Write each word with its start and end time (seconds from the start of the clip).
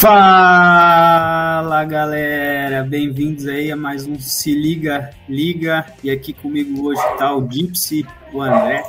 Fala 0.00 1.84
galera, 1.84 2.82
bem-vindos 2.82 3.46
aí 3.46 3.70
a 3.70 3.76
mais 3.76 4.06
um 4.06 4.18
Se 4.18 4.50
Liga 4.50 5.10
Liga 5.28 5.84
e 6.02 6.10
aqui 6.10 6.32
comigo 6.32 6.86
hoje 6.86 7.02
tá 7.18 7.36
o 7.36 7.46
Gypsy, 7.46 8.06
o 8.32 8.40
André. 8.40 8.82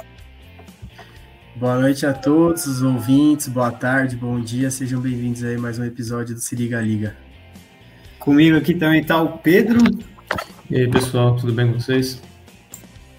Boa 1.54 1.78
noite 1.78 2.06
a 2.06 2.14
todos 2.14 2.66
os 2.66 2.82
ouvintes, 2.82 3.50
boa 3.50 3.74
tarde, 3.74 4.16
bom 4.16 4.40
dia, 4.40 4.72
sejam 4.72 5.02
bem-vindos 5.02 5.44
aí 5.44 5.56
a 5.56 5.60
mais 5.60 5.78
um 5.78 5.84
episódio 5.84 6.34
do 6.34 6.40
Se 6.40 6.56
Liga 6.56 6.80
Liga. 6.80 7.14
Comigo 8.18 8.56
aqui 8.56 8.74
também 8.74 9.04
tá 9.04 9.22
o 9.22 9.38
Pedro. 9.38 9.82
E 10.70 10.78
aí 10.78 10.90
pessoal, 10.90 11.36
tudo 11.36 11.52
bem 11.52 11.74
com 11.74 11.78
vocês? 11.78 12.22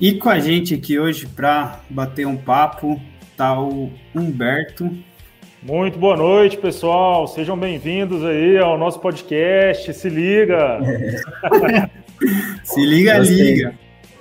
E 0.00 0.14
com 0.14 0.30
a 0.30 0.40
gente 0.40 0.72
aqui 0.72 0.98
hoje 0.98 1.26
para 1.26 1.80
bater 1.90 2.26
um 2.26 2.38
papo 2.38 2.98
tá 3.36 3.60
o 3.60 3.92
Humberto. 4.14 5.11
Muito 5.62 5.96
boa 5.96 6.16
noite, 6.16 6.56
pessoal. 6.56 7.28
Sejam 7.28 7.56
bem-vindos 7.56 8.24
aí 8.24 8.58
ao 8.58 8.76
nosso 8.76 8.98
podcast. 8.98 9.94
Se 9.94 10.08
liga! 10.08 10.80
Se 12.64 12.84
liga, 12.84 13.18
Gostei. 13.18 13.36
liga. 13.36 13.74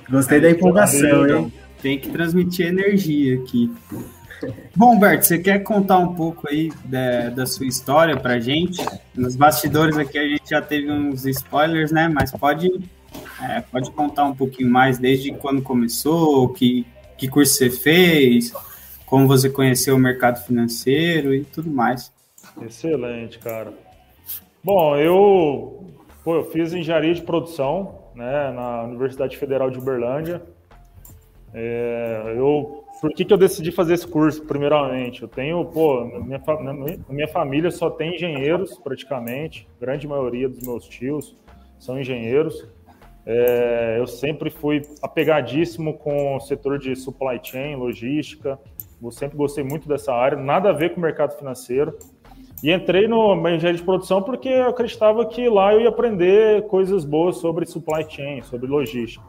Gostei 0.07 0.39
da 0.39 0.51
empolgação, 0.51 1.27
hein? 1.27 1.53
Tem 1.81 1.97
que 1.97 2.09
transmitir 2.09 2.67
energia 2.67 3.39
aqui. 3.39 3.71
Bom, 4.75 4.93
Humberto, 4.93 5.25
você 5.25 5.39
quer 5.39 5.63
contar 5.63 5.97
um 5.97 6.13
pouco 6.13 6.47
aí 6.47 6.71
da, 6.85 7.29
da 7.29 7.45
sua 7.47 7.65
história 7.65 8.15
pra 8.15 8.39
gente? 8.39 8.85
Nos 9.15 9.35
bastidores 9.35 9.97
aqui 9.97 10.19
a 10.19 10.27
gente 10.27 10.47
já 10.47 10.61
teve 10.61 10.91
uns 10.91 11.25
spoilers, 11.25 11.91
né? 11.91 12.07
Mas 12.07 12.31
pode, 12.31 12.69
é, 13.41 13.61
pode 13.61 13.89
contar 13.89 14.25
um 14.25 14.35
pouquinho 14.35 14.69
mais 14.69 14.99
desde 14.99 15.31
quando 15.31 15.63
começou, 15.63 16.49
que, 16.49 16.85
que 17.17 17.27
curso 17.27 17.55
você 17.55 17.71
fez, 17.71 18.53
como 19.11 19.27
você 19.27 19.49
conheceu 19.49 19.97
o 19.97 19.99
mercado 19.99 20.41
financeiro 20.41 21.35
e 21.35 21.43
tudo 21.43 21.69
mais. 21.69 22.13
Excelente, 22.61 23.37
cara. 23.39 23.73
Bom, 24.63 24.95
eu, 24.95 25.85
pô, 26.23 26.35
eu 26.35 26.45
fiz 26.45 26.71
engenharia 26.71 27.13
de 27.13 27.21
produção 27.21 27.99
né, 28.15 28.53
na 28.55 28.83
Universidade 28.83 29.35
Federal 29.37 29.69
de 29.69 29.77
Uberlândia. 29.79 30.41
É, 31.53 32.35
eu, 32.37 32.85
por 33.01 33.11
que, 33.11 33.25
que 33.25 33.33
eu 33.33 33.37
decidi 33.37 33.69
fazer 33.69 33.95
esse 33.95 34.07
curso, 34.07 34.45
primeiramente? 34.45 35.23
Eu 35.23 35.27
tenho, 35.27 35.65
pô, 35.65 36.05
minha, 36.05 36.41
minha- 37.09 37.27
família 37.27 37.69
só 37.69 37.89
tem 37.89 38.15
engenheiros, 38.15 38.77
praticamente. 38.81 39.67
Grande 39.77 40.07
maioria 40.07 40.47
dos 40.47 40.61
meus 40.65 40.85
tios 40.87 41.35
são 41.77 41.99
engenheiros. 41.99 42.65
É, 43.25 43.97
eu 43.99 44.07
sempre 44.07 44.49
fui 44.49 44.81
apegadíssimo 45.01 45.95
com 45.97 46.37
o 46.37 46.39
setor 46.39 46.79
de 46.79 46.95
supply 46.95 47.41
chain, 47.43 47.75
logística. 47.75 48.57
Eu 49.01 49.11
sempre 49.11 49.37
gostei 49.37 49.63
muito 49.63 49.87
dessa 49.87 50.13
área, 50.13 50.37
nada 50.37 50.69
a 50.69 50.73
ver 50.73 50.93
com 50.93 50.99
o 50.99 51.03
mercado 51.03 51.37
financeiro. 51.37 51.97
E 52.63 52.71
entrei 52.71 53.07
no 53.07 53.33
engenharia 53.49 53.73
de 53.73 53.83
produção 53.83 54.21
porque 54.21 54.47
eu 54.47 54.69
acreditava 54.69 55.25
que 55.25 55.49
lá 55.49 55.73
eu 55.73 55.81
ia 55.81 55.89
aprender 55.89 56.67
coisas 56.67 57.03
boas 57.03 57.37
sobre 57.37 57.65
supply 57.65 58.05
chain, 58.07 58.43
sobre 58.43 58.67
logística. 58.67 59.25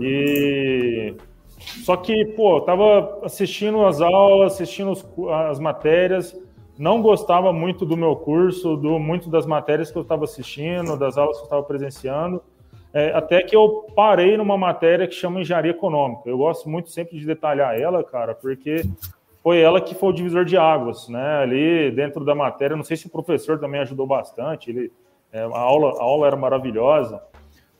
E 0.00 1.14
só 1.58 1.96
que, 1.96 2.24
pô, 2.36 2.56
eu 2.56 2.60
tava 2.62 3.20
assistindo 3.22 3.84
as 3.84 4.00
aulas, 4.00 4.54
assistindo 4.54 4.92
as 5.30 5.58
matérias, 5.58 6.34
não 6.78 7.02
gostava 7.02 7.52
muito 7.52 7.84
do 7.84 7.96
meu 7.96 8.16
curso, 8.16 8.76
do 8.76 8.98
muito 8.98 9.28
das 9.28 9.44
matérias 9.44 9.90
que 9.90 9.98
eu 9.98 10.02
estava 10.02 10.24
assistindo, 10.24 10.96
das 10.96 11.18
aulas 11.18 11.36
que 11.36 11.42
eu 11.42 11.46
estava 11.46 11.62
presenciando. 11.62 12.42
É, 12.94 13.10
até 13.12 13.42
que 13.42 13.56
eu 13.56 13.86
parei 13.96 14.36
numa 14.36 14.58
matéria 14.58 15.08
que 15.08 15.14
chama 15.14 15.40
engenharia 15.40 15.70
econômica. 15.70 16.28
Eu 16.28 16.36
gosto 16.36 16.68
muito 16.68 16.90
sempre 16.90 17.18
de 17.18 17.24
detalhar 17.24 17.78
ela, 17.78 18.04
cara, 18.04 18.34
porque 18.34 18.82
foi 19.42 19.60
ela 19.60 19.80
que 19.80 19.94
foi 19.94 20.10
o 20.10 20.12
divisor 20.12 20.44
de 20.44 20.56
águas, 20.56 21.08
né? 21.08 21.38
Ali 21.38 21.90
dentro 21.90 22.24
da 22.24 22.34
matéria, 22.34 22.76
não 22.76 22.84
sei 22.84 22.96
se 22.96 23.06
o 23.06 23.10
professor 23.10 23.58
também 23.58 23.80
ajudou 23.80 24.06
bastante. 24.06 24.70
Ele, 24.70 24.92
é, 25.32 25.40
a 25.40 25.58
aula, 25.58 25.98
a 25.98 26.02
aula 26.02 26.26
era 26.26 26.36
maravilhosa, 26.36 27.20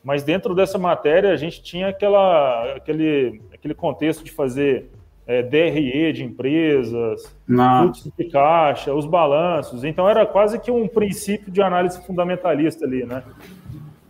mas 0.03 0.23
dentro 0.23 0.55
dessa 0.55 0.77
matéria 0.79 1.31
a 1.31 1.37
gente 1.37 1.61
tinha 1.61 1.89
aquela, 1.89 2.75
aquele, 2.75 3.39
aquele 3.53 3.75
contexto 3.75 4.23
de 4.23 4.31
fazer 4.31 4.89
é, 5.25 5.41
DRE 5.41 6.11
de 6.11 6.23
empresas, 6.23 7.33
fluxo 7.45 8.11
de 8.17 8.25
caixa, 8.25 8.93
os 8.93 9.05
balanços. 9.05 9.83
Então 9.83 10.09
era 10.09 10.25
quase 10.25 10.59
que 10.59 10.71
um 10.71 10.87
princípio 10.87 11.51
de 11.51 11.61
análise 11.61 12.05
fundamentalista 12.05 12.85
ali, 12.85 13.05
né? 13.05 13.23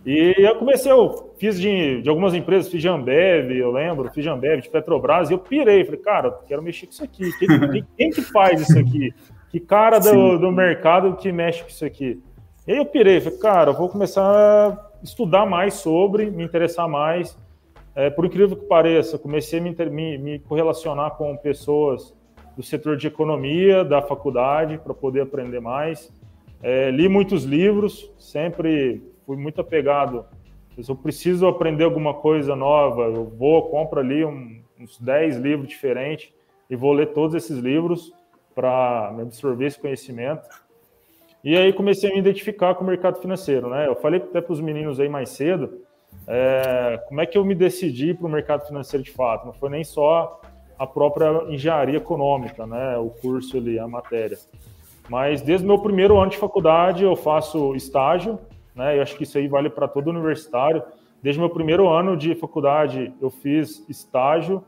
E 0.05 0.35
eu 0.37 0.55
comecei, 0.55 0.91
eu 0.91 1.33
fiz 1.37 1.59
de, 1.59 2.01
de 2.01 2.09
algumas 2.09 2.33
empresas, 2.33 2.69
fiz 2.69 2.81
de 2.81 2.89
Ambev, 2.89 3.51
eu 3.51 3.71
lembro, 3.71 4.11
fiz 4.11 4.23
de 4.23 4.29
Ambev, 4.29 4.59
de 4.61 4.69
Petrobras, 4.69 5.29
e 5.29 5.33
eu 5.33 5.39
pirei, 5.39 5.85
falei, 5.85 5.99
cara, 6.01 6.27
eu 6.27 6.33
quero 6.47 6.61
mexer 6.61 6.87
com 6.87 6.91
isso 6.91 7.03
aqui. 7.03 7.31
Quem, 7.39 7.47
quem- 7.71 7.85
quem 7.97 8.09
que 8.09 8.21
faz 8.21 8.61
isso 8.61 8.77
aqui? 8.77 9.13
Que 9.49 9.59
cara 9.59 9.99
do, 9.99 10.37
do 10.39 10.51
mercado 10.51 11.15
que 11.15 11.31
mexe 11.31 11.61
com 11.63 11.69
isso 11.69 11.85
aqui? 11.85 12.19
E 12.67 12.71
aí 12.73 12.77
eu 12.77 12.85
pirei, 12.85 13.21
falei, 13.21 13.39
cara, 13.39 13.71
eu 13.71 13.77
vou 13.77 13.87
começar 13.87 14.23
a 14.23 14.77
estudar 15.01 15.45
mais 15.45 15.75
sobre, 15.75 16.29
me 16.29 16.43
interessar 16.43 16.87
mais. 16.89 17.37
É, 17.95 18.09
por 18.09 18.25
incrível 18.25 18.57
que 18.57 18.65
pareça, 18.65 19.17
comecei 19.19 19.59
a 19.59 19.61
me, 19.61 19.75
me, 19.89 20.17
me 20.17 20.39
correlacionar 20.39 21.11
com 21.11 21.37
pessoas 21.37 22.13
do 22.57 22.63
setor 22.63 22.97
de 22.97 23.07
economia 23.07 23.83
da 23.85 24.01
faculdade 24.01 24.77
para 24.79 24.93
poder 24.93 25.21
aprender 25.21 25.59
mais. 25.61 26.11
É, 26.61 26.89
li 26.91 27.07
muitos 27.07 27.43
livros, 27.43 28.11
sempre 28.17 29.01
fui 29.25 29.37
muito 29.37 29.61
apegado. 29.61 30.25
Se 30.79 30.89
eu 30.89 30.95
preciso 30.95 31.47
aprender 31.47 31.83
alguma 31.83 32.13
coisa 32.13 32.55
nova, 32.55 33.03
eu 33.03 33.25
vou, 33.25 33.69
compro 33.69 33.99
ali 33.99 34.25
um- 34.25 34.61
uns 34.79 34.99
10 34.99 35.37
livros 35.37 35.67
diferentes 35.67 36.33
e 36.69 36.75
vou 36.75 36.93
ler 36.93 37.13
todos 37.13 37.35
esses 37.35 37.57
livros 37.57 38.11
para 38.55 39.09
absorver 39.09 39.67
esse 39.67 39.79
conhecimento. 39.79 40.47
E 41.43 41.57
aí 41.57 41.73
comecei 41.73 42.09
a 42.09 42.13
me 42.13 42.19
identificar 42.19 42.73
com 42.75 42.83
o 42.83 42.87
mercado 42.87 43.19
financeiro, 43.19 43.69
né? 43.69 43.87
Eu 43.87 43.95
falei 43.95 44.19
até 44.19 44.41
para 44.41 44.53
os 44.53 44.61
meninos 44.61 44.99
aí 44.99 45.09
mais 45.09 45.29
cedo, 45.29 45.81
é, 46.27 47.01
como 47.07 47.19
é 47.21 47.25
que 47.25 47.37
eu 47.37 47.43
me 47.43 47.53
decidi 47.53 48.13
para 48.13 48.25
o 48.25 48.29
mercado 48.29 48.65
financeiro 48.65 49.03
de 49.03 49.11
fato? 49.11 49.45
Não 49.45 49.53
foi 49.53 49.69
nem 49.69 49.83
só 49.83 50.41
a 50.79 50.87
própria 50.87 51.45
engenharia 51.49 51.97
econômica, 51.97 52.65
né? 52.65 52.97
O 52.97 53.09
curso 53.09 53.57
ali, 53.57 53.77
a 53.77 53.87
matéria. 53.87 54.37
Mas 55.09 55.41
desde 55.41 55.65
o 55.65 55.67
meu 55.67 55.79
primeiro 55.79 56.17
ano 56.17 56.31
de 56.31 56.37
faculdade 56.37 57.03
eu 57.03 57.15
faço 57.15 57.75
estágio, 57.75 58.39
né? 58.75 58.97
Eu 58.97 59.01
acho 59.01 59.15
que 59.15 59.23
isso 59.23 59.37
aí 59.37 59.47
vale 59.47 59.69
para 59.69 59.87
todo 59.87 60.09
universitário. 60.09 60.83
Desde 61.21 61.39
meu 61.39 61.49
primeiro 61.49 61.87
ano 61.87 62.17
de 62.17 62.35
faculdade 62.35 63.13
eu 63.21 63.29
fiz 63.29 63.85
estágio, 63.87 64.63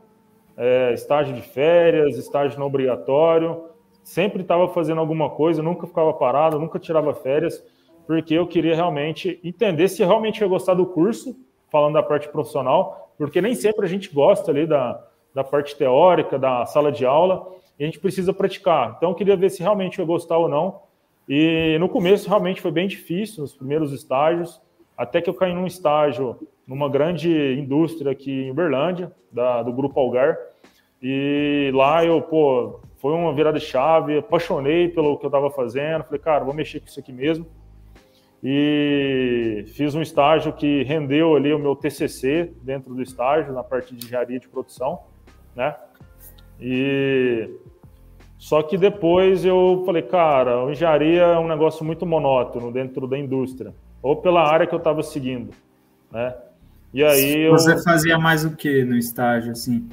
é, 0.56 0.92
estágio 0.94 1.34
de 1.34 1.42
férias, 1.42 2.16
estágio 2.16 2.58
não 2.58 2.66
obrigatório. 2.66 3.64
Sempre 4.02 4.42
estava 4.42 4.68
fazendo 4.68 5.00
alguma 5.00 5.28
coisa, 5.30 5.62
nunca 5.62 5.86
ficava 5.86 6.12
parado, 6.14 6.58
nunca 6.58 6.78
tirava 6.78 7.12
férias, 7.12 7.62
porque 8.06 8.34
eu 8.34 8.46
queria 8.46 8.74
realmente 8.74 9.40
entender 9.42 9.88
se 9.88 10.04
realmente 10.04 10.40
ia 10.40 10.46
gostar 10.46 10.74
do 10.74 10.86
curso, 10.86 11.36
falando 11.70 11.94
da 11.94 12.02
parte 12.02 12.28
profissional, 12.28 13.12
porque 13.18 13.42
nem 13.42 13.54
sempre 13.54 13.84
a 13.84 13.88
gente 13.88 14.14
gosta 14.14 14.50
ali 14.52 14.66
da, 14.66 15.04
da 15.34 15.42
parte 15.42 15.76
teórica, 15.76 16.38
da 16.38 16.64
sala 16.64 16.92
de 16.92 17.04
aula, 17.04 17.48
e 17.78 17.82
a 17.82 17.86
gente 17.86 17.98
precisa 17.98 18.32
praticar. 18.32 18.94
Então, 18.96 19.10
eu 19.10 19.14
queria 19.14 19.36
ver 19.36 19.50
se 19.50 19.62
realmente 19.62 19.98
ia 19.98 20.04
gostar 20.04 20.38
ou 20.38 20.48
não. 20.48 20.80
E 21.28 21.76
no 21.80 21.88
começo, 21.88 22.28
realmente 22.28 22.60
foi 22.60 22.70
bem 22.70 22.86
difícil, 22.86 23.42
nos 23.42 23.54
primeiros 23.54 23.92
estágios, 23.92 24.60
até 24.96 25.20
que 25.20 25.28
eu 25.28 25.34
caí 25.34 25.52
num 25.52 25.66
estágio 25.66 26.38
numa 26.66 26.88
grande 26.88 27.30
indústria 27.58 28.10
aqui 28.10 28.44
em 28.44 28.50
Uberlândia, 28.50 29.12
da, 29.30 29.62
do 29.62 29.72
Grupo 29.72 30.00
Algar. 30.00 30.36
E 31.02 31.70
lá 31.74 32.04
eu, 32.04 32.20
pô, 32.22 32.80
foi 32.96 33.12
uma 33.12 33.32
virada 33.34 33.60
chave, 33.60 34.18
apaixonei 34.18 34.88
pelo 34.88 35.18
que 35.18 35.24
eu 35.24 35.28
estava 35.28 35.50
fazendo. 35.50 36.04
Falei, 36.04 36.18
cara, 36.18 36.44
vou 36.44 36.54
mexer 36.54 36.80
com 36.80 36.86
isso 36.86 36.98
aqui 36.98 37.12
mesmo. 37.12 37.46
E 38.42 39.64
fiz 39.68 39.94
um 39.94 40.02
estágio 40.02 40.52
que 40.52 40.82
rendeu 40.84 41.36
ali 41.36 41.52
o 41.52 41.58
meu 41.58 41.74
TCC 41.74 42.52
dentro 42.62 42.94
do 42.94 43.02
estágio, 43.02 43.52
na 43.52 43.62
parte 43.62 43.94
de 43.94 44.06
engenharia 44.06 44.38
de 44.38 44.48
produção, 44.48 45.00
né? 45.54 45.74
E 46.60 47.50
só 48.38 48.62
que 48.62 48.76
depois 48.76 49.44
eu 49.44 49.82
falei, 49.86 50.02
cara, 50.02 50.64
a 50.64 50.70
engenharia 50.70 51.22
é 51.22 51.38
um 51.38 51.48
negócio 51.48 51.84
muito 51.84 52.04
monótono 52.04 52.70
dentro 52.70 53.06
da 53.06 53.18
indústria, 53.18 53.74
ou 54.02 54.16
pela 54.16 54.42
área 54.48 54.66
que 54.66 54.74
eu 54.74 54.78
estava 54.78 55.02
seguindo, 55.02 55.52
né? 56.10 56.34
E 56.92 57.02
aí 57.02 57.42
eu, 57.42 57.52
você 57.52 57.82
fazia 57.82 58.18
mais 58.18 58.44
o 58.44 58.56
que 58.56 58.84
no 58.84 58.96
estágio, 58.96 59.52
assim? 59.52 59.88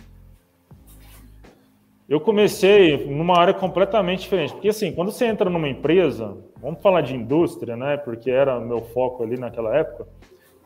eu 2.14 2.20
comecei 2.20 3.08
numa 3.08 3.40
área 3.40 3.54
completamente 3.54 4.22
diferente, 4.22 4.54
porque 4.54 4.70
assim, 4.70 4.92
quando 4.92 5.12
você 5.12 5.26
entra 5.26 5.50
numa 5.50 5.68
empresa, 5.68 6.38
vamos 6.62 6.80
falar 6.82 7.02
de 7.02 7.16
indústria, 7.16 7.76
né? 7.76 7.98
Porque 7.98 8.30
era 8.30 8.60
meu 8.60 8.82
foco 8.82 9.24
ali 9.24 9.36
naquela 9.36 9.76
época. 9.76 10.06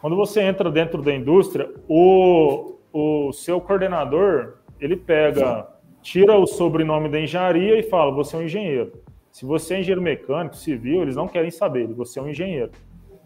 Quando 0.02 0.16
você 0.16 0.42
entra 0.42 0.70
dentro 0.70 1.02
da 1.02 1.14
indústria, 1.14 1.70
o, 1.88 2.76
o 2.92 3.32
seu 3.32 3.62
coordenador 3.62 4.56
ele 4.80 4.96
pega, 4.98 5.68
tira 6.08 6.38
o 6.38 6.48
sobrenome 6.48 7.10
da 7.10 7.20
engenharia 7.20 7.78
e 7.78 7.84
fala: 7.84 8.12
você 8.12 8.36
é 8.36 8.40
um 8.40 8.44
engenheiro. 8.44 8.94
Se 9.30 9.46
você 9.46 9.76
é 9.76 9.80
engenheiro 9.80 10.02
mecânico, 10.02 10.56
civil, 10.56 11.02
eles 11.02 11.18
não 11.18 11.28
querem 11.28 11.52
saber, 11.52 11.86
você 11.88 12.18
é 12.18 12.22
um 12.22 12.30
engenheiro. 12.30 12.72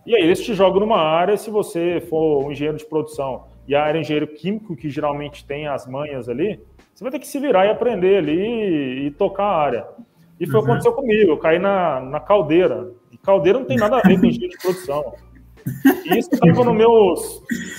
E 0.05 0.15
aí 0.15 0.23
eles 0.23 0.41
te 0.41 0.55
jogam 0.55 0.79
numa 0.79 0.97
área, 0.97 1.37
se 1.37 1.51
você 1.51 2.03
for 2.09 2.43
um 2.43 2.51
engenheiro 2.51 2.77
de 2.77 2.85
produção 2.85 3.43
e 3.67 3.75
a 3.75 3.83
área 3.83 3.99
é 3.99 4.01
engenheiro 4.01 4.27
químico, 4.27 4.75
que 4.75 4.89
geralmente 4.89 5.45
tem 5.45 5.67
as 5.67 5.85
manhas 5.87 6.27
ali, 6.27 6.59
você 6.91 7.03
vai 7.03 7.11
ter 7.11 7.19
que 7.19 7.27
se 7.27 7.39
virar 7.39 7.67
e 7.67 7.69
aprender 7.69 8.17
ali 8.17 9.05
e, 9.05 9.11
tocar 9.11 9.43
a 9.43 9.57
área. 9.57 9.87
E 10.39 10.47
foi 10.47 10.59
o 10.59 10.63
que 10.63 10.67
uhum. 10.67 10.73
aconteceu 10.73 10.93
comigo. 10.93 11.31
Eu 11.31 11.37
caí 11.37 11.59
na, 11.59 11.99
na 11.99 12.19
caldeira. 12.19 12.91
E 13.11 13.17
caldeira 13.17 13.59
não 13.59 13.65
tem 13.65 13.77
nada 13.77 13.97
a 13.97 14.01
ver 14.01 14.19
com 14.19 14.25
engenharia 14.25 14.49
de 14.49 14.57
produção. 14.57 15.13
E 16.05 16.17
isso 16.17 16.29
estava 16.33 16.63
no 16.63 16.73
meu 16.73 17.15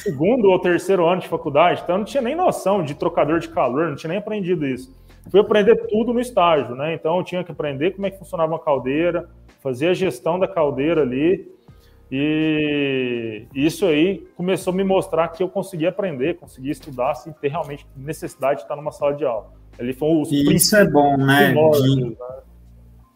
segundo 0.03 0.51
ou 0.51 0.59
terceiro 0.59 1.07
ano 1.07 1.21
de 1.21 1.29
faculdade, 1.29 1.81
então 1.83 1.97
eu 1.97 1.99
não 1.99 2.05
tinha 2.05 2.23
nem 2.23 2.35
noção 2.35 2.83
de 2.85 2.95
trocador 2.95 3.39
de 3.39 3.49
calor, 3.49 3.89
não 3.89 3.97
tinha 3.97 4.09
nem 4.09 4.19
aprendido 4.19 4.67
isso. 4.67 4.95
Fui 5.31 5.41
aprender 5.41 5.77
tudo 5.87 6.13
no 6.13 6.21
estágio, 6.21 6.75
né? 6.75 6.95
Então 6.95 7.17
eu 7.19 7.25
tinha 7.25 7.45
que 7.45 7.53
aprender 7.53 7.93
como 7.93 8.07
é 8.07 8.11
que 8.11 8.19
funcionava 8.19 8.53
uma 8.53 8.59
caldeira, 8.59 9.29
fazer 9.61 9.89
a 9.89 9.95
gestão 9.95 10.39
da 10.39 10.49
caldeira 10.49 11.03
ali. 11.03 11.51
E 12.11 13.47
isso 13.55 13.87
aí 13.87 14.27
começou 14.37 14.73
a 14.73 14.77
me 14.77 14.85
mostrar 14.85 15.29
que 15.29 15.43
eu 15.43 15.49
conseguia 15.49 15.89
aprender, 15.89 16.35
conseguia 16.35 16.73
estudar 16.73 17.15
sem 17.15 17.33
ter 17.33 17.49
realmente 17.49 17.87
necessidade 17.97 18.57
de 18.57 18.63
estar 18.65 18.77
numa 18.77 18.93
sala 18.93 19.15
de 19.15 19.25
aula. 19.25 19.51
Ele 19.79 19.95
foi 19.95 20.21
os 20.21 20.31
e 20.31 20.55
isso 20.55 20.77
é 20.77 20.85
bom, 20.85 21.17
né? 21.17 21.55
De, 21.55 22.05
né? 22.05 22.17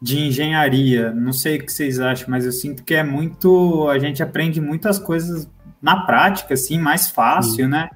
De 0.00 0.18
engenharia. 0.20 1.12
Não 1.12 1.32
sei 1.32 1.56
o 1.56 1.64
que 1.64 1.72
vocês 1.72 1.98
acham, 2.00 2.28
mas 2.28 2.44
eu 2.44 2.52
sinto 2.52 2.84
que 2.84 2.94
é 2.94 3.02
muito. 3.02 3.88
A 3.88 3.98
gente 3.98 4.22
aprende 4.22 4.60
muitas 4.60 4.98
coisas 4.98 5.50
na 5.80 6.04
prática, 6.04 6.54
assim, 6.54 6.78
mais 6.78 7.10
fácil, 7.10 7.64
Sim. 7.64 7.70
né? 7.70 7.90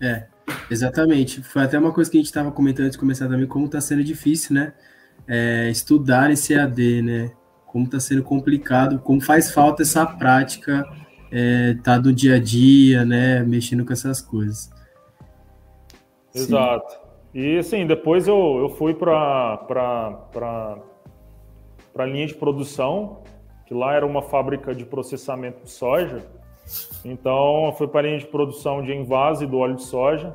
É, 0.00 0.26
exatamente. 0.70 1.42
Foi 1.42 1.62
até 1.62 1.78
uma 1.78 1.92
coisa 1.92 2.10
que 2.10 2.16
a 2.16 2.20
gente 2.20 2.26
estava 2.26 2.50
comentando 2.50 2.86
antes 2.86 2.96
de 2.96 3.00
começar 3.00 3.28
também, 3.28 3.46
como 3.46 3.66
está 3.66 3.80
sendo 3.80 4.02
difícil, 4.02 4.54
né? 4.54 4.72
É, 5.26 5.70
estudar 5.70 6.30
esse 6.30 6.54
AD, 6.54 7.02
né? 7.02 7.30
Como 7.66 7.84
está 7.84 8.00
sendo 8.00 8.22
complicado, 8.22 8.98
como 8.98 9.20
faz 9.20 9.50
falta 9.50 9.82
essa 9.82 10.04
prática, 10.04 10.84
é, 11.30 11.74
tá 11.82 11.96
do 11.96 12.12
dia 12.12 12.36
a 12.36 12.38
dia, 12.38 13.04
né? 13.04 13.42
Mexendo 13.42 13.84
com 13.84 13.92
essas 13.92 14.20
coisas. 14.20 14.70
Exato. 16.34 16.90
Sim. 16.90 16.98
E 17.34 17.58
assim, 17.58 17.86
depois 17.86 18.28
eu, 18.28 18.58
eu 18.58 18.68
fui 18.68 18.92
para 18.92 19.56
para 21.92 22.04
a 22.04 22.06
linha 22.06 22.26
de 22.26 22.34
produção, 22.34 23.22
que 23.66 23.74
lá 23.74 23.94
era 23.94 24.06
uma 24.06 24.22
fábrica 24.22 24.74
de 24.74 24.84
processamento 24.84 25.64
de 25.64 25.70
soja. 25.70 26.24
Então, 27.04 27.74
fui 27.76 27.88
para 27.88 28.00
a 28.00 28.02
linha 28.04 28.18
de 28.18 28.26
produção 28.26 28.82
de 28.82 28.92
envase 28.92 29.46
do 29.46 29.58
óleo 29.58 29.76
de 29.76 29.82
soja. 29.82 30.34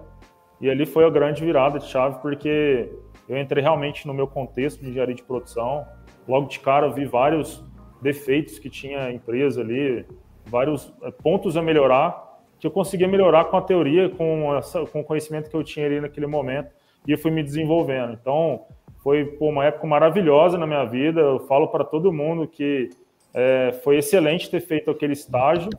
E 0.59 0.69
ali 0.69 0.86
foi 0.86 1.06
a 1.06 1.09
grande 1.09 1.44
virada 1.44 1.80
de 1.80 1.86
chave, 1.86 2.19
porque 2.21 2.92
eu 3.30 3.38
entrei 3.38 3.62
realmente 3.62 4.07
no 4.07 4.13
meu 4.13 4.27
contexto 4.27 4.81
de 4.81 4.89
engenharia 4.89 5.15
de 5.15 5.24
produção. 5.24 5.86
Logo 6.27 6.48
de 6.48 6.59
cara, 6.59 6.88
eu 6.88 6.94
vi 6.94 7.06
vários 7.06 7.63
defeitos 8.01 8.60
que 8.60 8.69
tinha 8.69 9.03
a 9.06 9.13
empresa 9.13 9.62
ali, 9.62 10.06
vários 10.45 10.94
eh, 11.03 11.12
pontos 11.12 11.57
a 11.57 11.62
melhorar, 11.62 12.39
que 12.60 12.65
eu 12.65 12.71
conseguia 12.71 13.07
melhorar 13.07 13.45
com 13.45 13.57
a 13.57 13.62
teoria, 13.62 14.10
com, 14.10 14.56
essa, 14.56 14.86
com 14.86 15.01
o 15.01 15.03
conhecimento 15.03 15.50
que 15.50 15.56
eu 15.56 15.63
tinha 15.63 15.86
ali 15.86 16.01
naquele 16.01 16.27
momento, 16.27 16.74
e 17.07 17.12
eu 17.12 17.18
fui 17.18 17.31
me 17.31 17.44
desenvolvendo. 17.44 18.13
Então, 18.13 18.65
foi 19.04 19.26
pô, 19.26 19.50
uma 19.50 19.66
época 19.66 19.88
maravilhosa 19.88 20.58
na 20.58 20.68
minha 20.68 20.86
vida. 20.86 21.22
Eu 21.22 21.40
falo 21.40 21.68
para 21.68 21.84
todo 21.84 22.14
mundo 22.14 22.48
que 22.48 22.90
é, 23.34 23.72
foi 23.84 23.98
excelente 23.98 24.50
ter 24.50 24.60
feito 24.60 24.90
aquele 24.90 25.14
estágio, 25.14 25.70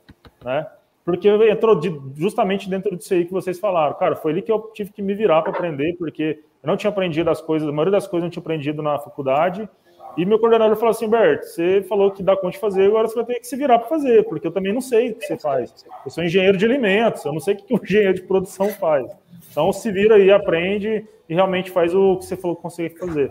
né? 0.45 0.67
Porque 1.05 1.29
entrou 1.29 1.75
de, 1.75 1.99
justamente 2.17 2.69
dentro 2.69 2.95
disso 2.95 3.15
aí 3.15 3.25
que 3.25 3.33
vocês 3.33 3.59
falaram. 3.59 3.95
Cara, 3.95 4.15
foi 4.15 4.33
ali 4.33 4.43
que 4.43 4.53
eu 4.53 4.61
tive 4.75 4.93
que 4.93 5.01
me 5.01 5.15
virar 5.15 5.41
para 5.41 5.53
aprender, 5.53 5.97
porque 5.99 6.41
eu 6.63 6.67
não 6.67 6.77
tinha 6.77 6.91
aprendido 6.91 7.31
as 7.31 7.41
coisas, 7.41 7.67
a 7.67 7.73
maioria 7.73 7.93
das 7.93 8.07
coisas 8.07 8.25
eu 8.25 8.27
não 8.27 8.31
tinha 8.31 8.43
aprendido 8.43 8.83
na 8.83 8.99
faculdade. 8.99 9.69
E 10.17 10.25
meu 10.25 10.39
coordenador 10.39 10.77
falou 10.77 10.91
assim: 10.91 11.09
Bert, 11.09 11.43
você 11.43 11.83
falou 11.89 12.11
que 12.11 12.23
dá 12.23 12.37
conta 12.37 12.51
de 12.51 12.59
fazer, 12.59 12.87
agora 12.87 13.09
você 13.09 13.15
vai 13.15 13.25
ter 13.25 13.41
que 13.41 13.47
se 13.47 13.57
virar 13.57 13.79
para 13.79 13.89
fazer, 13.89 14.25
porque 14.25 14.47
eu 14.47 14.53
também 14.53 14.73
não 14.73 14.81
sei 14.81 15.13
o 15.13 15.15
que 15.15 15.27
você 15.27 15.39
faz. 15.39 15.75
Eu 16.05 16.11
sou 16.11 16.25
engenheiro 16.25 16.59
de 16.59 16.65
alimentos, 16.65 17.25
eu 17.25 17.33
não 17.33 17.41
sei 17.41 17.55
o 17.55 17.57
que 17.57 17.75
um 17.75 17.79
engenheiro 17.83 18.15
de 18.15 18.23
produção 18.23 18.69
faz. 18.69 19.11
Então 19.59 19.73
se 19.73 19.91
vira 19.91 20.15
aí, 20.15 20.31
aprende 20.31 21.05
e 21.29 21.35
realmente 21.35 21.73
faz 21.73 21.93
o 21.93 22.17
que 22.19 22.27
você 22.27 22.37
falou 22.37 22.55
que 22.55 22.63
consegue 22.63 22.97
fazer. 22.97 23.29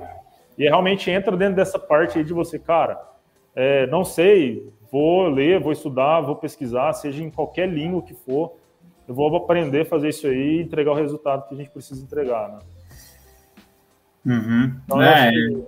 E 0.58 0.66
realmente 0.66 1.10
entra 1.10 1.38
dentro 1.38 1.56
dessa 1.56 1.80
parte 1.80 2.18
aí 2.18 2.24
de 2.26 2.34
você, 2.34 2.60
cara, 2.60 3.02
é, 3.56 3.88
não 3.88 4.04
sei, 4.04 4.70
vou 4.92 5.30
ler, 5.30 5.62
vou 5.62 5.72
estudar, 5.72 6.20
vou 6.20 6.36
pesquisar, 6.36 6.92
seja 6.92 7.24
em 7.24 7.30
qualquer 7.30 7.70
língua 7.70 8.02
que 8.02 8.14
for, 8.14 8.58
eu 9.08 9.16
vou 9.16 9.34
aprender 9.38 9.84
a 9.84 9.86
fazer 9.86 10.10
isso 10.10 10.28
aí 10.28 10.58
e 10.58 10.62
entregar 10.64 10.92
o 10.92 10.96
resultado 10.96 11.48
que 11.48 11.54
a 11.56 11.58
gente 11.58 11.70
precisa 11.70 12.04
entregar, 12.04 12.50
né? 12.50 12.60
Uhum. 14.26 14.82
Então, 14.84 15.02
é, 15.02 15.32
que... 15.32 15.64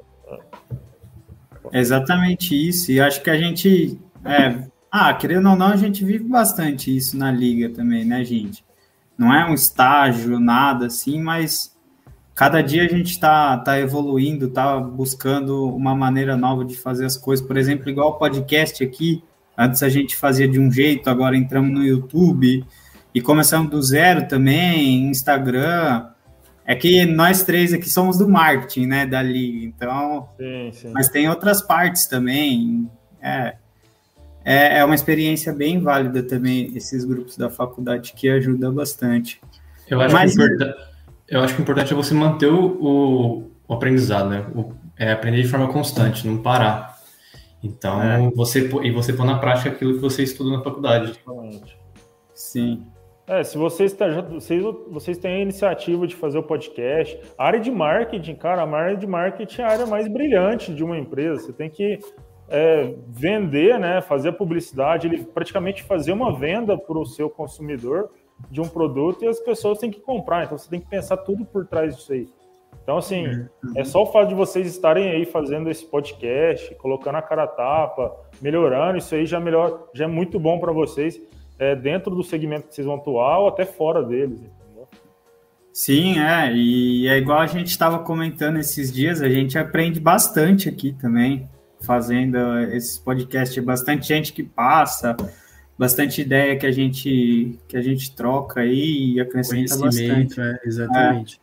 é, 1.72 1.80
exatamente 1.80 2.68
isso. 2.68 2.92
E 2.92 3.00
acho 3.00 3.24
que 3.24 3.30
a 3.30 3.38
gente, 3.38 3.98
é, 4.26 4.62
ah, 4.92 5.14
querendo 5.14 5.52
ou 5.52 5.56
não, 5.56 5.68
a 5.68 5.78
gente 5.78 6.04
vive 6.04 6.26
bastante 6.26 6.94
isso 6.94 7.18
na 7.18 7.32
liga 7.32 7.70
também, 7.70 8.04
né, 8.04 8.26
gente? 8.26 8.68
Não 9.20 9.34
é 9.34 9.46
um 9.46 9.54
estágio, 9.54 10.40
nada 10.40 10.86
assim, 10.86 11.22
mas 11.22 11.78
cada 12.34 12.62
dia 12.62 12.86
a 12.86 12.88
gente 12.88 13.12
está 13.12 13.58
tá 13.58 13.78
evoluindo, 13.78 14.46
está 14.46 14.80
buscando 14.80 15.76
uma 15.76 15.94
maneira 15.94 16.38
nova 16.38 16.64
de 16.64 16.78
fazer 16.78 17.06
as 17.06 17.18
coisas. 17.18 17.46
Por 17.46 17.58
exemplo, 17.58 17.90
igual 17.90 18.12
o 18.12 18.14
podcast 18.14 18.82
aqui, 18.82 19.22
antes 19.58 19.84
a 19.84 19.90
gente 19.90 20.16
fazia 20.16 20.48
de 20.48 20.58
um 20.58 20.72
jeito, 20.72 21.10
agora 21.10 21.36
entramos 21.36 21.70
no 21.70 21.84
YouTube 21.84 22.66
e 23.14 23.20
começamos 23.20 23.70
do 23.70 23.82
zero 23.84 24.26
também, 24.26 25.10
Instagram. 25.10 26.08
É 26.66 26.74
que 26.74 27.04
nós 27.04 27.44
três 27.44 27.74
aqui 27.74 27.90
somos 27.90 28.18
do 28.18 28.30
marketing, 28.30 28.86
né, 28.86 29.06
da 29.06 29.22
liga, 29.22 29.66
então. 29.66 30.30
Sim, 30.38 30.72
sim. 30.72 30.92
Mas 30.94 31.10
tem 31.10 31.28
outras 31.28 31.62
partes 31.62 32.08
também. 32.08 32.90
É, 33.22 33.58
é, 34.44 34.80
é 34.80 34.86
uma 34.86 34.96
experiência 34.96 35.54
bem 35.54 35.80
válida 35.80 36.24
também, 36.24 36.76
esses 36.76 37.06
grupos 37.06 37.38
da 37.38 37.50
faculdade, 37.50 38.14
que 38.14 38.30
ajuda 38.30 38.72
bastante. 38.72 39.42
Eu 39.90 40.00
acho, 40.02 40.14
Mas, 40.14 40.36
que, 40.36 40.44
eu 41.28 41.42
acho 41.42 41.56
que 41.56 41.62
o 41.62 41.64
importante 41.64 41.94
é 41.94 41.96
você 41.96 42.14
manter 42.14 42.48
o, 42.52 43.50
o 43.68 43.74
aprendizado, 43.74 44.30
né? 44.30 44.46
O, 44.56 44.74
é 44.98 45.12
aprender 45.12 45.42
de 45.42 45.48
forma 45.48 45.72
constante, 45.72 46.28
não 46.28 46.38
parar. 46.42 46.98
Então, 47.64 48.02
é. 48.02 48.30
você 48.32 48.70
e 48.84 48.92
você 48.92 49.14
pôr 49.14 49.26
na 49.26 49.38
prática 49.38 49.70
aquilo 49.70 49.94
que 49.94 50.00
você 50.00 50.24
estuda 50.24 50.58
na 50.58 50.64
faculdade. 50.64 51.20
Sim. 52.34 52.86
É, 53.28 53.44
se 53.44 53.58
vocês, 53.58 53.94
tá, 53.94 54.08
vocês, 54.22 54.64
vocês 54.90 55.18
têm 55.18 55.36
a 55.36 55.40
iniciativa 55.40 56.08
de 56.08 56.16
fazer 56.16 56.40
o 56.40 56.44
podcast, 56.44 57.20
a 57.38 57.46
área 57.46 57.60
de 57.60 57.70
marketing, 57.70 58.34
cara, 58.36 58.64
a 58.64 58.76
área 58.76 58.98
de 58.98 59.06
marketing 59.06 59.62
é 59.62 59.66
a 59.66 59.70
área 59.70 59.86
mais 59.86 60.08
brilhante 60.08 60.74
de 60.74 60.84
uma 60.84 60.98
empresa. 60.98 61.44
Você 61.44 61.54
tem 61.54 61.70
que 61.70 62.00
é, 62.50 62.94
vender, 63.08 63.80
né, 63.80 64.02
fazer 64.02 64.30
a 64.30 64.34
publicidade, 64.34 65.08
ele 65.08 65.24
praticamente 65.24 65.84
fazer 65.84 66.12
uma 66.12 66.38
venda 66.38 66.78
para 66.78 66.98
o 66.98 67.06
seu 67.06 67.30
consumidor 67.30 68.10
de 68.50 68.60
um 68.60 68.68
produto 68.68 69.24
e 69.24 69.28
as 69.28 69.40
pessoas 69.40 69.80
têm 69.80 69.92
que 69.92 70.00
comprar. 70.00 70.46
Então 70.46 70.58
você 70.58 70.70
tem 70.70 70.80
que 70.80 70.88
pensar 70.88 71.18
tudo 71.18 71.46
por 71.46 71.66
trás 71.66 71.96
disso 71.96 72.14
aí. 72.14 72.28
Então, 72.84 72.98
assim, 72.98 73.28
uhum. 73.28 73.48
é 73.76 73.84
só 73.84 74.02
o 74.02 74.08
fato 74.08 74.30
de 74.30 74.34
vocês 74.34 74.66
estarem 74.68 75.12
aí 75.12 75.26
fazendo 75.26 75.70
esse 75.70 75.86
podcast, 75.86 76.74
colocando 76.76 77.18
a 77.18 77.22
cara 77.22 77.44
a 77.44 77.48
tapa, 77.48 78.16
melhorando, 78.42 78.98
isso 78.98 79.14
aí 79.14 79.28
já, 79.28 79.40
melhor, 79.40 79.90
já 79.94 80.06
é 80.06 80.08
muito 80.08 80.40
bom 80.40 80.60
para 80.60 80.72
vocês, 80.72 81.22
é, 81.60 81.76
dentro 81.76 82.16
do 82.16 82.24
segmento 82.24 82.68
que 82.68 82.74
vocês 82.74 82.88
vão 82.88 82.96
atuar 82.96 83.40
ou 83.40 83.48
até 83.48 83.64
fora 83.64 84.02
deles. 84.02 84.40
Entendeu? 84.40 84.88
Sim, 85.72 86.20
é, 86.20 86.52
e 86.52 87.08
é 87.08 87.18
igual 87.18 87.40
a 87.40 87.48
gente 87.48 87.68
estava 87.68 88.00
comentando 88.00 88.58
esses 88.58 88.92
dias, 88.92 89.22
a 89.22 89.30
gente 89.30 89.56
aprende 89.56 90.00
bastante 90.00 90.68
aqui 90.68 90.92
também 90.94 91.48
fazendo 91.82 92.38
esses 92.72 92.98
podcasts, 92.98 93.64
bastante 93.64 94.08
gente 94.08 94.34
que 94.34 94.44
passa, 94.44 95.16
bastante 95.78 96.22
ideia 96.22 96.58
que 96.58 96.66
a 96.66 96.72
gente 96.72 97.58
que 97.68 97.78
a 97.78 97.82
gente 97.82 98.14
troca 98.14 98.62
aí 98.62 99.14
e 99.14 99.22
acrescenta 99.22 99.78
bastante. 99.78 100.40
É, 100.40 100.60
exatamente. 100.66 101.42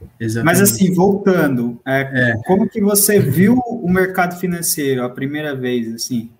É. 0.00 0.24
exatamente. 0.24 0.44
Mas 0.44 0.60
assim, 0.60 0.92
voltando, 0.92 1.80
é, 1.86 2.00
é. 2.00 2.36
como 2.44 2.68
que 2.68 2.80
você 2.80 3.20
viu 3.20 3.58
o 3.66 3.88
mercado 3.88 4.38
financeiro 4.38 5.04
a 5.04 5.10
primeira 5.10 5.54
vez, 5.54 5.94
assim? 5.94 6.30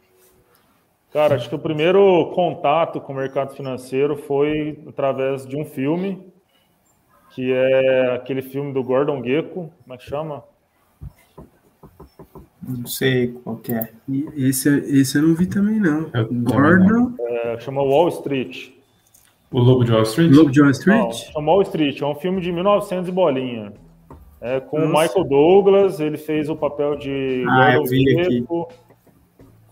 Cara, 1.12 1.34
acho 1.34 1.48
que 1.48 1.54
o 1.54 1.58
primeiro 1.58 2.32
contato 2.34 2.98
com 2.98 3.12
o 3.12 3.16
mercado 3.16 3.54
financeiro 3.54 4.16
foi 4.16 4.82
através 4.88 5.46
de 5.46 5.56
um 5.56 5.64
filme, 5.64 6.26
que 7.34 7.52
é 7.52 8.14
aquele 8.14 8.40
filme 8.40 8.72
do 8.72 8.82
Gordon 8.82 9.22
Gekko, 9.22 9.70
como 9.82 9.94
é 9.94 9.96
que 9.98 10.04
chama? 10.04 10.42
Não 12.66 12.86
sei 12.86 13.28
qual 13.28 13.56
que 13.56 13.72
é. 13.72 13.90
Esse, 14.36 14.68
esse 14.68 15.18
eu 15.18 15.22
não 15.22 15.34
vi 15.34 15.46
também, 15.46 15.80
não. 15.80 16.08
É, 16.14 16.24
Gordon. 16.24 17.12
É, 17.18 17.58
chama 17.60 17.82
Wall 17.82 18.08
Street. 18.08 18.70
O 19.50 19.58
Lobo 19.58 19.84
de 19.84 19.92
Wall 19.92 20.02
Street? 20.02 20.32
Lobo 20.32 20.50
de 20.50 20.60
Wall 20.60 20.70
Street? 20.70 20.98
Não, 20.98 21.12
chama 21.12 21.52
Wall 21.52 21.62
Street. 21.62 22.00
É 22.00 22.06
um 22.06 22.14
filme 22.14 22.40
de 22.40 22.52
1900 22.52 23.08
e 23.08 23.12
bolinha. 23.12 23.72
É, 24.40 24.60
com 24.60 24.78
Nossa. 24.78 24.88
o 24.88 25.02
Michael 25.02 25.24
Douglas, 25.24 26.00
ele 26.00 26.16
fez 26.16 26.48
o 26.48 26.56
papel 26.56 26.96
de 26.96 27.44
ah, 27.48 27.76
Gordon 27.76 28.66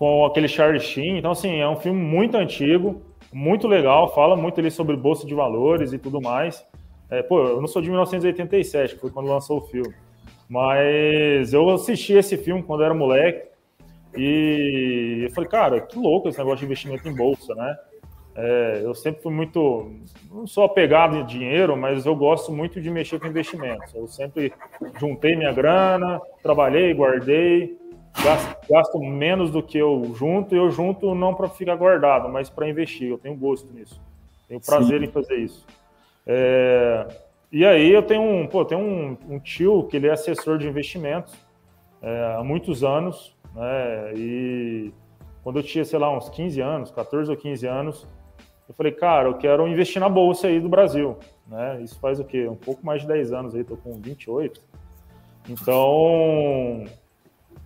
com 0.01 0.25
aquele 0.25 0.49
Charlie 0.49 0.81
Sheen. 0.81 1.19
Então, 1.19 1.33
assim, 1.33 1.57
é 1.57 1.69
um 1.69 1.77
filme 1.77 2.01
muito 2.01 2.35
antigo, 2.37 3.03
muito 3.31 3.69
legal, 3.69 4.15
fala 4.15 4.35
muito 4.35 4.59
ali 4.59 4.71
sobre 4.71 4.97
bolsa 4.97 5.27
de 5.27 5.35
valores 5.35 5.93
e 5.93 5.99
tudo 5.99 6.23
mais. 6.23 6.65
É, 7.11 7.23
pô, 7.23 7.39
eu 7.41 7.61
não 7.61 7.69
sou 7.69 7.83
de 7.83 7.91
1987, 7.91 8.95
que 8.95 9.01
foi 9.01 9.11
quando 9.11 9.29
lançou 9.29 9.59
o 9.59 9.61
filme. 9.61 9.93
Mas 10.51 11.53
eu 11.53 11.71
assisti 11.71 12.15
esse 12.15 12.37
filme 12.37 12.61
quando 12.61 12.83
era 12.83 12.93
moleque 12.93 13.47
e 14.17 15.21
eu 15.23 15.31
falei, 15.31 15.49
cara, 15.49 15.81
que 15.81 15.97
louco 15.97 16.29
esse 16.29 16.39
negócio 16.39 16.59
de 16.59 16.65
investimento 16.65 17.09
em 17.09 17.15
bolsa, 17.15 17.55
né? 17.55 17.79
É, 18.35 18.81
eu 18.83 18.93
sempre 18.93 19.23
fui 19.23 19.33
muito, 19.33 19.93
não 20.29 20.49
sou 20.49 20.65
apegado 20.65 21.17
em 21.17 21.25
dinheiro, 21.25 21.77
mas 21.77 22.05
eu 22.05 22.17
gosto 22.17 22.51
muito 22.51 22.81
de 22.81 22.91
mexer 22.91 23.21
com 23.21 23.29
investimentos. 23.29 23.95
Eu 23.95 24.09
sempre 24.09 24.53
juntei 24.99 25.37
minha 25.37 25.53
grana, 25.53 26.21
trabalhei, 26.43 26.93
guardei, 26.95 27.79
gasto, 28.21 28.57
gasto 28.69 28.99
menos 28.99 29.53
do 29.53 29.63
que 29.63 29.79
eu 29.79 30.13
junto, 30.17 30.53
e 30.53 30.59
eu 30.59 30.69
junto 30.69 31.15
não 31.15 31.33
para 31.33 31.49
ficar 31.49 31.77
guardado, 31.77 32.29
mas 32.29 32.51
para 32.51 32.69
investir. 32.69 33.09
Eu 33.09 33.19
tenho 33.19 33.37
gosto 33.37 33.73
nisso, 33.73 34.01
tenho 34.49 34.61
prazer 34.61 34.99
Sim. 34.99 35.07
em 35.07 35.11
fazer 35.13 35.37
isso. 35.37 35.65
É, 36.27 37.07
e 37.53 37.65
aí 37.65 37.91
eu 37.91 38.03
tenho 38.03 38.23
um, 38.23 38.47
pô, 38.47 38.65
tenho 38.65 38.81
um, 38.81 39.17
um, 39.29 39.39
tio 39.41 39.85
que 39.85 39.97
ele 39.97 40.07
é 40.07 40.13
assessor 40.13 40.59
de 40.59 40.69
investimentos 40.69 41.35
é, 42.01 42.37
há 42.39 42.45
muitos 42.45 42.85
anos, 42.85 43.37
né? 43.55 44.13
E 44.15 44.93
quando 45.43 45.59
eu 45.59 45.63
tinha, 45.63 45.85
sei 45.85 45.99
lá, 45.99 46.17
uns 46.17 46.29
15 46.29 46.61
anos, 46.61 46.91
14 46.91 47.31
ou 47.31 47.37
15 47.37 47.67
anos, 47.67 48.07
eu 48.69 48.75
falei, 48.75 48.93
cara, 48.93 49.29
eu 49.29 49.35
quero 49.35 49.67
investir 49.67 50.01
na 50.01 50.09
bolsa 50.09 50.47
aí 50.47 50.61
do 50.61 50.69
Brasil, 50.69 51.19
né? 51.49 51.83
Isso 51.83 51.99
faz 51.99 52.21
o 52.21 52.25
quê? 52.25 52.47
Um 52.47 52.55
pouco 52.55 52.87
mais 52.87 53.03
de 53.03 53.09
10 53.09 53.33
anos 53.33 53.55
aí, 53.55 53.65
tô 53.65 53.77
com 53.77 53.95
28. 53.95 54.61
Então, 55.49 56.85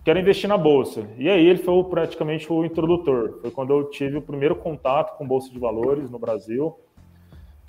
quero 0.03 0.19
investir 0.19 0.49
na 0.49 0.57
bolsa. 0.57 1.07
E 1.17 1.29
aí 1.29 1.45
ele 1.45 1.59
foi 1.59 1.83
praticamente 1.83 2.51
o 2.51 2.65
introdutor. 2.65 3.39
Foi 3.41 3.51
quando 3.51 3.71
eu 3.71 3.89
tive 3.91 4.17
o 4.17 4.21
primeiro 4.21 4.55
contato 4.55 5.15
com 5.15 5.27
bolsa 5.27 5.51
de 5.51 5.59
valores 5.59 6.09
no 6.09 6.17
Brasil. 6.17 6.75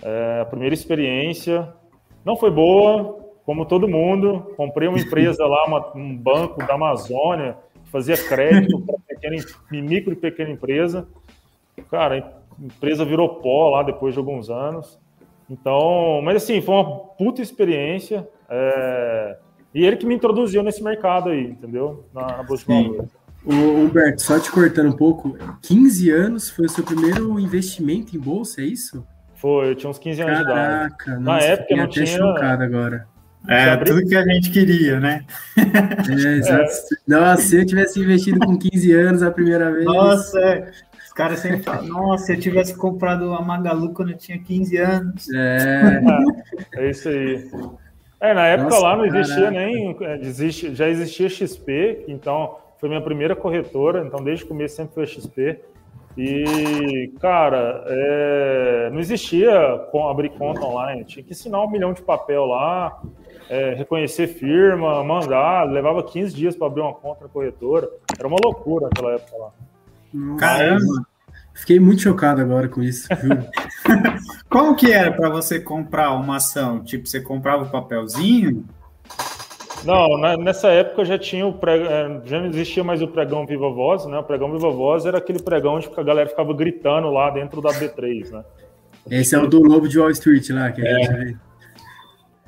É, 0.02 0.40
a 0.40 0.46
primeira 0.46 0.74
experiência 0.74 1.74
não 2.26 2.36
foi 2.36 2.50
boa, 2.50 3.24
como 3.44 3.64
todo 3.64 3.86
mundo. 3.86 4.52
Comprei 4.56 4.88
uma 4.88 4.98
empresa 4.98 5.46
lá, 5.46 5.64
uma, 5.64 5.96
um 5.96 6.16
banco 6.16 6.58
da 6.66 6.74
Amazônia, 6.74 7.56
fazia 7.84 8.16
crédito 8.16 8.80
para 8.80 9.80
micro 9.80 10.12
e 10.12 10.16
pequena 10.16 10.50
empresa. 10.50 11.06
Cara, 11.88 12.42
empresa 12.60 13.04
virou 13.04 13.36
pó 13.36 13.70
lá 13.70 13.84
depois 13.84 14.12
de 14.12 14.18
alguns 14.18 14.50
anos. 14.50 14.98
Então, 15.48 16.20
mas 16.24 16.42
assim, 16.42 16.60
foi 16.60 16.74
uma 16.74 16.98
puta 16.98 17.40
experiência. 17.40 18.28
É... 18.50 19.38
E 19.72 19.84
ele 19.84 19.96
que 19.96 20.06
me 20.06 20.14
introduziu 20.14 20.64
nesse 20.64 20.82
mercado 20.82 21.30
aí, 21.30 21.44
entendeu? 21.44 22.04
Na, 22.12 22.38
na 22.38 22.42
Bolsa 22.42 22.64
de 22.64 22.82
Valores. 22.82 23.10
O 23.44 23.52
Humberto, 23.52 24.22
só 24.22 24.40
te 24.40 24.50
cortando 24.50 24.88
um 24.88 24.96
pouco, 24.96 25.36
15 25.62 26.10
anos 26.10 26.50
foi 26.50 26.66
o 26.66 26.68
seu 26.68 26.82
primeiro 26.82 27.38
investimento 27.38 28.16
em 28.16 28.18
bolsa, 28.18 28.60
é 28.60 28.64
isso? 28.64 29.06
Foi, 29.36 29.70
eu 29.70 29.74
tinha 29.74 29.90
uns 29.90 29.98
15 29.98 30.22
anos 30.22 30.38
Caraca, 30.46 31.04
de 31.04 31.10
idade. 31.10 31.24
Na 31.24 31.38
época 31.38 31.66
eu 31.72 31.76
não 31.76 31.88
tinha. 31.88 32.06
chocado 32.06 32.62
agora. 32.62 33.06
É, 33.48 33.76
tudo 33.76 34.04
que 34.04 34.16
a 34.16 34.24
gente 34.24 34.50
queria, 34.50 34.98
né? 34.98 35.24
É, 35.56 36.12
exato. 36.36 36.64
É. 36.64 36.96
Nossa, 37.06 37.42
se 37.42 37.56
eu 37.56 37.66
tivesse 37.66 38.00
investido 38.00 38.40
com 38.40 38.58
15 38.58 38.92
anos 38.92 39.22
a 39.22 39.30
primeira 39.30 39.70
vez. 39.70 39.84
Nossa, 39.84 40.40
é 40.40 40.72
caras 41.16 41.38
sempre 41.40 41.62
falam, 41.62 41.86
nossa, 41.86 42.26
se 42.26 42.34
eu 42.34 42.38
tivesse 42.38 42.76
comprado 42.76 43.32
a 43.32 43.40
Magalu 43.40 43.94
quando 43.94 44.10
eu 44.10 44.18
tinha 44.18 44.38
15 44.38 44.76
anos. 44.76 45.26
É, 45.30 46.00
é 46.74 46.90
isso 46.90 47.08
aí. 47.08 47.50
É, 48.20 48.34
na 48.34 48.46
época 48.46 48.70
nossa, 48.70 48.82
lá 48.82 48.96
não 48.96 49.06
existia 49.06 49.34
caraca. 49.34 49.50
nem. 49.50 49.96
Existe, 50.20 50.74
já 50.74 50.88
existia 50.88 51.28
XP, 51.28 52.04
então 52.06 52.58
foi 52.78 52.90
minha 52.90 53.00
primeira 53.00 53.34
corretora, 53.34 54.04
então 54.06 54.22
desde 54.22 54.44
o 54.44 54.48
começo 54.48 54.76
sempre 54.76 54.94
foi 54.94 55.06
XP. 55.06 55.58
E, 56.16 57.12
cara, 57.20 57.84
é, 57.86 58.90
não 58.90 59.00
existia 59.00 59.86
com 59.90 60.08
abrir 60.08 60.30
conta 60.30 60.64
online, 60.64 61.04
tinha 61.04 61.22
que 61.22 61.32
ensinar 61.32 61.62
um 61.62 61.70
milhão 61.70 61.92
de 61.92 62.00
papel 62.00 62.46
lá, 62.46 63.02
é, 63.50 63.74
reconhecer 63.74 64.26
firma, 64.28 65.04
mandar, 65.04 65.64
levava 65.70 66.02
15 66.02 66.34
dias 66.34 66.56
para 66.56 66.68
abrir 66.68 66.80
uma 66.80 66.94
conta 66.94 67.24
na 67.24 67.28
corretora. 67.28 67.88
Era 68.18 68.26
uma 68.26 68.38
loucura 68.42 68.86
naquela 68.86 69.14
época 69.14 69.36
lá. 69.36 69.50
Caramba! 70.38 71.06
Fiquei 71.56 71.80
muito 71.80 72.02
chocado 72.02 72.40
agora 72.40 72.68
com 72.68 72.82
isso, 72.82 73.08
Como 74.48 74.76
que 74.76 74.92
era 74.92 75.10
para 75.10 75.30
você 75.30 75.58
comprar 75.58 76.12
uma 76.12 76.36
ação? 76.36 76.84
Tipo, 76.84 77.06
você 77.06 77.18
comprava 77.18 77.64
o 77.64 77.70
papelzinho? 77.70 78.64
Não, 79.86 80.18
nessa 80.36 80.68
época 80.68 81.04
já 81.04 81.16
tinha 81.16 81.46
o 81.46 81.52
pregão, 81.52 81.86
é, 81.86 82.20
já 82.24 82.40
não 82.40 82.48
existia 82.48 82.82
mais 82.82 83.00
o 83.00 83.06
pregão 83.06 83.46
Viva 83.46 83.70
Voz, 83.70 84.04
né? 84.06 84.18
O 84.18 84.24
pregão 84.24 84.50
Viva 84.50 84.68
Voz 84.68 85.06
era 85.06 85.18
aquele 85.18 85.40
pregão 85.40 85.74
onde 85.74 85.88
a 85.96 86.02
galera 86.02 86.28
ficava 86.28 86.52
gritando 86.52 87.08
lá 87.10 87.30
dentro 87.30 87.62
da 87.62 87.70
B3, 87.70 88.30
né? 88.30 88.44
Esse 89.08 89.36
é 89.36 89.38
o 89.38 89.46
do 89.46 89.62
Lobo 89.62 89.88
de 89.88 89.98
Wall 89.98 90.10
Street 90.10 90.50
lá, 90.50 90.72
que 90.72 90.82
é. 90.84 91.34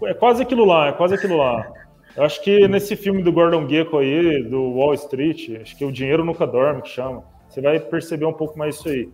É 0.02 0.14
quase 0.14 0.42
aquilo 0.42 0.64
lá, 0.64 0.88
é 0.88 0.92
quase 0.92 1.14
aquilo 1.14 1.36
lá. 1.36 1.70
Eu 2.16 2.24
acho 2.24 2.42
que 2.42 2.66
nesse 2.66 2.96
filme 2.96 3.22
do 3.22 3.30
Gordon 3.30 3.68
Gekko 3.68 3.98
aí, 3.98 4.42
do 4.42 4.72
Wall 4.72 4.94
Street, 4.94 5.60
acho 5.62 5.76
que 5.76 5.84
o 5.84 5.92
dinheiro 5.92 6.24
nunca 6.24 6.44
dorme, 6.44 6.82
que 6.82 6.88
chama. 6.88 7.22
Você 7.48 7.60
vai 7.60 7.78
perceber 7.78 8.24
um 8.24 8.32
pouco 8.32 8.58
mais 8.58 8.74
isso 8.74 8.88
aí. 8.88 9.08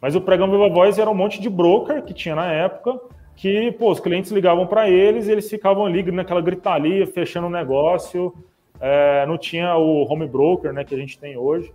Mas 0.00 0.14
o 0.14 0.20
pregão 0.20 0.50
Viva 0.50 0.68
Voz 0.68 0.98
era 0.98 1.08
um 1.08 1.14
monte 1.14 1.40
de 1.40 1.48
broker 1.48 2.02
que 2.02 2.12
tinha 2.12 2.34
na 2.34 2.52
época, 2.52 3.00
que 3.40 3.72
pô, 3.72 3.90
os 3.90 3.98
clientes 3.98 4.30
ligavam 4.30 4.66
para 4.66 4.90
eles 4.90 5.26
e 5.26 5.32
eles 5.32 5.48
ficavam 5.48 5.86
ali 5.86 6.02
naquela 6.12 6.42
gritalia, 6.42 7.06
fechando 7.06 7.46
o 7.46 7.50
negócio. 7.50 8.34
É, 8.78 9.24
não 9.24 9.38
tinha 9.38 9.74
o 9.78 10.02
home 10.02 10.26
broker 10.26 10.74
né, 10.74 10.84
que 10.84 10.94
a 10.94 10.98
gente 10.98 11.18
tem 11.18 11.38
hoje. 11.38 11.72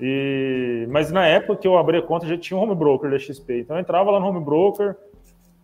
E, 0.00 0.86
mas 0.88 1.12
na 1.12 1.26
época 1.26 1.56
que 1.56 1.68
eu 1.68 1.76
abri 1.76 1.98
a 1.98 2.02
conta 2.02 2.26
já 2.26 2.38
tinha 2.38 2.58
um 2.58 2.62
home 2.62 2.74
broker 2.74 3.10
da 3.10 3.18
XP. 3.18 3.60
Então 3.60 3.76
eu 3.76 3.80
entrava 3.80 4.10
lá 4.10 4.18
no 4.18 4.26
home 4.26 4.42
broker, 4.42 4.96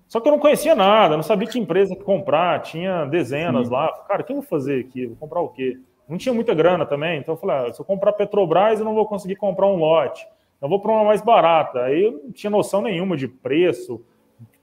só 0.06 0.20
que 0.20 0.28
eu 0.28 0.32
não 0.32 0.38
conhecia 0.38 0.74
nada, 0.74 1.16
não 1.16 1.22
sabia 1.22 1.48
que 1.48 1.58
empresa 1.58 1.96
que 1.96 2.04
comprar, 2.04 2.60
tinha 2.60 3.06
dezenas 3.06 3.68
Sim. 3.68 3.72
lá. 3.72 3.90
Cara, 4.06 4.20
o 4.20 4.24
que 4.24 4.32
eu 4.32 4.36
vou 4.36 4.44
fazer 4.44 4.80
aqui? 4.80 5.06
Vou 5.06 5.16
comprar 5.16 5.40
o 5.40 5.48
quê? 5.48 5.78
Não 6.06 6.18
tinha 6.18 6.34
muita 6.34 6.52
grana 6.52 6.84
também, 6.84 7.18
então 7.18 7.32
eu 7.34 7.38
falei, 7.38 7.70
ah, 7.70 7.72
se 7.72 7.80
eu 7.80 7.86
comprar 7.86 8.12
Petrobras, 8.12 8.80
eu 8.80 8.84
não 8.84 8.94
vou 8.94 9.06
conseguir 9.06 9.36
comprar 9.36 9.66
um 9.66 9.76
lote. 9.76 10.26
Eu 10.60 10.68
vou 10.68 10.78
para 10.78 10.92
uma 10.92 11.04
mais 11.04 11.22
barata. 11.22 11.84
Aí 11.84 12.02
eu 12.04 12.20
não 12.24 12.32
tinha 12.32 12.50
noção 12.50 12.82
nenhuma 12.82 13.16
de 13.16 13.26
preço, 13.26 14.04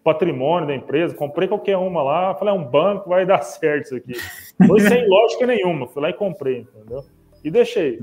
patrimônio 0.04 0.68
da 0.68 0.76
empresa. 0.76 1.16
Comprei 1.16 1.48
qualquer 1.48 1.78
uma 1.78 2.02
lá, 2.02 2.36
falei, 2.36 2.54
é 2.54 2.58
um 2.58 2.64
banco, 2.64 3.10
vai 3.10 3.26
dar 3.26 3.42
certo 3.44 3.86
isso 3.86 3.96
aqui. 3.96 4.14
Foi 4.68 4.80
sem 4.80 5.08
lógica 5.08 5.46
nenhuma. 5.46 5.88
Fui 5.88 6.02
lá 6.02 6.10
e 6.10 6.14
comprei, 6.14 6.60
entendeu? 6.60 7.04
E 7.44 7.50
deixei. 7.50 8.00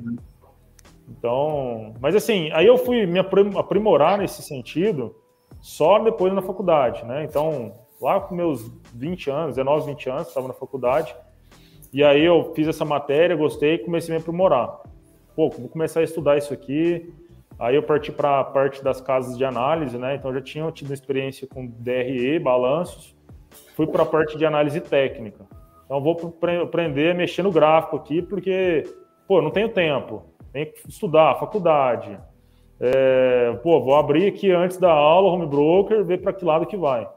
Então, 1.08 1.94
mas 2.00 2.16
assim, 2.16 2.50
aí 2.52 2.66
eu 2.66 2.76
fui 2.76 3.06
me 3.06 3.18
aprimorar 3.18 4.18
nesse 4.18 4.42
sentido 4.42 5.14
só 5.60 5.98
depois 5.98 6.32
na 6.32 6.42
faculdade, 6.42 7.04
né? 7.04 7.24
Então, 7.24 7.74
lá 8.00 8.20
com 8.20 8.34
meus 8.34 8.70
20 8.94 9.30
anos, 9.30 9.56
19, 9.56 9.86
20 9.86 10.10
anos, 10.10 10.28
estava 10.28 10.48
na 10.48 10.54
faculdade, 10.54 11.14
e 11.92 12.02
aí 12.02 12.24
eu 12.24 12.52
fiz 12.54 12.66
essa 12.68 12.84
matéria, 12.84 13.36
gostei 13.36 13.78
comecei 13.78 14.14
a 14.14 14.18
me 14.18 14.22
aprimorar. 14.22 14.80
Pô, 15.34 15.50
vou 15.50 15.68
começar 15.68 16.00
a 16.00 16.02
estudar 16.02 16.36
isso 16.36 16.52
aqui. 16.52 17.12
Aí 17.58 17.74
eu 17.74 17.82
parti 17.82 18.12
para 18.12 18.40
a 18.40 18.44
parte 18.44 18.84
das 18.84 19.00
casas 19.00 19.36
de 19.36 19.44
análise, 19.44 19.96
né? 19.96 20.14
Então 20.14 20.32
já 20.32 20.40
tinha 20.40 20.70
tido 20.70 20.92
experiência 20.92 21.46
com 21.46 21.66
DRE, 21.66 22.38
balanços. 22.38 23.16
Fui 23.74 23.86
para 23.86 24.02
a 24.02 24.06
parte 24.06 24.36
de 24.36 24.44
análise 24.44 24.80
técnica. 24.80 25.46
Então 25.84 26.00
vou 26.00 26.36
aprender 26.62 27.12
a 27.12 27.14
mexer 27.14 27.42
no 27.42 27.52
gráfico 27.52 27.96
aqui, 27.96 28.20
porque, 28.20 28.82
pô, 29.26 29.40
não 29.40 29.50
tenho 29.50 29.68
tempo. 29.70 30.24
Tenho 30.52 30.66
que 30.66 30.88
estudar, 30.88 31.38
faculdade. 31.38 32.18
É, 32.78 33.52
pô, 33.62 33.80
vou 33.80 33.94
abrir 33.94 34.26
aqui 34.26 34.50
antes 34.50 34.76
da 34.76 34.90
aula, 34.90 35.30
home 35.30 35.46
broker, 35.46 36.04
ver 36.04 36.20
para 36.20 36.32
que 36.32 36.44
lado 36.44 36.66
que 36.66 36.76
vai. 36.76 37.08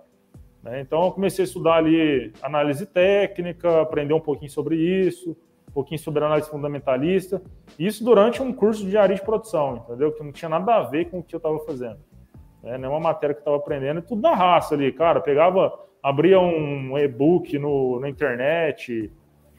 Né? 0.63 0.81
Então, 0.81 1.03
eu 1.03 1.11
comecei 1.11 1.43
a 1.43 1.47
estudar 1.47 1.75
ali 1.75 2.31
análise 2.41 2.85
técnica, 2.85 3.81
aprender 3.81 4.13
um 4.13 4.19
pouquinho 4.19 4.51
sobre 4.51 4.75
isso, 4.75 5.35
pouquinho 5.79 5.99
sobre 5.99 6.23
análise 6.23 6.49
fundamentalista. 6.49 7.41
Isso 7.77 8.03
durante 8.03 8.41
um 8.41 8.51
curso 8.51 8.85
de 8.85 8.97
área 8.97 9.15
de 9.15 9.21
produção, 9.21 9.77
entendeu? 9.77 10.11
Que 10.11 10.23
não 10.23 10.31
tinha 10.31 10.49
nada 10.49 10.75
a 10.75 10.81
ver 10.81 11.09
com 11.09 11.19
o 11.19 11.23
que 11.23 11.33
eu 11.33 11.37
estava 11.37 11.57
fazendo. 11.59 11.99
Né? 12.61 12.77
Nenhuma 12.77 12.99
matéria 12.99 13.33
que 13.33 13.39
eu 13.39 13.43
estava 13.43 13.57
aprendendo, 13.57 14.01
tudo 14.01 14.21
na 14.21 14.35
raça 14.35 14.75
ali, 14.75 14.91
cara. 14.91 15.21
Pegava, 15.21 15.73
abria 16.03 16.39
um 16.39 16.97
e-book 16.97 17.57
no, 17.57 17.99
na 17.99 18.09
internet, 18.09 19.11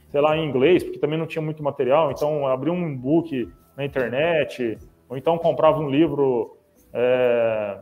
sei 0.09 0.21
lá, 0.21 0.37
em 0.37 0.47
inglês, 0.47 0.85
porque 0.85 0.99
também 0.99 1.19
não 1.19 1.27
tinha 1.27 1.43
muito 1.43 1.63
material. 1.63 2.11
Então, 2.11 2.47
abria 2.47 2.73
um 2.73 2.91
e-book 2.91 3.51
na 3.77 3.85
internet, 3.85 4.79
ou 5.09 5.17
então 5.17 5.39
comprava 5.39 5.81
um 5.81 5.89
livro. 5.89 6.57
É, 6.93 7.79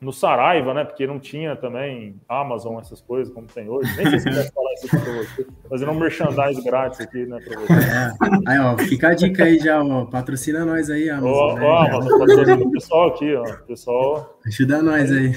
no 0.00 0.12
Saraiva, 0.12 0.72
né? 0.72 0.84
Porque 0.84 1.06
não 1.06 1.20
tinha 1.20 1.54
também 1.54 2.16
Amazon, 2.26 2.78
essas 2.80 3.02
coisas 3.02 3.32
como 3.32 3.46
tem 3.46 3.68
hoje. 3.68 3.94
Nem 3.96 4.08
sei 4.08 4.20
se 4.20 4.30
você 4.30 4.50
falar 4.50 4.72
isso 4.74 4.88
pra 4.88 4.98
você. 4.98 5.46
Fazendo 5.68 5.92
um 5.92 5.98
merchandise 5.98 6.64
grátis 6.64 7.00
aqui, 7.00 7.26
né, 7.26 7.38
pra 7.44 7.60
você. 7.60 7.72
É. 7.72 8.12
Aí, 8.50 8.58
ó, 8.58 8.78
fica 8.78 9.08
a 9.08 9.14
dica 9.14 9.44
aí 9.44 9.58
já, 9.58 9.82
ó. 9.82 10.06
Patrocina 10.06 10.64
nós 10.64 10.88
aí, 10.88 11.10
Amazon. 11.10 11.32
Ó, 11.32 11.54
né? 11.54 11.62
ó 11.62 11.78
Amazon, 11.84 12.18
patrocina 12.18 12.64
o 12.64 12.70
pessoal 12.70 13.08
aqui, 13.08 13.34
ó. 13.34 13.56
Pessoal. 13.66 14.40
Ajuda 14.46 14.82
nós 14.82 15.12
aí. 15.12 15.32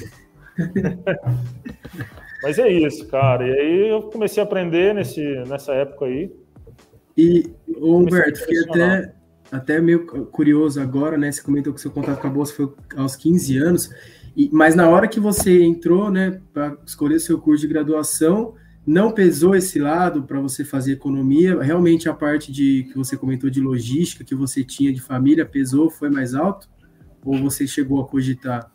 Mas 2.41 2.57
é 2.59 2.69
isso, 2.69 3.07
cara. 3.07 3.45
E 3.45 3.51
aí 3.51 3.89
eu 3.89 4.03
comecei 4.03 4.41
a 4.41 4.45
aprender 4.45 4.93
nesse, 4.93 5.21
nessa 5.47 5.73
época 5.73 6.05
aí. 6.05 6.31
E, 7.17 7.51
Humberto, 7.67 8.39
fiquei 8.39 8.59
até, 8.59 9.13
até 9.51 9.81
meio 9.81 10.05
curioso 10.05 10.81
agora, 10.81 11.17
né? 11.17 11.31
Você 11.31 11.41
comentou 11.41 11.73
que 11.73 11.81
seu 11.81 11.91
contato 11.91 12.19
com 12.19 12.27
a 12.27 12.29
Bolsa 12.29 12.53
foi 12.53 12.73
aos 12.95 13.15
15 13.15 13.57
anos. 13.57 13.89
E, 14.35 14.49
mas 14.51 14.75
na 14.75 14.89
hora 14.89 15.07
que 15.07 15.19
você 15.19 15.63
entrou, 15.63 16.09
né, 16.09 16.41
para 16.51 16.75
escolher 16.85 17.19
seu 17.19 17.39
curso 17.39 17.61
de 17.61 17.71
graduação, 17.71 18.55
não 18.85 19.11
pesou 19.11 19.55
esse 19.55 19.79
lado 19.79 20.23
para 20.23 20.39
você 20.39 20.65
fazer 20.65 20.93
economia? 20.93 21.61
Realmente 21.61 22.09
a 22.09 22.13
parte 22.13 22.51
de 22.51 22.83
que 22.91 22.97
você 22.97 23.15
comentou 23.15 23.49
de 23.49 23.61
logística, 23.61 24.23
que 24.23 24.35
você 24.35 24.63
tinha 24.63 24.91
de 24.91 25.01
família, 25.01 25.45
pesou, 25.45 25.89
foi 25.89 26.09
mais 26.09 26.35
alto? 26.35 26.69
Ou 27.23 27.37
você 27.37 27.65
chegou 27.65 28.01
a 28.01 28.07
cogitar? 28.07 28.69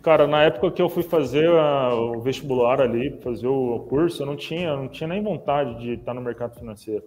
Cara, 0.00 0.26
na 0.26 0.42
época 0.44 0.70
que 0.70 0.80
eu 0.80 0.88
fui 0.88 1.02
fazer 1.02 1.50
a, 1.50 1.94
o 1.94 2.20
vestibular 2.20 2.80
ali, 2.80 3.18
fazer 3.20 3.46
o 3.46 3.80
curso, 3.80 4.22
eu 4.22 4.26
não 4.26 4.36
tinha, 4.36 4.74
não 4.74 4.88
tinha 4.88 5.08
nem 5.08 5.22
vontade 5.22 5.78
de 5.80 5.94
estar 5.94 6.14
no 6.14 6.22
mercado 6.22 6.58
financeiro. 6.58 7.02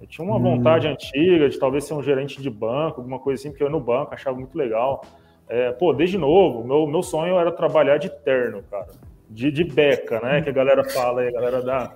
Eu 0.00 0.06
tinha 0.06 0.24
uma 0.24 0.36
hum. 0.36 0.56
vontade 0.56 0.86
antiga 0.86 1.48
de 1.48 1.58
talvez 1.58 1.84
ser 1.84 1.94
um 1.94 2.02
gerente 2.02 2.40
de 2.40 2.50
banco, 2.50 3.00
alguma 3.00 3.18
coisa 3.18 3.40
assim, 3.40 3.50
porque 3.50 3.64
eu 3.64 3.66
ia 3.66 3.72
no 3.72 3.80
banco 3.80 4.14
achava 4.14 4.36
muito 4.36 4.56
legal. 4.56 5.04
É, 5.48 5.72
pô, 5.72 5.92
desde 5.92 6.16
novo, 6.16 6.66
meu, 6.66 6.86
meu 6.86 7.02
sonho 7.02 7.38
era 7.38 7.52
trabalhar 7.52 7.98
de 7.98 8.08
terno, 8.08 8.62
cara. 8.70 8.88
De, 9.28 9.50
de 9.50 9.64
beca, 9.64 10.20
né? 10.20 10.42
Que 10.42 10.48
a 10.50 10.52
galera 10.52 10.84
fala 10.84 11.22
aí, 11.22 11.28
a 11.28 11.32
galera 11.32 11.62
da, 11.62 11.92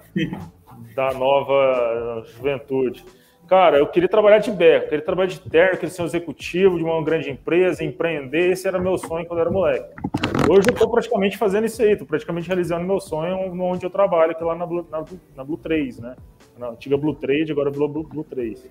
da 0.94 1.12
nova 1.14 2.24
juventude. 2.26 3.04
Cara, 3.48 3.78
eu 3.78 3.86
queria 3.86 4.08
trabalhar 4.08 4.38
de 4.38 4.50
beca, 4.50 4.88
queria 4.88 5.04
trabalhar 5.04 5.28
de 5.28 5.40
terno, 5.40 5.78
queria 5.78 5.88
ser 5.88 6.02
um 6.02 6.04
executivo 6.04 6.76
de 6.76 6.84
uma 6.84 7.02
grande 7.02 7.30
empresa, 7.30 7.82
empreender. 7.82 8.50
Esse 8.50 8.68
era 8.68 8.78
meu 8.78 8.98
sonho 8.98 9.24
quando 9.24 9.38
eu 9.38 9.42
era 9.42 9.50
moleque. 9.50 9.94
Hoje 10.50 10.68
eu 10.68 10.74
estou 10.74 10.90
praticamente 10.90 11.38
fazendo 11.38 11.64
isso 11.64 11.80
aí, 11.80 11.92
estou 11.92 12.06
praticamente 12.06 12.46
realizando 12.46 12.84
meu 12.84 13.00
sonho 13.00 13.38
onde 13.62 13.86
eu 13.86 13.90
trabalho, 13.90 14.34
que 14.34 14.42
é 14.42 14.46
lá 14.46 14.54
na 14.54 14.66
Blue, 14.66 14.86
na, 14.90 15.02
na 15.34 15.44
Blue 15.44 15.56
3, 15.56 15.98
né? 15.98 16.14
Na 16.58 16.68
antiga 16.68 16.98
Blue 16.98 17.14
Trade, 17.14 17.50
agora 17.50 17.70
Blue, 17.70 17.88
Blue, 17.88 18.02
Blue 18.02 18.24
3. 18.24 18.70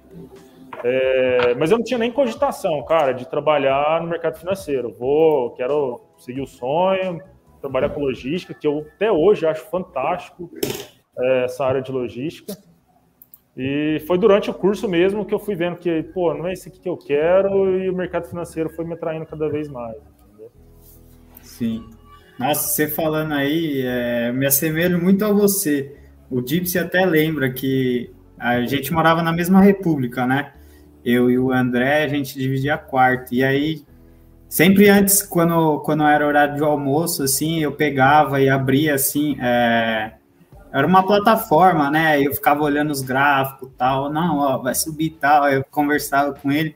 É, 0.83 1.55
mas 1.55 1.71
eu 1.71 1.77
não 1.77 1.83
tinha 1.83 1.97
nem 1.97 2.11
cogitação, 2.11 2.83
cara, 2.83 3.11
de 3.11 3.27
trabalhar 3.27 4.01
no 4.01 4.07
mercado 4.07 4.37
financeiro. 4.37 4.93
Vou, 4.93 5.51
quero 5.51 6.01
seguir 6.17 6.41
o 6.41 6.47
sonho, 6.47 7.21
trabalhar 7.59 7.89
com 7.89 8.01
logística, 8.01 8.53
que 8.53 8.67
eu 8.67 8.85
até 8.95 9.11
hoje 9.11 9.45
acho 9.45 9.65
fantástico 9.69 10.49
é, 11.17 11.45
essa 11.45 11.65
área 11.65 11.81
de 11.81 11.91
logística. 11.91 12.55
E 13.55 14.03
foi 14.05 14.19
durante 14.19 14.51
o 14.51 14.53
curso 14.53 14.87
mesmo 14.87 15.25
que 15.25 15.33
eu 15.33 15.39
fui 15.39 15.55
vendo 15.55 15.77
que, 15.77 16.03
pô, 16.03 16.33
não 16.33 16.47
é 16.47 16.53
isso 16.53 16.69
aqui 16.69 16.79
que 16.79 16.87
eu 16.89 16.95
quero 16.95 17.79
e 17.79 17.89
o 17.89 17.95
mercado 17.95 18.27
financeiro 18.27 18.69
foi 18.69 18.85
me 18.85 18.93
atraindo 18.93 19.25
cada 19.25 19.49
vez 19.49 19.67
mais. 19.67 19.97
Entendeu? 19.97 20.51
Sim. 21.41 21.83
Nossa, 22.37 22.67
você 22.67 22.87
falando 22.87 23.33
aí, 23.33 23.81
é, 23.83 24.31
me 24.31 24.45
assemelho 24.45 25.01
muito 25.01 25.25
a 25.25 25.31
você. 25.31 25.97
O 26.29 26.45
Gypsy 26.45 26.77
até 26.77 27.03
lembra 27.03 27.51
que 27.51 28.11
a 28.37 28.61
gente 28.61 28.93
morava 28.93 29.23
na 29.23 29.33
mesma 29.33 29.59
república, 29.59 30.27
né? 30.27 30.53
Eu 31.07 31.31
e 31.31 31.39
o 31.39 31.53
André, 31.53 32.03
a 32.03 32.07
gente 32.09 32.37
dividia 32.37 32.77
quarto. 32.77 33.33
E 33.33 33.41
aí, 33.41 33.81
sempre 34.49 34.89
antes, 34.89 35.21
quando, 35.21 35.79
quando 35.79 36.03
era 36.03 36.27
horário 36.27 36.57
de 36.57 36.63
almoço, 36.63 37.23
assim, 37.23 37.59
eu 37.59 37.71
pegava 37.71 38.41
e 38.41 38.49
abria, 38.49 38.95
assim, 38.95 39.37
é, 39.39 40.11
era 40.69 40.85
uma 40.85 41.07
plataforma, 41.07 41.89
né? 41.89 42.21
Eu 42.21 42.33
ficava 42.33 42.61
olhando 42.61 42.91
os 42.91 43.01
gráficos 43.01 43.69
tal, 43.77 44.11
não, 44.11 44.39
ó, 44.39 44.57
vai 44.57 44.75
subir 44.75 45.11
tal, 45.11 45.47
eu 45.49 45.63
conversava 45.71 46.33
com 46.33 46.51
ele. 46.51 46.75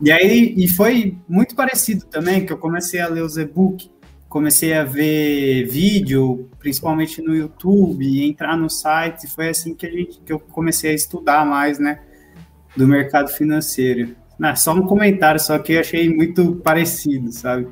E 0.00 0.12
aí, 0.12 0.54
e 0.56 0.68
foi 0.68 1.18
muito 1.28 1.56
parecido 1.56 2.06
também, 2.06 2.46
que 2.46 2.52
eu 2.52 2.58
comecei 2.58 3.00
a 3.00 3.08
ler 3.08 3.22
os 3.22 3.36
e-book, 3.36 3.90
comecei 4.28 4.72
a 4.72 4.84
ver 4.84 5.66
vídeo, 5.66 6.48
principalmente 6.60 7.20
no 7.20 7.34
YouTube, 7.34 8.24
entrar 8.24 8.56
no 8.56 8.70
site, 8.70 9.26
foi 9.26 9.48
assim 9.48 9.74
que, 9.74 9.84
a 9.84 9.90
gente, 9.90 10.20
que 10.20 10.32
eu 10.32 10.38
comecei 10.38 10.92
a 10.92 10.94
estudar 10.94 11.44
mais, 11.44 11.80
né, 11.80 12.00
do 12.76 12.86
mercado 12.86 13.28
financeiro. 13.28 14.14
Não, 14.38 14.54
só 14.56 14.72
um 14.72 14.86
comentário, 14.86 15.40
só 15.40 15.58
que 15.58 15.74
eu 15.74 15.80
achei 15.80 16.08
muito 16.08 16.56
parecido, 16.56 17.30
sabe? 17.32 17.68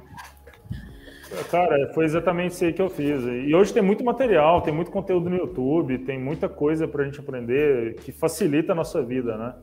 Cara, 1.50 1.90
foi 1.94 2.04
exatamente 2.04 2.52
isso 2.52 2.64
aí 2.64 2.72
que 2.72 2.82
eu 2.82 2.90
fiz. 2.90 3.22
E 3.24 3.54
hoje 3.54 3.72
tem 3.72 3.82
muito 3.82 4.04
material, 4.04 4.60
tem 4.60 4.72
muito 4.72 4.90
conteúdo 4.90 5.30
no 5.30 5.36
YouTube, 5.36 5.98
tem 5.98 6.18
muita 6.18 6.48
coisa 6.48 6.86
para 6.86 7.02
a 7.02 7.04
gente 7.06 7.20
aprender 7.20 7.94
que 7.96 8.12
facilita 8.12 8.72
a 8.72 8.74
nossa 8.74 9.02
vida, 9.02 9.36
né? 9.36 9.54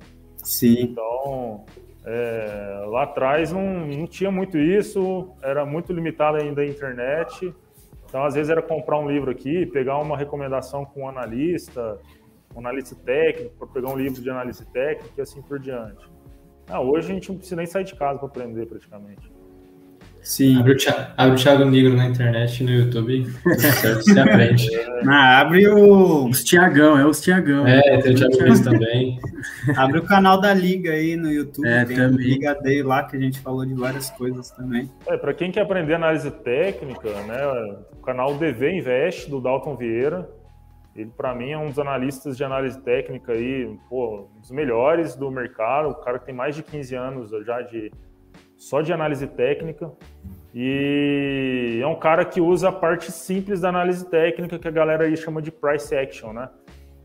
Sim. 0.44 0.82
Então, 0.82 1.66
é, 2.06 2.86
lá 2.88 3.04
atrás 3.04 3.52
não, 3.52 3.86
não 3.86 4.08
tinha 4.08 4.32
muito 4.32 4.58
isso, 4.58 5.30
era 5.42 5.66
muito 5.66 5.94
limitado 5.94 6.38
ainda 6.38 6.62
a 6.62 6.66
internet. 6.66 7.54
Então, 8.06 8.24
às 8.24 8.34
vezes, 8.34 8.50
era 8.50 8.62
comprar 8.62 8.98
um 8.98 9.10
livro 9.10 9.30
aqui, 9.30 9.68
pegar 9.68 10.00
uma 10.00 10.18
recomendação 10.18 10.84
com 10.84 11.04
um 11.04 11.08
analista, 11.08 12.00
um 12.60 12.68
analista 12.68 12.96
técnico, 12.96 13.56
para 13.58 13.68
pegar 13.68 13.90
um 13.90 13.98
livro 13.98 14.22
de 14.22 14.30
análise 14.30 14.66
técnica 14.68 15.14
e 15.18 15.22
assim 15.22 15.42
por 15.42 15.60
diante. 15.60 16.06
Ah, 16.68 16.82
hoje 16.82 17.12
a 17.12 17.14
gente 17.16 17.30
não 17.30 17.38
precisa 17.38 17.56
nem 17.56 17.66
sair 17.66 17.84
de 17.84 17.96
casa 17.96 18.20
para 18.20 18.28
aprender 18.28 18.66
praticamente. 18.68 19.32
Sim. 20.22 20.60
Abre 20.60 20.74
o, 20.74 20.78
Thiago, 20.78 21.14
abre 21.18 21.36
o 21.36 21.38
Thiago 21.38 21.66
Negro 21.66 21.96
na 21.96 22.06
internet 22.06 22.64
no 22.64 22.70
YouTube, 22.70 23.26
você 23.44 24.20
aprende. 24.20 24.70
Ah, 25.08 25.40
abre 25.40 25.66
o... 25.70 26.28
Os 26.28 26.44
Tiagão, 26.44 27.00
é 27.00 27.06
os 27.06 27.22
Tiagão. 27.22 27.66
É, 27.66 28.00
tem 28.02 28.12
o 28.12 28.16
Thiago 28.16 28.38
Luiz 28.38 28.60
também. 28.60 29.18
Abre 29.78 30.00
o 30.00 30.04
canal 30.04 30.42
da 30.42 30.54
Liga 30.54 30.92
aí 30.92 31.16
no 31.16 31.32
YouTube, 31.32 31.66
é, 31.66 31.86
tem 31.86 31.96
também. 31.96 32.28
Liga 32.28 32.54
Day 32.56 32.84
lá, 32.84 33.04
que 33.04 33.16
a 33.16 33.20
gente 33.20 33.40
falou 33.40 33.66
de 33.66 33.74
várias 33.74 34.10
coisas 34.10 34.52
também. 34.52 34.92
É, 35.08 35.16
para 35.16 35.34
quem 35.34 35.52
quer 35.52 35.62
aprender 35.62 35.94
análise 35.94 36.30
técnica, 36.30 37.10
né, 37.24 37.78
o 37.94 38.02
canal 38.02 38.36
DV 38.36 38.72
Invest, 38.72 39.30
do 39.30 39.40
Dalton 39.40 39.78
Vieira, 39.78 40.30
ele, 40.96 41.12
para 41.16 41.34
mim, 41.36 41.52
é 41.52 41.58
um 41.58 41.68
dos 41.68 41.80
analistas 41.80 42.36
de 42.36 42.44
análise 42.44 42.80
técnica 42.82 43.34
aí, 43.34 43.78
pô, 43.90 44.28
um 44.36 44.40
dos 44.40 44.52
melhores 44.52 45.16
do 45.16 45.30
mercado, 45.32 45.90
o 45.90 45.96
cara 45.96 46.20
que 46.20 46.26
tem 46.26 46.36
mais 46.36 46.56
de 46.56 46.64
15 46.64 46.96
anos 46.96 47.32
já 47.46 47.62
de 47.62 47.92
só 48.58 48.82
de 48.82 48.92
análise 48.92 49.26
técnica. 49.28 49.92
E 50.54 51.80
é 51.82 51.88
um 51.88 51.96
cara 51.96 52.26
que 52.26 52.42
usa 52.42 52.70
a 52.70 52.72
parte 52.72 53.12
simples 53.12 53.62
da 53.62 53.70
análise 53.70 54.10
técnica 54.10 54.58
que 54.58 54.68
a 54.68 54.72
galera 54.72 55.06
aí 55.06 55.16
chama 55.16 55.42
de 55.42 55.52
price 55.52 55.96
action, 55.96 56.34
né? 56.34 56.50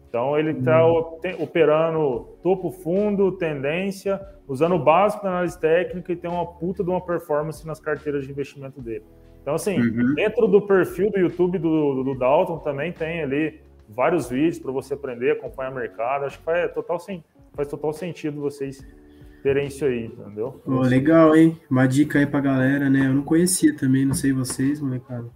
Então 0.08 0.38
ele 0.38 0.52
está 0.52 0.86
uhum. 0.86 1.18
operando 1.40 2.38
topo, 2.42 2.70
fundo, 2.70 3.32
tendência, 3.32 4.20
usando 4.46 4.76
o 4.76 4.78
básico 4.78 5.24
da 5.24 5.30
análise 5.30 5.60
técnica 5.60 6.12
e 6.12 6.16
tem 6.16 6.30
uma 6.30 6.46
puta 6.46 6.84
de 6.84 6.90
uma 6.90 7.00
performance 7.00 7.66
nas 7.66 7.80
carteiras 7.80 8.24
de 8.24 8.30
investimento 8.30 8.80
dele. 8.80 9.04
Então, 9.42 9.54
assim, 9.54 9.78
uhum. 9.78 10.14
dentro 10.14 10.46
do 10.46 10.62
perfil 10.62 11.10
do 11.10 11.18
YouTube 11.18 11.58
do, 11.58 12.02
do, 12.02 12.14
Dalton 12.14 12.58
também 12.58 12.92
tem 12.92 13.22
ali 13.22 13.60
vários 13.94 14.28
vídeos 14.28 14.58
para 14.58 14.72
você 14.72 14.94
aprender, 14.94 15.32
acompanhar 15.32 15.72
o 15.72 15.74
mercado. 15.74 16.24
Acho 16.24 16.38
que 16.38 16.44
faz 16.44 16.72
total, 16.72 16.98
faz 17.54 17.68
total 17.68 17.92
sentido 17.92 18.40
vocês 18.40 18.84
terem 19.42 19.66
isso 19.66 19.84
aí, 19.84 20.06
entendeu? 20.06 20.62
Oh, 20.66 20.80
legal, 20.80 21.36
hein? 21.36 21.60
Uma 21.70 21.86
dica 21.86 22.18
aí 22.18 22.26
pra 22.26 22.40
galera, 22.40 22.88
né? 22.88 23.06
Eu 23.06 23.14
não 23.14 23.22
conhecia 23.22 23.74
também, 23.76 24.04
não 24.04 24.14
sei 24.14 24.32
vocês, 24.32 24.80
molecada. 24.80 25.28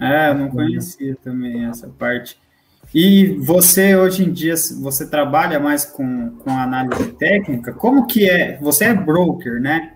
É, 0.00 0.30
eu 0.30 0.34
não 0.34 0.50
conhecia 0.50 1.16
também 1.16 1.64
essa 1.64 1.88
parte. 1.88 2.38
E 2.94 3.36
você, 3.40 3.96
hoje 3.96 4.24
em 4.24 4.32
dia, 4.32 4.54
você 4.80 5.08
trabalha 5.08 5.58
mais 5.60 5.84
com, 5.84 6.30
com 6.38 6.50
análise 6.50 7.12
técnica? 7.12 7.72
Como 7.72 8.06
que 8.06 8.28
é? 8.28 8.58
Você 8.60 8.84
é 8.84 8.94
broker, 8.94 9.60
né? 9.60 9.94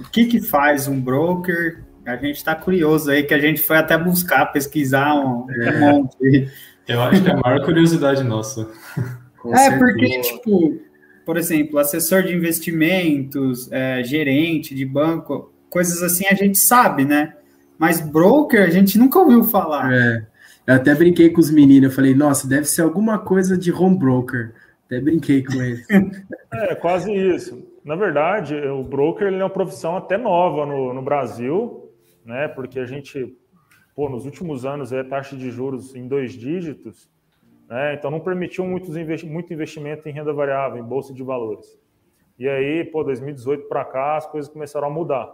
O 0.00 0.10
que 0.10 0.26
que 0.26 0.40
faz 0.40 0.88
um 0.88 1.00
broker? 1.00 1.84
A 2.04 2.16
gente 2.16 2.36
está 2.36 2.54
curioso 2.54 3.10
aí, 3.10 3.22
que 3.22 3.32
a 3.32 3.38
gente 3.38 3.60
foi 3.60 3.76
até 3.76 3.96
buscar, 3.96 4.46
pesquisar 4.46 5.14
um, 5.14 5.46
é. 5.50 5.70
um 5.70 5.80
monte. 5.80 6.50
Eu 6.90 7.02
acho 7.02 7.22
que 7.22 7.30
é 7.30 7.32
a 7.32 7.36
maior 7.36 7.64
curiosidade 7.64 8.24
nossa. 8.24 8.68
Com 9.38 9.54
é, 9.54 9.58
certeza. 9.58 9.78
porque, 9.78 10.20
tipo, 10.20 10.80
por 11.24 11.36
exemplo, 11.36 11.78
assessor 11.78 12.22
de 12.22 12.34
investimentos, 12.34 13.70
é, 13.70 14.02
gerente 14.02 14.74
de 14.74 14.84
banco, 14.84 15.52
coisas 15.70 16.02
assim 16.02 16.26
a 16.26 16.34
gente 16.34 16.58
sabe, 16.58 17.04
né? 17.04 17.34
Mas 17.78 18.00
broker 18.00 18.62
a 18.62 18.70
gente 18.70 18.98
nunca 18.98 19.18
ouviu 19.18 19.44
falar. 19.44 19.92
É. 19.92 20.26
Eu 20.66 20.74
até 20.74 20.94
brinquei 20.94 21.30
com 21.30 21.40
os 21.40 21.50
meninos, 21.50 21.90
eu 21.90 21.94
falei, 21.94 22.14
nossa, 22.14 22.46
deve 22.46 22.66
ser 22.66 22.82
alguma 22.82 23.18
coisa 23.18 23.56
de 23.56 23.72
home 23.72 23.98
broker. 23.98 24.52
Até 24.86 25.00
brinquei 25.00 25.42
com 25.42 25.54
eles. 25.54 25.86
é, 26.52 26.74
quase 26.74 27.12
isso. 27.12 27.64
Na 27.84 27.96
verdade, 27.96 28.54
o 28.56 28.82
broker 28.82 29.28
ele 29.28 29.36
é 29.36 29.44
uma 29.44 29.50
profissão 29.50 29.96
até 29.96 30.18
nova 30.18 30.66
no, 30.66 30.92
no 30.92 31.00
Brasil, 31.00 31.90
né? 32.24 32.48
Porque 32.48 32.78
a 32.78 32.86
gente, 32.86 33.36
pô, 33.94 34.08
nos 34.08 34.24
últimos 34.24 34.64
anos 34.64 34.92
é 34.92 35.02
taxa 35.02 35.36
de 35.36 35.50
juros 35.50 35.94
em 35.94 36.06
dois 36.06 36.32
dígitos. 36.32 37.10
Né? 37.68 37.94
Então, 37.94 38.10
não 38.10 38.20
permitiu 38.20 38.64
muitos 38.66 38.96
investi 38.96 39.26
muito 39.26 39.52
investimento 39.52 40.08
em 40.08 40.12
renda 40.12 40.32
variável, 40.32 40.82
em 40.82 40.86
bolsa 40.86 41.14
de 41.14 41.22
valores. 41.22 41.78
E 42.38 42.48
aí, 42.48 42.84
pô, 42.84 43.04
2018 43.04 43.68
para 43.68 43.84
cá, 43.84 44.16
as 44.16 44.26
coisas 44.26 44.50
começaram 44.50 44.88
a 44.88 44.90
mudar. 44.90 45.30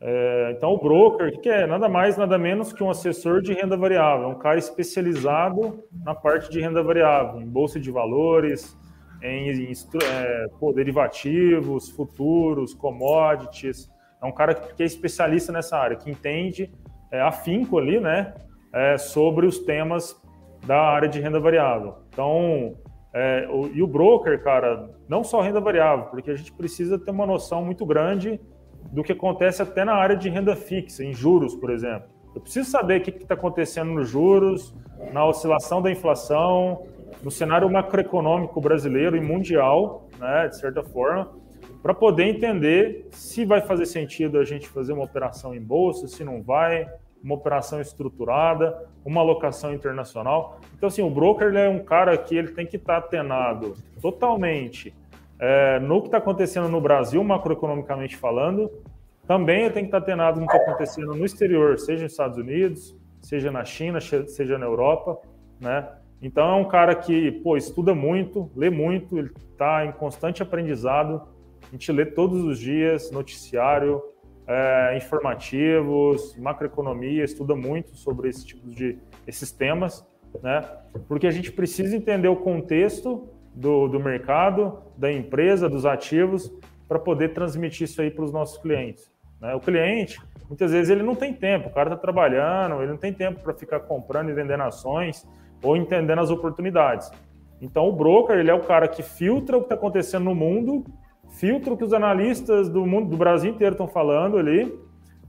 É, 0.00 0.52
então, 0.56 0.72
o 0.72 0.78
broker, 0.78 1.40
que 1.40 1.48
é? 1.48 1.66
Nada 1.66 1.88
mais, 1.88 2.16
nada 2.16 2.36
menos 2.36 2.72
que 2.72 2.82
um 2.82 2.90
assessor 2.90 3.40
de 3.40 3.54
renda 3.54 3.76
variável, 3.76 4.28
um 4.28 4.34
cara 4.34 4.58
especializado 4.58 5.82
na 6.04 6.14
parte 6.14 6.50
de 6.50 6.60
renda 6.60 6.82
variável, 6.82 7.40
em 7.40 7.46
bolsa 7.46 7.80
de 7.80 7.90
valores, 7.90 8.76
em, 9.22 9.48
em 9.48 9.72
é, 9.72 10.46
pô, 10.60 10.72
derivativos, 10.72 11.88
futuros, 11.88 12.74
commodities. 12.74 13.90
É 14.20 14.26
um 14.26 14.32
cara 14.32 14.54
que 14.54 14.82
é 14.82 14.86
especialista 14.86 15.52
nessa 15.52 15.78
área, 15.78 15.96
que 15.96 16.10
entende 16.10 16.70
é, 17.14 17.20
afinco 17.20 17.78
ali, 17.78 18.00
né, 18.00 18.34
é, 18.72 18.98
sobre 18.98 19.46
os 19.46 19.60
temas 19.60 20.20
da 20.66 20.80
área 20.80 21.08
de 21.08 21.20
renda 21.20 21.38
variável. 21.38 21.98
Então, 22.08 22.74
é, 23.14 23.46
o, 23.48 23.68
e 23.68 23.80
o 23.80 23.86
broker, 23.86 24.42
cara, 24.42 24.90
não 25.08 25.22
só 25.22 25.40
renda 25.40 25.60
variável, 25.60 26.06
porque 26.06 26.32
a 26.32 26.34
gente 26.34 26.52
precisa 26.52 26.98
ter 26.98 27.12
uma 27.12 27.24
noção 27.24 27.64
muito 27.64 27.86
grande 27.86 28.40
do 28.90 29.04
que 29.04 29.12
acontece 29.12 29.62
até 29.62 29.84
na 29.84 29.94
área 29.94 30.16
de 30.16 30.28
renda 30.28 30.56
fixa, 30.56 31.04
em 31.04 31.14
juros, 31.14 31.54
por 31.54 31.70
exemplo. 31.70 32.08
Eu 32.34 32.40
preciso 32.40 32.68
saber 32.68 33.00
o 33.00 33.04
que 33.04 33.10
está 33.10 33.34
acontecendo 33.34 33.92
nos 33.92 34.08
juros, 34.08 34.74
na 35.12 35.24
oscilação 35.24 35.80
da 35.80 35.90
inflação, 35.92 36.82
no 37.22 37.30
cenário 37.30 37.70
macroeconômico 37.70 38.60
brasileiro 38.60 39.16
e 39.16 39.20
mundial, 39.20 40.08
né, 40.18 40.48
de 40.48 40.56
certa 40.56 40.82
forma, 40.82 41.30
para 41.80 41.94
poder 41.94 42.24
entender 42.24 43.06
se 43.12 43.44
vai 43.44 43.60
fazer 43.60 43.86
sentido 43.86 44.38
a 44.38 44.44
gente 44.44 44.68
fazer 44.68 44.92
uma 44.92 45.04
operação 45.04 45.54
em 45.54 45.60
bolsa, 45.60 46.08
se 46.08 46.24
não 46.24 46.42
vai, 46.42 46.88
uma 47.24 47.34
operação 47.34 47.80
estruturada, 47.80 48.86
uma 49.02 49.22
alocação 49.22 49.72
internacional. 49.72 50.60
Então, 50.76 50.88
assim, 50.88 51.00
o 51.00 51.08
broker 51.08 51.54
é 51.56 51.68
um 51.68 51.82
cara 51.82 52.16
que 52.18 52.36
ele 52.36 52.48
tem 52.48 52.66
que 52.66 52.76
estar 52.76 53.00
tá 53.00 53.06
atenado 53.06 53.74
totalmente 54.02 54.94
é, 55.40 55.80
no 55.80 56.02
que 56.02 56.08
está 56.08 56.18
acontecendo 56.18 56.68
no 56.68 56.82
Brasil, 56.82 57.24
macroeconomicamente 57.24 58.14
falando, 58.14 58.70
também 59.26 59.70
tem 59.70 59.84
que 59.84 59.88
estar 59.88 60.00
tá 60.00 60.04
atenado 60.04 60.38
no 60.38 60.46
que 60.46 60.54
está 60.54 60.70
acontecendo 60.70 61.14
no 61.14 61.24
exterior, 61.24 61.78
seja 61.78 62.02
nos 62.02 62.12
Estados 62.12 62.36
Unidos, 62.36 62.94
seja 63.22 63.50
na 63.50 63.64
China, 63.64 64.00
seja 64.00 64.58
na 64.58 64.66
Europa, 64.66 65.18
né? 65.58 65.88
Então 66.20 66.46
é 66.46 66.54
um 66.54 66.68
cara 66.68 66.94
que, 66.94 67.32
pô, 67.32 67.56
estuda 67.56 67.94
muito, 67.94 68.50
lê 68.54 68.68
muito, 68.68 69.18
ele 69.18 69.30
está 69.50 69.84
em 69.84 69.92
constante 69.92 70.42
aprendizado, 70.42 71.22
a 71.62 71.70
gente 71.72 71.90
lê 71.90 72.04
todos 72.04 72.44
os 72.44 72.58
dias 72.58 73.10
noticiário, 73.10 74.02
é, 74.46 74.96
informativos, 74.96 76.36
macroeconomia, 76.36 77.24
estuda 77.24 77.54
muito 77.54 77.96
sobre 77.96 78.28
esse 78.28 78.44
tipo 78.44 78.68
de 78.68 78.98
esses 79.26 79.50
temas, 79.50 80.06
né? 80.42 80.62
Porque 81.08 81.26
a 81.26 81.30
gente 81.30 81.50
precisa 81.50 81.96
entender 81.96 82.28
o 82.28 82.36
contexto 82.36 83.28
do, 83.54 83.88
do 83.88 84.00
mercado, 84.00 84.82
da 84.96 85.10
empresa, 85.12 85.68
dos 85.68 85.86
ativos, 85.86 86.52
para 86.88 86.98
poder 86.98 87.32
transmitir 87.32 87.84
isso 87.84 88.02
aí 88.02 88.10
para 88.10 88.24
os 88.24 88.32
nossos 88.32 88.58
clientes. 88.58 89.10
Né? 89.40 89.54
O 89.54 89.60
cliente, 89.60 90.20
muitas 90.48 90.72
vezes, 90.72 90.90
ele 90.90 91.02
não 91.02 91.14
tem 91.14 91.32
tempo, 91.32 91.68
o 91.68 91.72
cara 91.72 91.90
está 91.90 92.00
trabalhando, 92.00 92.82
ele 92.82 92.90
não 92.90 92.98
tem 92.98 93.12
tempo 93.12 93.40
para 93.40 93.54
ficar 93.54 93.80
comprando 93.80 94.30
e 94.30 94.34
vendendo 94.34 94.62
ações 94.62 95.26
ou 95.62 95.76
entendendo 95.76 96.20
as 96.20 96.30
oportunidades. 96.30 97.10
Então, 97.60 97.88
o 97.88 97.92
broker, 97.92 98.36
ele 98.36 98.50
é 98.50 98.54
o 98.54 98.60
cara 98.60 98.86
que 98.86 99.02
filtra 99.02 99.56
o 99.56 99.60
que 99.60 99.66
está 99.66 99.74
acontecendo 99.74 100.24
no 100.24 100.34
mundo 100.34 100.84
filtra 101.34 101.72
o 101.72 101.76
que 101.76 101.84
os 101.84 101.92
analistas 101.92 102.68
do 102.68 102.86
mundo 102.86 103.10
do 103.10 103.16
Brasil 103.16 103.50
inteiro 103.50 103.74
estão 103.74 103.88
falando 103.88 104.38
ali 104.38 104.72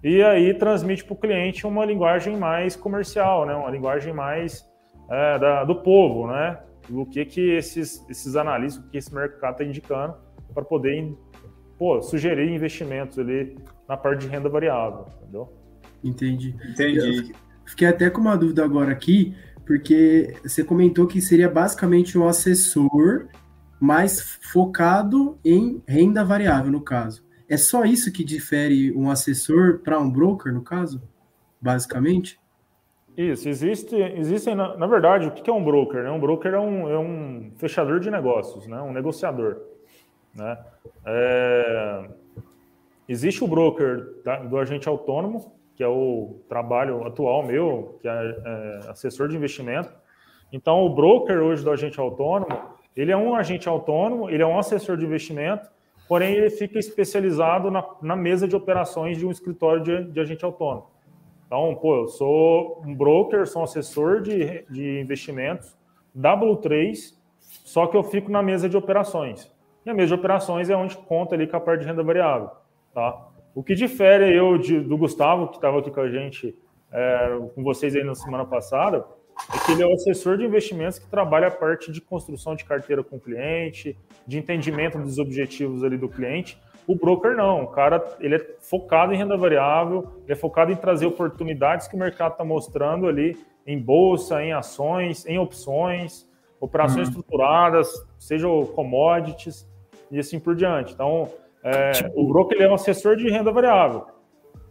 e 0.04 0.22
aí 0.22 0.54
transmite 0.54 1.04
para 1.04 1.14
o 1.14 1.18
cliente 1.18 1.66
uma 1.66 1.84
linguagem 1.86 2.38
mais 2.38 2.76
comercial, 2.76 3.46
né? 3.46 3.56
Uma 3.56 3.72
linguagem 3.72 4.14
mais 4.14 4.64
é, 5.10 5.40
da, 5.40 5.64
do 5.64 5.76
povo, 5.76 6.28
né? 6.28 6.60
O 6.90 7.06
que 7.06 7.26
que 7.26 7.42
esses, 7.56 8.06
esses 8.08 8.36
analistas, 8.36 8.84
o 8.86 8.90
que 8.90 8.98
esse 8.98 9.14
mercado 9.14 9.54
está 9.54 9.64
indicando 9.64 10.16
para 10.54 10.64
poder 10.64 11.12
pô, 11.78 12.02
sugerir 12.02 12.52
investimentos 12.52 13.18
ali 13.18 13.58
na 13.90 13.98
parte 13.98 14.22
de 14.22 14.28
renda 14.28 14.48
variável, 14.48 15.06
entendeu? 15.22 15.52
Entendi. 16.04 16.56
Entendi. 16.70 17.32
Eu 17.32 17.36
fiquei 17.66 17.88
até 17.88 18.10
com 18.12 18.22
uma 18.22 18.38
dúvida 18.38 18.64
agora 18.64 18.92
aqui, 18.92 19.36
porque 19.66 20.36
você 20.44 20.64
comentou 20.64 21.08
que 21.08 21.20
seria 21.20 21.50
basicamente 21.50 22.16
um 22.16 22.28
assessor 22.28 23.28
mais 23.86 24.40
focado 24.52 25.38
em 25.46 25.82
renda 25.88 26.24
variável, 26.24 26.72
no 26.72 26.82
caso. 26.82 27.24
É 27.48 27.58
só 27.58 27.86
isso 27.86 28.12
que 28.12 28.24
difere 28.24 28.92
um 28.94 29.10
assessor 29.10 29.80
para 29.80 30.00
um 30.00 30.10
broker, 30.10 30.52
no 30.52 30.64
caso? 30.64 31.02
Basicamente? 31.62 32.40
Isso, 33.16 33.48
existe, 33.48 33.96
existem, 33.96 34.56
na, 34.56 34.76
na 34.76 34.88
verdade, 34.88 35.28
o 35.28 35.32
que 35.32 35.50
é 35.50 35.54
um 35.54 35.64
broker? 35.64 36.04
Né? 36.04 36.10
Um 36.10 36.20
broker 36.20 36.54
é 36.54 36.60
um, 36.60 36.90
é 36.90 36.98
um 36.98 37.52
fechador 37.56 38.00
de 38.00 38.10
negócios, 38.10 38.68
né? 38.68 38.82
um 38.82 38.92
negociador. 38.92 39.62
Né? 40.34 40.58
É, 41.06 42.10
existe 43.08 43.44
o 43.44 43.48
broker 43.48 44.22
tá, 44.24 44.38
do 44.38 44.58
agente 44.58 44.90
autônomo, 44.90 45.56
que 45.76 45.84
é 45.84 45.88
o 45.88 46.42
trabalho 46.50 47.06
atual 47.06 47.46
meu, 47.46 48.00
que 48.02 48.08
é, 48.08 48.12
é 48.12 48.90
assessor 48.90 49.28
de 49.30 49.38
investimento. 49.38 49.94
Então, 50.52 50.84
o 50.86 50.94
broker 50.94 51.38
hoje 51.38 51.64
do 51.64 51.72
agente 51.72 52.00
autônomo, 52.00 52.75
ele 52.96 53.12
é 53.12 53.18
um 53.18 53.36
agente 53.36 53.68
autônomo, 53.68 54.30
ele 54.30 54.42
é 54.42 54.46
um 54.46 54.58
assessor 54.58 54.98
de 54.98 55.06
investimento, 55.06 55.70
porém 56.08 56.34
ele 56.34 56.50
fica 56.50 56.80
especializado 56.80 57.70
na, 57.70 57.86
na 58.02 58.16
mesa 58.16 58.48
de 58.48 58.56
operações 58.56 59.18
de 59.18 59.26
um 59.26 59.32
escritório 59.32 59.84
de, 59.84 60.12
de, 60.12 60.20
agente 60.20 60.46
autônomo. 60.46 60.88
Então, 61.46 61.76
pô, 61.76 61.96
eu 61.96 62.08
sou 62.08 62.82
um 62.86 62.96
broker, 62.96 63.46
sou 63.46 63.62
um 63.62 63.66
assessor 63.66 64.22
de, 64.22 64.64
de 64.70 65.00
investimentos, 65.00 65.76
W3, 66.18 67.14
só 67.40 67.88
que 67.88 67.98
eu 67.98 68.04
fico 68.04 68.32
na 68.32 68.42
mesa 68.42 68.70
de 68.70 68.78
operações. 68.78 69.52
E 69.86 69.90
a 69.90 69.94
mesa 69.94 70.08
de 70.08 70.14
operações 70.16 70.70
é 70.70 70.76
onde 70.76 70.98
conta 70.98 71.36
ali 71.36 71.46
com 71.46 71.58
a 71.58 71.60
parte 71.60 71.82
de 71.82 71.88
renda 71.88 72.02
variável. 72.02 72.50
Tá? 72.94 73.28
O 73.54 73.62
que 73.62 73.76
difere 73.76 74.36
eu 74.36 74.58
de, 74.58 74.80
do 74.80 74.98
Gustavo, 74.98 75.50
que 75.50 75.56
estava 75.56 75.80
aqui 75.80 75.92
com 75.92 76.02
a 76.02 76.10
gente, 76.10 76.58
é, 76.92 77.40
com 77.54 77.64
vocês 77.64 77.96
aí 77.96 78.04
na 78.04 78.16
semana 78.16 78.46
passada, 78.46 79.06
é 79.54 79.66
que 79.66 79.72
ele 79.72 79.84
é 79.84 79.86
o 79.86 79.94
assessor 79.94 80.38
de 80.38 80.46
investimentos 80.46 80.98
que 80.98 81.08
trabalha 81.08 81.48
a 81.48 81.52
parte 81.52 81.92
de 81.92 82.02
construção 82.02 82.56
de 82.56 82.64
carteira 82.64 83.04
com 83.04 83.18
o 83.18 83.20
cliente, 83.20 83.98
de 84.26 84.38
entendimento 84.38 84.98
dos 84.98 85.20
objetivos 85.20 85.84
ali 85.84 85.98
do 85.98 86.10
cliente. 86.10 86.60
O 86.88 86.96
broker 86.96 87.36
não, 87.36 87.64
o 87.64 87.68
cara 87.68 88.04
ele 88.20 88.36
é 88.36 88.48
focado 88.60 89.14
em 89.14 89.18
renda 89.18 89.36
variável, 89.36 90.08
ele 90.24 90.34
é 90.34 90.36
focado 90.36 90.72
em 90.72 90.76
trazer 90.76 91.06
oportunidades 91.06 91.88
que 91.88 91.96
o 91.96 92.00
mercado 92.00 92.34
está 92.34 92.44
mostrando 92.44 93.08
ali 93.08 93.38
em 93.66 93.80
bolsa, 93.80 94.44
em 94.44 94.54
ações, 94.54 95.26
em 95.26 95.40
opções, 95.40 96.30
operações 96.60 97.08
uhum. 97.08 97.14
estruturadas, 97.14 97.92
seja 98.18 98.48
commodities 98.74 99.68
e 100.12 100.20
assim 100.20 100.40
por 100.40 100.56
diante. 100.56 100.94
Então, 100.94 101.30
é, 101.64 101.92
tipo... 101.92 102.22
o 102.22 102.28
broker 102.28 102.56
ele 102.56 102.68
é 102.68 102.70
um 102.70 102.76
assessor 102.76 103.16
de 103.16 103.30
renda 103.30 103.52
variável. 103.52 104.06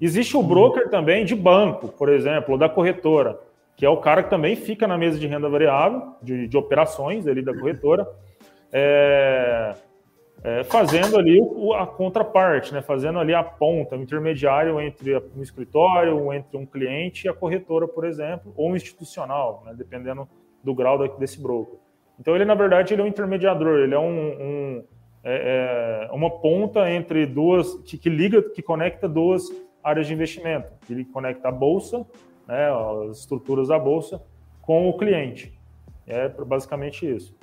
Existe 0.00 0.36
o 0.36 0.40
uhum. 0.40 0.46
broker 0.46 0.88
também 0.90 1.24
de 1.24 1.34
banco, 1.34 1.88
por 1.88 2.08
exemplo, 2.08 2.52
ou 2.52 2.58
da 2.58 2.68
corretora 2.68 3.38
que 3.76 3.84
é 3.84 3.88
o 3.88 3.96
cara 3.96 4.22
que 4.22 4.30
também 4.30 4.54
fica 4.56 4.86
na 4.86 4.96
mesa 4.96 5.18
de 5.18 5.26
renda 5.26 5.48
variável, 5.48 6.14
de, 6.22 6.46
de 6.46 6.56
operações 6.56 7.26
ali 7.26 7.42
da 7.42 7.52
corretora, 7.52 8.08
é, 8.72 9.74
é, 10.42 10.64
fazendo 10.64 11.18
ali 11.18 11.40
o, 11.40 11.72
a 11.72 11.86
contraparte, 11.86 12.72
né? 12.72 12.82
fazendo 12.82 13.18
ali 13.18 13.34
a 13.34 13.42
ponta, 13.42 13.96
o 13.96 14.02
intermediário 14.02 14.80
entre 14.80 15.16
um 15.36 15.42
escritório, 15.42 16.32
entre 16.32 16.56
um 16.56 16.66
cliente 16.66 17.26
e 17.26 17.30
a 17.30 17.34
corretora, 17.34 17.88
por 17.88 18.04
exemplo, 18.04 18.52
ou 18.56 18.70
um 18.70 18.76
institucional, 18.76 19.62
né? 19.64 19.74
dependendo 19.76 20.28
do 20.62 20.74
grau 20.74 20.98
desse 21.18 21.40
broker. 21.40 21.78
Então 22.18 22.34
ele, 22.34 22.44
na 22.44 22.54
verdade, 22.54 22.94
ele 22.94 23.02
é 23.02 23.04
um 23.04 23.08
intermediador, 23.08 23.80
ele 23.80 23.94
é 23.94 23.98
um, 23.98 24.28
um 24.30 24.84
é, 25.24 26.08
é 26.10 26.12
uma 26.12 26.30
ponta 26.30 26.90
entre 26.90 27.26
duas, 27.26 27.74
que, 27.86 27.96
que 27.96 28.10
liga, 28.10 28.42
que 28.42 28.62
conecta 28.62 29.08
duas 29.08 29.42
áreas 29.82 30.06
de 30.06 30.12
investimento. 30.12 30.70
Ele 30.88 31.04
conecta 31.04 31.48
a 31.48 31.52
bolsa 31.52 32.06
né, 32.46 32.68
as 33.10 33.18
estruturas 33.18 33.68
da 33.68 33.78
bolsa 33.78 34.22
com 34.62 34.88
o 34.88 34.96
cliente. 34.96 35.52
É 36.06 36.28
basicamente 36.28 37.06
isso. 37.06 37.34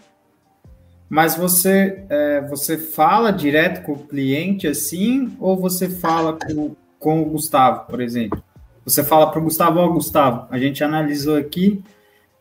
Mas 1.10 1.36
você, 1.36 2.06
é, 2.10 2.42
você 2.42 2.78
fala 2.78 3.32
direto 3.32 3.84
com 3.84 3.94
o 3.94 4.08
cliente 4.08 4.68
assim, 4.68 5.36
ou 5.40 5.58
você 5.58 5.90
fala 5.90 6.38
com, 6.38 6.76
com 6.98 7.22
o 7.22 7.26
Gustavo, 7.26 7.86
por 7.88 8.00
exemplo? 8.00 8.42
Você 8.86 9.04
fala 9.04 9.30
para 9.30 9.40
o 9.40 9.44
Gustavo, 9.44 9.80
ó, 9.80 9.86
oh, 9.86 9.94
Gustavo, 9.94 10.48
a 10.50 10.58
gente 10.58 10.84
analisou 10.84 11.36
aqui, 11.36 11.84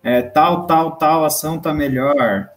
é, 0.03 0.23
tal, 0.23 0.67
tal, 0.67 0.93
tal 0.93 1.25
ação 1.25 1.57
está 1.57 1.75
melhor. 1.75 2.49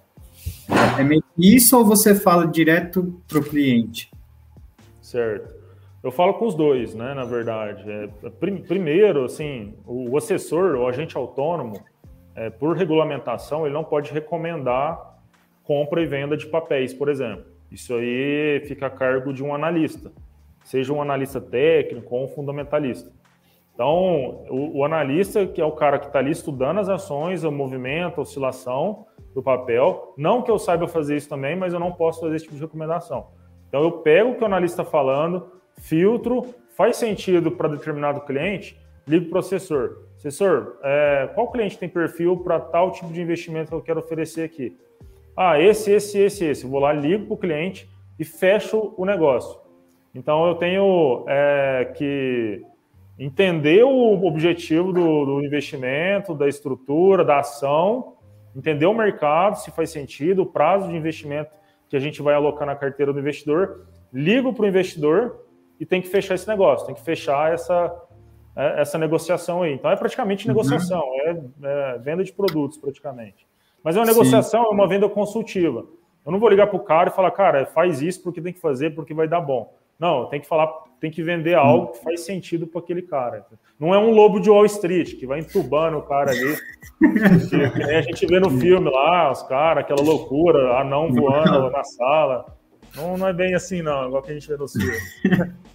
É 0.98 1.04
meio 1.04 1.24
isso 1.38 1.78
ou 1.78 1.84
você 1.84 2.14
fala 2.14 2.48
direto 2.48 3.20
para 3.28 3.40
o 3.40 3.44
cliente? 3.44 4.12
Certo. 5.02 5.63
Eu 6.04 6.12
falo 6.12 6.34
com 6.34 6.46
os 6.46 6.54
dois, 6.54 6.94
né, 6.94 7.14
na 7.14 7.24
verdade. 7.24 7.84
É, 7.90 8.10
primeiro, 8.68 9.24
assim, 9.24 9.74
o 9.88 10.18
assessor, 10.18 10.76
o 10.76 10.86
agente 10.86 11.16
autônomo, 11.16 11.82
é, 12.36 12.50
por 12.50 12.76
regulamentação, 12.76 13.66
ele 13.66 13.74
não 13.74 13.86
pode 13.86 14.12
recomendar 14.12 15.14
compra 15.64 16.02
e 16.02 16.06
venda 16.06 16.36
de 16.36 16.46
papéis, 16.46 16.94
por 16.94 17.08
exemplo. 17.08 17.46
Isso 17.72 17.94
aí 17.96 18.62
fica 18.68 18.88
a 18.88 18.90
cargo 18.90 19.34
de 19.34 19.42
um 19.42 19.56
analista, 19.56 20.12
seja 20.64 20.94
um 20.94 21.02
analista 21.02 21.40
técnico 21.40 22.14
ou 22.14 22.26
um 22.26 22.28
fundamentalista. 22.28 23.10
Então, 23.74 24.46
o, 24.50 24.80
o 24.80 24.86
analista, 24.86 25.48
que 25.48 25.62
é 25.62 25.66
o 25.66 25.72
cara 25.72 25.98
que 25.98 26.08
está 26.08 26.20
ali 26.20 26.32
estudando 26.32 26.80
as 26.80 26.90
ações, 26.90 27.44
o 27.44 27.52
movimento, 27.52 28.20
a 28.20 28.24
oscilação 28.24 29.08
do 29.34 29.42
papel, 29.42 30.14
não 30.18 30.42
que 30.42 30.52
eu 30.52 30.60
saiba 30.60 30.88
fazer 30.88 31.16
isso 31.16 31.30
também, 31.30 31.56
mas 31.56 31.74
eu 31.74 31.80
não 31.80 31.94
posso 31.94 32.20
fazer 32.20 32.36
esse 32.36 32.46
tipo 32.46 32.58
de 32.58 32.62
recomendação. 32.62 33.28
Então, 33.70 33.82
eu 33.82 33.92
pego 33.94 34.32
o 34.32 34.36
que 34.36 34.44
o 34.44 34.46
analista 34.46 34.84
está 34.84 34.92
falando, 34.92 35.50
filtro, 35.84 36.46
faz 36.76 36.98
sentido 36.98 37.52
para 37.52 37.70
determinado 37.70 38.22
cliente, 38.22 38.80
ligo 39.08 39.30
para 39.30 39.38
o 39.38 39.40
assessor. 39.40 40.04
Assessor, 40.18 40.78
é, 40.82 41.30
qual 41.34 41.52
cliente 41.52 41.78
tem 41.78 41.90
perfil 41.90 42.38
para 42.38 42.60
tal 42.60 42.92
tipo 42.92 43.12
de 43.12 43.22
investimento 43.22 43.70
que 43.70 43.76
eu 43.76 43.82
quero 43.82 44.00
oferecer 44.00 44.44
aqui? 44.44 44.78
Ah, 45.36 45.60
esse, 45.60 45.92
esse, 45.92 46.20
esse, 46.20 46.46
esse. 46.46 46.66
Vou 46.66 46.80
lá, 46.80 46.94
ligo 46.94 47.26
para 47.26 47.34
o 47.34 47.38
cliente 47.38 47.90
e 48.18 48.24
fecho 48.24 48.94
o 48.96 49.06
negócio. 49.06 49.60
Então, 50.16 50.48
eu 50.48 50.56
tenho 50.56 51.26
é, 51.28 51.92
que 51.96 52.62
entender 53.18 53.84
o 53.84 54.26
objetivo 54.26 54.94
do, 54.94 55.26
do, 55.26 55.46
investimento, 55.46 56.34
da 56.34 56.48
estrutura, 56.48 57.26
da 57.26 57.40
ação, 57.40 58.14
entender 58.56 58.86
o 58.86 58.94
mercado, 58.94 59.56
se 59.56 59.72
faz 59.72 59.90
sentido, 59.90 60.44
o 60.44 60.46
prazo 60.46 60.88
de 60.88 60.96
investimento 60.96 61.52
que 61.90 61.96
a 61.96 62.00
gente 62.00 62.22
vai 62.22 62.36
alocar 62.36 62.66
na 62.66 62.76
carteira 62.76 63.12
do 63.12 63.20
investidor, 63.20 63.88
ligo 64.12 64.54
para 64.54 64.64
o 64.64 64.68
investidor 64.68 65.43
e 65.84 65.86
tem 65.86 66.02
que 66.02 66.08
fechar 66.08 66.36
esse 66.36 66.48
negócio, 66.48 66.86
tem 66.86 66.96
que 66.96 67.02
fechar 67.02 67.54
essa, 67.54 67.94
é, 68.56 68.80
essa 68.80 68.98
negociação 68.98 69.64
aí. 69.64 69.74
Então 69.74 69.92
é 69.92 69.98
praticamente 69.98 70.48
uhum. 70.48 70.54
negociação, 70.54 71.02
uhum. 71.02 71.50
é, 71.62 71.96
é, 71.96 71.98
venda 71.98 72.24
de 72.24 72.32
produtos 72.32 72.78
praticamente. 72.78 73.46
Mas 73.84 73.98
é 73.98 74.00
uma 74.00 74.06
negociação, 74.06 74.64
Sim. 74.64 74.70
é 74.70 74.74
uma 74.74 74.88
venda 74.88 75.10
consultiva. 75.10 75.86
Eu 76.26 76.32
não 76.32 76.40
vou 76.40 76.48
ligar 76.48 76.68
para 76.68 76.78
o 76.78 76.80
cara 76.80 77.10
e 77.10 77.14
falar, 77.14 77.32
cara, 77.32 77.66
faz 77.66 78.02
isso 78.02 78.24
porque 78.24 78.42
tem 78.42 78.54
que 78.54 78.62
fazer, 78.62 78.96
porque 78.96 79.14
vai 79.14 79.28
dar 79.28 79.42
bom. 79.42 79.76
Não, 80.00 80.28
tem 80.28 80.40
que 80.40 80.48
falar, 80.48 80.72
tem 81.02 81.12
que 81.12 81.22
vender 81.22 81.54
algo 81.54 81.88
que 81.88 82.02
faz 82.02 82.22
sentido 82.22 82.66
para 82.66 82.80
aquele 82.80 83.02
cara. 83.02 83.46
Não 83.78 83.94
é 83.94 83.98
um 84.00 84.12
lobo 84.12 84.40
de 84.40 84.50
Wall 84.50 84.66
Street 84.66 85.20
que 85.20 85.28
vai 85.28 85.42
entubando 85.42 85.98
o 85.98 86.04
cara 86.04 86.32
ali. 86.32 86.56
Que, 87.04 87.70
que 87.70 87.84
a 87.84 88.02
gente 88.02 88.26
vê 88.26 88.40
no 88.40 88.50
filme 88.50 88.90
lá, 88.90 89.30
os 89.30 89.44
caras, 89.44 89.84
aquela 89.84 90.02
loucura, 90.02 90.80
anão 90.80 91.12
voando 91.12 91.70
na 91.70 91.84
sala. 91.84 92.46
Não, 92.96 93.18
não 93.18 93.28
é 93.28 93.34
bem 93.34 93.54
assim, 93.54 93.82
não, 93.82 94.08
igual 94.08 94.24
que 94.24 94.32
a 94.32 94.34
gente 94.34 94.48
vê 94.48 94.56
no 94.56 94.68
filme. 94.68 94.98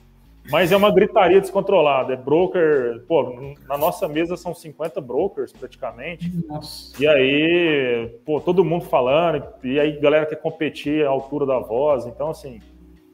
Mas 0.50 0.72
é 0.72 0.76
uma 0.76 0.90
gritaria 0.90 1.40
descontrolada. 1.40 2.14
É 2.14 2.16
broker. 2.16 3.02
Pô, 3.06 3.54
na 3.68 3.76
nossa 3.76 4.08
mesa 4.08 4.37
são 4.37 4.54
50 4.54 5.00
brokers 5.00 5.52
praticamente. 5.52 6.32
Nossa. 6.46 6.92
E 7.02 7.06
aí, 7.06 8.11
pô, 8.24 8.40
todo 8.40 8.64
mundo 8.64 8.87
falando. 8.87 9.44
E 9.62 9.78
aí, 9.78 10.00
galera 10.00 10.26
quer 10.26 10.37
competir 10.37 11.04
à 11.06 11.11
altura 11.11 11.44
da 11.44 11.58
voz. 11.58 12.06
Então, 12.06 12.30
assim, 12.30 12.61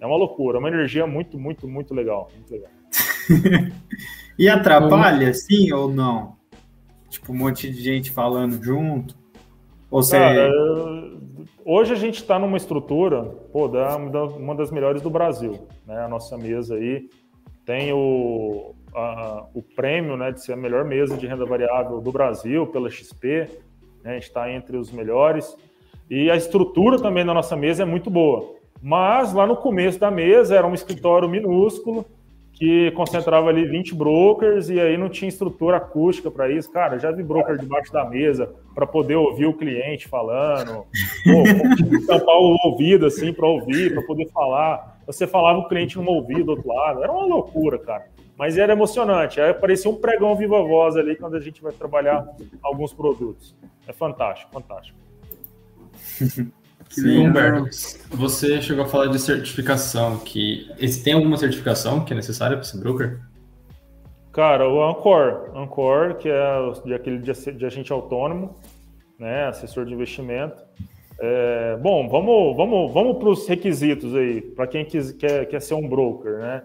é 0.01 0.07
uma 0.07 0.17
loucura. 0.17 0.59
É 0.59 0.61
uma 0.61 0.69
energia 0.69 1.07
muito, 1.07 1.39
muito, 1.39 1.67
muito 1.67 1.93
legal. 1.93 2.31
Muito 2.35 2.53
legal. 2.53 2.71
e 4.39 4.49
atrapalha, 4.49 5.35
sim 5.35 5.73
ou 5.73 5.89
não? 5.89 6.37
Tipo, 7.11 7.33
um 7.33 7.37
monte 7.37 7.69
de 7.69 7.83
gente 7.83 8.13
falando 8.13 8.63
junto? 8.63 9.17
Ou 9.91 10.03
você. 10.03 10.19
Cara, 10.19 10.53
hoje 11.65 11.93
a 11.93 11.97
gente 11.97 12.17
está 12.17 12.39
numa 12.39 12.57
estrutura, 12.57 13.25
pô, 13.53 13.67
da, 13.67 13.97
uma 13.97 14.55
das 14.55 14.71
melhores 14.71 15.03
do 15.03 15.11
Brasil. 15.11 15.67
Né? 15.85 15.99
A 15.99 16.09
nossa 16.09 16.39
mesa 16.39 16.77
aí 16.77 17.09
tem 17.65 17.93
o, 17.93 18.75
a, 18.95 19.47
o 19.55 19.63
prêmio 19.63 20.17
né, 20.17 20.33
de 20.33 20.43
ser 20.43 20.53
a 20.53 20.57
melhor 20.57 20.85
mesa 20.85 21.17
de 21.17 21.27
renda 21.27 21.45
variável 21.45 22.01
do 22.01 22.13
Brasil 22.13 22.67
pela 22.67 22.91
XP, 22.91 23.49
né, 24.03 24.13
a 24.13 24.15
gente 24.15 24.25
está 24.25 24.51
entre 24.51 24.77
os 24.77 24.91
melhores, 24.91 25.57
e 26.11 26.31
a 26.31 26.37
estrutura 26.37 26.99
também 26.99 27.25
da 27.25 27.33
nossa 27.33 27.57
mesa 27.57 27.83
é 27.83 27.87
muito 27.87 28.11
boa. 28.11 28.55
Mas 28.83 29.33
lá 29.33 29.47
no 29.47 29.57
começo 29.57 29.99
da 29.99 30.11
mesa 30.11 30.55
era 30.55 30.67
um 30.67 30.75
escritório 30.75 31.29
minúsculo, 31.29 32.05
que 32.55 32.93
concentrava 32.93 33.49
ali 33.49 33.67
20 33.67 33.95
brokers 33.95 34.69
e 34.69 34.81
aí 34.81 34.97
não 34.97 35.09
tinha 35.09 35.29
estrutura 35.29 35.79
acústica 35.79 36.31
para 36.31 36.51
isso. 36.51 36.71
Cara, 36.73 36.99
já 36.99 37.11
vi 37.11 37.23
broker 37.23 37.59
debaixo 37.59 37.93
da 37.93 38.05
mesa 38.09 38.55
para 38.75 38.87
poder 38.87 39.17
ouvir 39.17 39.47
o 39.47 39.55
cliente 39.55 40.07
falando, 40.07 40.85
tampar 42.07 42.37
o 42.37 42.57
ouvido 42.65 43.07
assim 43.07 43.33
para 43.33 43.47
ouvir, 43.47 43.93
para 43.93 44.03
poder 44.03 44.29
falar. 44.31 45.01
Você 45.07 45.27
falava 45.27 45.59
o 45.59 45.69
cliente 45.69 45.97
não 45.99 46.07
ouvia 46.07 46.45
do 46.45 46.53
outro 46.53 46.69
lado. 46.69 47.03
Era 47.03 47.13
uma 47.13 47.27
loucura, 47.27 47.79
cara. 47.79 48.07
Mas 48.39 48.57
era 48.57 48.73
emocionante. 48.73 49.41
Aí 49.41 49.53
parecia 49.53 49.91
um 49.91 49.97
pregão 49.97 50.35
viva 50.37 50.63
voz 50.63 50.97
ali 50.97 51.17
quando 51.17 51.37
a 51.37 51.41
gente 51.41 51.61
vai 51.61 51.73
trabalhar 51.73 52.27
alguns 52.63 52.93
produtos. 52.93 53.55
É 53.87 53.93
fantástico, 53.93 54.51
fantástico. 54.53 54.99
Sim, 56.95 57.27
Humberto, 57.27 57.69
você 58.11 58.63
chegou 58.63 58.85
a 58.85 58.89
falar 58.89 59.07
de 59.07 59.19
certificação, 59.19 60.19
que 60.19 60.69
tem 61.03 61.15
alguma 61.15 61.37
certificação 61.37 62.05
que 62.05 62.13
é 62.13 62.17
necessária 62.17 62.57
para 62.57 62.65
esse 62.65 62.79
broker? 62.79 63.19
Cara, 64.33 64.69
o 64.69 64.83
Ancor, 64.83 65.51
Ancor, 65.55 66.15
que 66.17 66.29
é 66.29 66.73
de 66.85 66.95
aquele 66.95 67.19
de 67.19 67.67
agente 67.67 67.93
autônomo, 67.93 68.55
né, 69.19 69.47
assessor 69.47 69.85
de 69.85 69.93
investimento. 69.93 70.63
É, 71.19 71.77
bom, 71.81 72.09
vamos, 72.09 72.57
vamos, 72.57 72.93
vamos 72.93 73.19
para 73.19 73.29
os 73.29 73.47
requisitos 73.47 74.15
aí, 74.15 74.41
para 74.41 74.67
quem 74.67 74.85
quis, 74.85 75.13
quer, 75.13 75.47
quer 75.47 75.61
ser 75.61 75.75
um 75.75 75.89
broker, 75.89 76.39
né? 76.39 76.63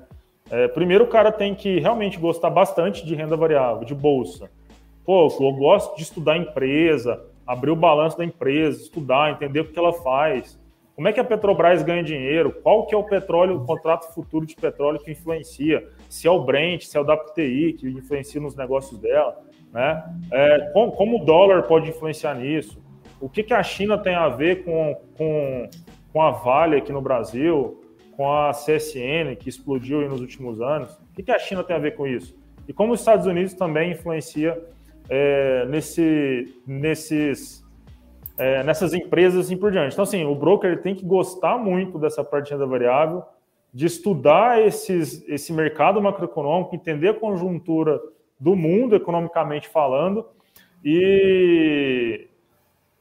É, 0.52 0.68
primeiro, 0.68 1.04
o 1.04 1.08
cara 1.08 1.32
tem 1.32 1.54
que 1.54 1.80
realmente 1.80 2.18
gostar 2.18 2.50
bastante 2.50 3.06
de 3.06 3.14
renda 3.14 3.38
variável, 3.38 3.86
de 3.86 3.94
bolsa. 3.94 4.50
Pô, 5.06 5.28
eu 5.40 5.52
gosto 5.54 5.96
de 5.96 6.04
estudar 6.04 6.38
empresa, 6.38 7.22
abrir 7.50 7.72
o 7.72 7.76
balanço 7.76 8.16
da 8.16 8.24
empresa, 8.24 8.80
estudar, 8.80 9.32
entender 9.32 9.62
o 9.62 9.66
que 9.66 9.80
ela 9.80 9.92
faz. 9.92 10.56
Como 10.96 11.08
é 11.08 11.14
que 11.14 11.20
a 11.20 11.24
Petrobras 11.24 11.82
ganha 11.82 12.04
dinheiro? 12.04 12.52
Qual 12.62 12.86
que 12.86 12.94
é 12.94 12.98
o 12.98 13.04
petróleo, 13.04 13.56
o 13.56 13.66
contrato 13.66 14.14
futuro 14.14 14.46
de 14.46 14.56
petróleo 14.56 15.00
que 15.00 15.10
influencia? 15.10 15.84
Se 16.08 16.28
é 16.28 16.32
o 16.32 16.44
Brent, 16.44 16.84
se 16.84 16.96
é 16.96 17.02
o 17.02 17.04
WTI 17.04 17.74
que 17.74 17.90
influencia 17.90 18.40
nos 18.40 18.56
negócios 18.56 19.00
dela, 19.00 19.42
né? 19.74 20.04
É, 20.32 20.70
como, 20.74 20.92
como, 20.92 21.24
o 21.24 21.26
dólar 21.26 21.64
pode 21.64 21.90
influenciar 21.90 22.36
nisso? 22.36 22.80
O 23.20 23.28
que, 23.28 23.42
que 23.42 23.54
a 23.54 23.64
China 23.64 23.98
tem 23.98 24.14
a 24.14 24.30
ver 24.30 24.64
com, 24.64 24.96
com, 25.18 25.68
com 26.14 26.22
a 26.22 26.30
Vale 26.30 26.76
aqui 26.76 26.92
no 26.92 27.02
Brasil, 27.02 27.82
com 28.16 28.32
a 28.32 28.52
CSN 28.52 29.36
que 29.40 29.50
explodiu 29.50 30.08
nos 30.08 30.22
últimos 30.22 30.62
anos? 30.62 30.94
O 30.94 31.16
que, 31.16 31.24
que 31.24 31.32
a 31.32 31.40
China 31.40 31.64
tem 31.64 31.76
a 31.76 31.80
ver 31.80 31.96
com 31.96 32.06
isso? 32.06 32.38
E 32.68 32.74
como 32.74 32.94
os 32.94 33.00
Estados 33.00 33.26
Unidos 33.26 33.56
também 33.56 33.94
influencia 33.94 34.56
é, 35.10 35.66
nesse, 35.66 36.62
nesses, 36.66 37.66
é, 38.38 38.64
nessas 38.64 38.94
empresas 38.94 39.46
assim 39.46 39.58
por 39.58 39.72
diante. 39.72 39.94
Então, 39.94 40.04
assim, 40.04 40.24
o 40.26 40.36
broker 40.36 40.82
tem 40.82 40.94
que 40.94 41.04
gostar 41.04 41.58
muito 41.58 41.98
dessa 41.98 42.24
parte 42.24 42.48
de 42.48 42.54
renda 42.54 42.66
variável, 42.66 43.24
de 43.74 43.86
estudar 43.86 44.62
esses, 44.62 45.28
esse 45.28 45.52
mercado 45.52 46.02
macroeconômico, 46.02 46.76
entender 46.76 47.10
a 47.10 47.14
conjuntura 47.14 48.00
do 48.40 48.56
mundo, 48.56 48.96
economicamente 48.96 49.68
falando, 49.68 50.26
e, 50.84 52.28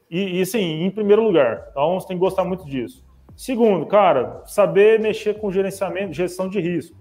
e, 0.09 0.41
e 0.41 0.45
sim, 0.45 0.83
em 0.83 0.91
primeiro 0.91 1.23
lugar. 1.23 1.67
Então, 1.71 1.99
você 1.99 2.07
tem 2.07 2.17
que 2.17 2.21
gostar 2.21 2.43
muito 2.43 2.65
disso. 2.65 3.07
Segundo, 3.35 3.85
cara, 3.85 4.41
saber 4.45 4.99
mexer 4.99 5.35
com 5.35 5.49
gerenciamento, 5.51 6.11
gestão 6.11 6.49
de 6.49 6.59
risco. 6.59 6.97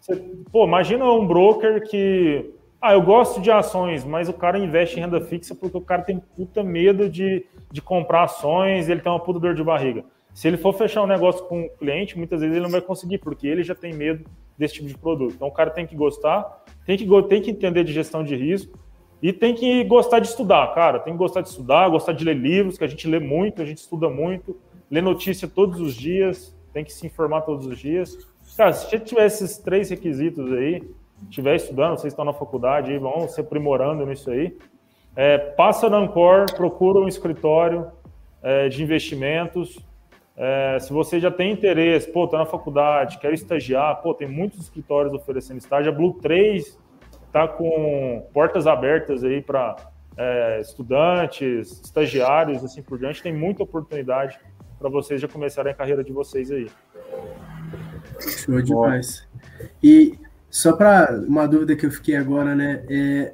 Você, 0.00 0.14
pô, 0.52 0.66
imagina 0.66 1.10
um 1.10 1.26
broker 1.26 1.82
que 1.88 2.53
ah, 2.84 2.92
eu 2.92 3.00
gosto 3.00 3.40
de 3.40 3.50
ações, 3.50 4.04
mas 4.04 4.28
o 4.28 4.32
cara 4.34 4.58
investe 4.58 4.98
em 4.98 5.00
renda 5.00 5.18
fixa 5.18 5.54
porque 5.54 5.74
o 5.74 5.80
cara 5.80 6.02
tem 6.02 6.18
puta 6.18 6.62
medo 6.62 7.08
de, 7.08 7.46
de 7.72 7.80
comprar 7.80 8.24
ações, 8.24 8.90
ele 8.90 9.00
tem 9.00 9.10
uma 9.10 9.18
puta 9.18 9.40
dor 9.40 9.54
de 9.54 9.64
barriga. 9.64 10.04
Se 10.34 10.48
ele 10.48 10.58
for 10.58 10.74
fechar 10.74 11.02
um 11.02 11.06
negócio 11.06 11.42
com 11.46 11.62
um 11.62 11.68
cliente, 11.78 12.18
muitas 12.18 12.42
vezes 12.42 12.54
ele 12.54 12.62
não 12.62 12.70
vai 12.70 12.82
conseguir, 12.82 13.16
porque 13.16 13.46
ele 13.46 13.62
já 13.62 13.74
tem 13.74 13.94
medo 13.94 14.26
desse 14.58 14.74
tipo 14.74 14.86
de 14.86 14.98
produto. 14.98 15.32
Então 15.34 15.48
o 15.48 15.50
cara 15.50 15.70
tem 15.70 15.86
que 15.86 15.96
gostar, 15.96 16.62
tem 16.84 16.98
que, 16.98 17.06
tem 17.22 17.40
que 17.40 17.50
entender 17.52 17.84
de 17.84 17.92
gestão 17.92 18.22
de 18.22 18.36
risco 18.36 18.78
e 19.22 19.32
tem 19.32 19.54
que 19.54 19.82
gostar 19.84 20.18
de 20.18 20.26
estudar, 20.26 20.74
cara. 20.74 20.98
Tem 20.98 21.14
que 21.14 21.18
gostar 21.18 21.40
de 21.40 21.48
estudar, 21.48 21.88
gostar 21.88 22.12
de 22.12 22.22
ler 22.22 22.36
livros, 22.36 22.76
que 22.76 22.84
a 22.84 22.86
gente 22.86 23.08
lê 23.08 23.18
muito, 23.18 23.62
a 23.62 23.64
gente 23.64 23.78
estuda 23.78 24.10
muito, 24.10 24.60
lê 24.90 25.00
notícia 25.00 25.48
todos 25.48 25.80
os 25.80 25.94
dias, 25.94 26.54
tem 26.70 26.84
que 26.84 26.92
se 26.92 27.06
informar 27.06 27.40
todos 27.40 27.66
os 27.66 27.78
dias. 27.78 28.18
Cara, 28.58 28.74
se 28.74 28.98
tiver 28.98 29.24
esses 29.24 29.56
três 29.56 29.88
requisitos 29.88 30.52
aí, 30.52 30.82
estiver 31.28 31.56
estudando, 31.56 31.98
vocês 31.98 32.12
estão 32.12 32.24
na 32.24 32.32
faculdade, 32.32 32.96
vão 32.98 33.28
se 33.28 33.40
aprimorando 33.40 34.04
nisso 34.06 34.30
aí. 34.30 34.56
É, 35.16 35.38
passa 35.38 35.88
na 35.88 35.98
Ancor, 35.98 36.46
procura 36.54 36.98
um 36.98 37.08
escritório 37.08 37.86
é, 38.42 38.68
de 38.68 38.82
investimentos. 38.82 39.78
É, 40.36 40.78
se 40.80 40.92
você 40.92 41.20
já 41.20 41.30
tem 41.30 41.52
interesse, 41.52 42.10
pô, 42.10 42.26
tá 42.26 42.38
na 42.38 42.46
faculdade, 42.46 43.18
quero 43.18 43.34
estagiar, 43.34 44.02
pô, 44.02 44.12
tem 44.12 44.28
muitos 44.28 44.60
escritórios 44.60 45.14
oferecendo 45.14 45.58
estágio. 45.58 45.92
A 45.92 45.94
Blue 45.94 46.14
3 46.14 46.78
tá 47.32 47.46
com 47.46 48.26
portas 48.32 48.66
abertas 48.66 49.22
aí 49.22 49.40
para 49.40 49.76
é, 50.16 50.60
estudantes, 50.60 51.80
estagiários, 51.84 52.64
assim 52.64 52.82
por 52.82 52.98
diante. 52.98 53.22
Tem 53.22 53.32
muita 53.32 53.62
oportunidade 53.62 54.38
para 54.78 54.88
vocês 54.88 55.20
já 55.20 55.28
começarem 55.28 55.72
a 55.72 55.74
carreira 55.74 56.02
de 56.02 56.12
vocês 56.12 56.50
aí. 56.50 56.68
Show 58.20 58.60
demais. 58.60 59.28
E 59.82 60.18
só 60.54 60.72
para 60.72 61.20
uma 61.26 61.48
dúvida 61.48 61.74
que 61.74 61.84
eu 61.84 61.90
fiquei 61.90 62.14
agora, 62.14 62.54
né? 62.54 62.84
É, 62.88 63.32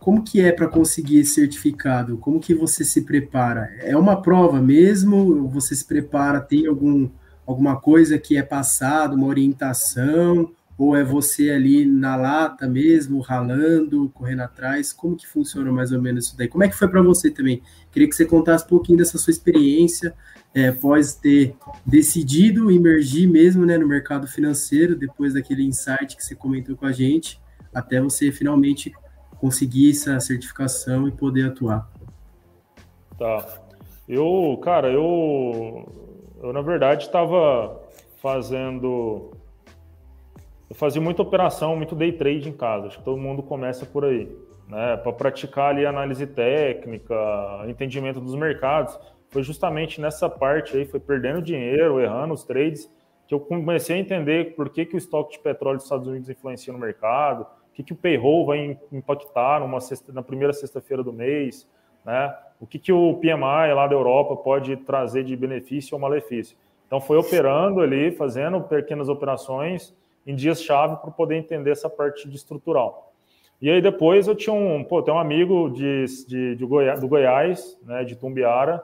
como 0.00 0.24
que 0.24 0.40
é 0.40 0.50
para 0.50 0.66
conseguir 0.66 1.18
esse 1.18 1.34
certificado? 1.34 2.16
Como 2.16 2.40
que 2.40 2.54
você 2.54 2.82
se 2.82 3.02
prepara? 3.02 3.68
É 3.80 3.94
uma 3.94 4.22
prova 4.22 4.62
mesmo? 4.62 5.46
Você 5.48 5.74
se 5.74 5.84
prepara? 5.84 6.40
Tem 6.40 6.66
algum, 6.66 7.10
alguma 7.46 7.78
coisa 7.78 8.18
que 8.18 8.38
é 8.38 8.42
passado, 8.42 9.14
uma 9.14 9.26
orientação? 9.26 10.50
Ou 10.78 10.96
é 10.96 11.04
você 11.04 11.50
ali 11.50 11.84
na 11.84 12.16
lata 12.16 12.66
mesmo, 12.66 13.20
ralando, 13.20 14.10
correndo 14.14 14.40
atrás? 14.40 14.90
Como 14.90 15.16
que 15.16 15.28
funciona 15.28 15.70
mais 15.70 15.92
ou 15.92 16.00
menos 16.00 16.28
isso 16.28 16.38
daí? 16.38 16.48
Como 16.48 16.64
é 16.64 16.68
que 16.68 16.78
foi 16.78 16.88
para 16.88 17.02
você 17.02 17.30
também? 17.30 17.60
Queria 17.92 18.08
que 18.08 18.16
você 18.16 18.24
contasse 18.24 18.64
um 18.64 18.68
pouquinho 18.68 18.96
dessa 18.96 19.18
sua 19.18 19.32
experiência, 19.32 20.14
é, 20.54 20.72
ter 21.20 21.56
decidido 21.84 22.70
emergir 22.70 23.26
mesmo 23.26 23.66
né, 23.66 23.76
no 23.76 23.88
mercado 23.88 24.28
financeiro, 24.28 24.94
depois 24.94 25.34
daquele 25.34 25.64
insight 25.64 26.16
que 26.16 26.22
você 26.22 26.34
comentou 26.34 26.76
com 26.76 26.86
a 26.86 26.92
gente, 26.92 27.40
até 27.74 28.00
você 28.00 28.30
finalmente 28.30 28.92
conseguir 29.40 29.90
essa 29.90 30.18
certificação 30.20 31.08
e 31.08 31.12
poder 31.12 31.46
atuar. 31.46 31.90
Tá. 33.18 33.44
Eu, 34.08 34.58
cara, 34.62 34.88
eu, 34.88 35.88
eu 36.40 36.52
na 36.52 36.62
verdade 36.62 37.04
estava 37.04 37.80
fazendo. 38.22 39.32
Eu 40.70 40.76
fazia 40.76 41.00
muita 41.00 41.22
operação, 41.22 41.76
muito 41.76 41.96
day 41.96 42.12
trade 42.12 42.48
em 42.48 42.52
casa. 42.52 42.86
Acho 42.86 42.98
que 42.98 43.04
todo 43.04 43.20
mundo 43.20 43.42
começa 43.42 43.84
por 43.84 44.04
aí, 44.04 44.30
né? 44.68 44.96
Para 44.98 45.12
praticar 45.12 45.70
ali 45.70 45.84
análise 45.84 46.26
técnica, 46.26 47.14
entendimento 47.66 48.20
dos 48.20 48.34
mercados 48.34 48.98
foi 49.34 49.42
justamente 49.42 50.00
nessa 50.00 50.30
parte 50.30 50.76
aí, 50.76 50.86
foi 50.86 51.00
perdendo 51.00 51.42
dinheiro, 51.42 52.00
errando 52.00 52.32
os 52.32 52.44
trades, 52.44 52.88
que 53.26 53.34
eu 53.34 53.40
comecei 53.40 53.96
a 53.96 53.98
entender 53.98 54.54
por 54.54 54.70
que, 54.70 54.86
que 54.86 54.94
o 54.94 54.96
estoque 54.96 55.32
de 55.32 55.38
petróleo 55.40 55.76
dos 55.76 55.86
Estados 55.86 56.06
Unidos 56.06 56.28
influencia 56.28 56.72
no 56.72 56.78
mercado, 56.78 57.42
o 57.42 57.74
que, 57.74 57.82
que 57.82 57.92
o 57.92 57.96
payroll 57.96 58.46
vai 58.46 58.78
impactar 58.92 59.58
numa 59.58 59.80
sexta, 59.80 60.12
na 60.12 60.22
primeira 60.22 60.52
sexta-feira 60.52 61.02
do 61.02 61.12
mês, 61.12 61.68
né? 62.04 62.32
O 62.60 62.66
que, 62.66 62.78
que 62.78 62.92
o 62.92 63.14
PMI 63.14 63.74
lá 63.74 63.88
da 63.88 63.94
Europa 63.96 64.36
pode 64.36 64.76
trazer 64.76 65.24
de 65.24 65.34
benefício 65.34 65.96
ou 65.96 66.00
malefício? 66.00 66.56
Então, 66.86 67.00
foi 67.00 67.16
operando 67.16 67.80
ali, 67.80 68.12
fazendo 68.12 68.60
pequenas 68.60 69.08
operações 69.08 69.92
em 70.24 70.36
dias-chave 70.36 70.94
para 70.98 71.10
poder 71.10 71.34
entender 71.34 71.72
essa 71.72 71.90
parte 71.90 72.28
de 72.28 72.36
estrutural. 72.36 73.12
E 73.60 73.68
aí 73.68 73.82
depois 73.82 74.28
eu 74.28 74.36
tinha 74.36 74.54
um, 74.54 74.84
pô, 74.84 75.02
tem 75.02 75.12
um 75.12 75.18
amigo 75.18 75.70
de, 75.70 76.04
de, 76.28 76.54
de 76.54 76.66
do 77.00 77.08
Goiás, 77.08 77.76
né, 77.82 78.04
de 78.04 78.14
Tumbiara, 78.14 78.80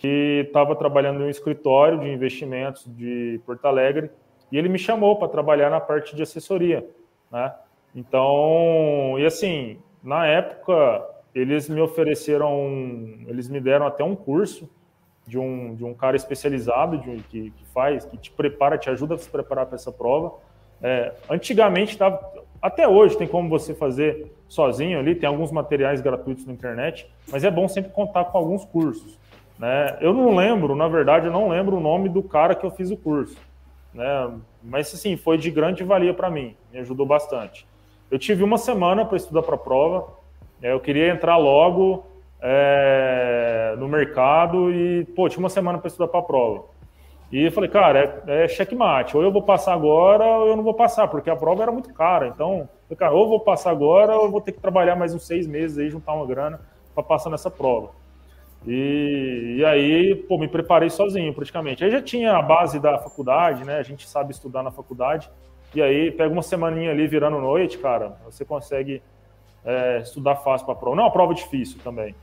que 0.00 0.44
estava 0.46 0.74
trabalhando 0.74 1.20
em 1.20 1.26
um 1.26 1.30
escritório 1.30 2.00
de 2.00 2.08
investimentos 2.08 2.84
de 2.96 3.38
Porto 3.44 3.66
Alegre 3.66 4.10
e 4.50 4.56
ele 4.56 4.68
me 4.68 4.78
chamou 4.78 5.16
para 5.16 5.28
trabalhar 5.28 5.68
na 5.68 5.78
parte 5.78 6.16
de 6.16 6.22
assessoria, 6.22 6.88
né? 7.30 7.54
Então, 7.94 9.16
e 9.18 9.26
assim, 9.26 9.78
na 10.02 10.26
época 10.26 11.06
eles 11.34 11.68
me 11.68 11.82
ofereceram, 11.82 12.50
eles 13.28 13.48
me 13.48 13.60
deram 13.60 13.86
até 13.86 14.02
um 14.02 14.16
curso 14.16 14.68
de 15.26 15.38
um, 15.38 15.74
de 15.74 15.84
um 15.84 15.92
cara 15.92 16.16
especializado 16.16 16.96
de, 16.98 17.22
que, 17.24 17.50
que 17.50 17.64
faz, 17.66 18.06
que 18.06 18.16
te 18.16 18.30
prepara, 18.30 18.78
te 18.78 18.88
ajuda 18.88 19.16
a 19.16 19.18
se 19.18 19.28
preparar 19.28 19.66
para 19.66 19.76
essa 19.76 19.92
prova. 19.92 20.32
É, 20.82 21.12
antigamente, 21.28 21.98
tava, 21.98 22.18
até 22.62 22.88
hoje 22.88 23.18
tem 23.18 23.28
como 23.28 23.50
você 23.50 23.74
fazer 23.74 24.32
sozinho 24.48 24.98
ali, 24.98 25.14
tem 25.14 25.28
alguns 25.28 25.52
materiais 25.52 26.00
gratuitos 26.00 26.46
na 26.46 26.54
internet, 26.54 27.06
mas 27.30 27.44
é 27.44 27.50
bom 27.50 27.68
sempre 27.68 27.92
contar 27.92 28.24
com 28.24 28.38
alguns 28.38 28.64
cursos. 28.64 29.19
Né? 29.60 29.98
Eu 30.00 30.14
não 30.14 30.34
lembro, 30.34 30.74
na 30.74 30.88
verdade, 30.88 31.26
eu 31.26 31.32
não 31.32 31.50
lembro 31.50 31.76
o 31.76 31.80
nome 31.80 32.08
do 32.08 32.22
cara 32.22 32.54
que 32.54 32.64
eu 32.64 32.70
fiz 32.70 32.90
o 32.90 32.96
curso. 32.96 33.36
Né? 33.92 34.30
Mas 34.62 34.92
assim, 34.94 35.18
foi 35.18 35.36
de 35.36 35.50
grande 35.50 35.84
valia 35.84 36.14
para 36.14 36.30
mim, 36.30 36.56
me 36.72 36.78
ajudou 36.78 37.04
bastante. 37.04 37.66
Eu 38.10 38.18
tive 38.18 38.42
uma 38.42 38.56
semana 38.56 39.04
para 39.04 39.18
estudar 39.18 39.42
para 39.42 39.56
a 39.56 39.58
prova, 39.58 40.14
é, 40.62 40.72
eu 40.72 40.80
queria 40.80 41.12
entrar 41.12 41.36
logo 41.36 42.06
é, 42.40 43.74
no 43.78 43.86
mercado 43.86 44.72
e, 44.72 45.04
pô, 45.14 45.28
tinha 45.28 45.40
uma 45.40 45.50
semana 45.50 45.76
para 45.76 45.88
estudar 45.88 46.08
para 46.08 46.20
a 46.20 46.22
prova. 46.22 46.64
E 47.30 47.44
eu 47.44 47.52
falei, 47.52 47.68
cara, 47.68 48.24
é, 48.26 48.44
é 48.44 48.48
checkmate. 48.48 49.14
Ou 49.14 49.22
eu 49.22 49.30
vou 49.30 49.42
passar 49.42 49.74
agora, 49.74 50.24
ou 50.24 50.48
eu 50.48 50.56
não 50.56 50.64
vou 50.64 50.74
passar, 50.74 51.06
porque 51.08 51.28
a 51.28 51.36
prova 51.36 51.62
era 51.62 51.70
muito 51.70 51.92
cara. 51.92 52.28
Então, 52.28 52.66
falei, 52.88 52.98
cara, 52.98 53.12
ou 53.12 53.24
eu 53.24 53.28
vou 53.28 53.40
passar 53.40 53.70
agora, 53.70 54.16
ou 54.16 54.24
eu 54.24 54.30
vou 54.30 54.40
ter 54.40 54.52
que 54.52 54.60
trabalhar 54.60 54.96
mais 54.96 55.14
uns 55.14 55.26
seis 55.26 55.46
meses 55.46 55.76
aí, 55.76 55.90
juntar 55.90 56.14
uma 56.14 56.26
grana 56.26 56.60
para 56.94 57.04
passar 57.04 57.28
nessa 57.28 57.50
prova. 57.50 57.99
E, 58.66 59.56
e, 59.58 59.64
aí, 59.64 60.14
pô, 60.14 60.36
me 60.38 60.46
preparei 60.46 60.90
sozinho, 60.90 61.32
praticamente. 61.32 61.82
Aí 61.84 61.90
já 61.90 62.02
tinha 62.02 62.36
a 62.36 62.42
base 62.42 62.78
da 62.78 62.98
faculdade, 62.98 63.64
né? 63.64 63.78
A 63.78 63.82
gente 63.82 64.06
sabe 64.06 64.32
estudar 64.32 64.62
na 64.62 64.70
faculdade. 64.70 65.30
E 65.74 65.80
aí, 65.80 66.10
pega 66.10 66.32
uma 66.32 66.42
semaninha 66.42 66.90
ali 66.90 67.06
virando 67.06 67.38
noite, 67.38 67.78
cara, 67.78 68.16
você 68.24 68.44
consegue 68.44 69.02
é, 69.64 70.00
estudar 70.02 70.36
fácil 70.36 70.66
para 70.66 70.74
a 70.74 70.78
prova. 70.78 70.96
Não 70.96 71.04
é 71.04 71.06
uma 71.06 71.12
prova 71.12 71.34
difícil 71.34 71.78
também. 71.82 72.14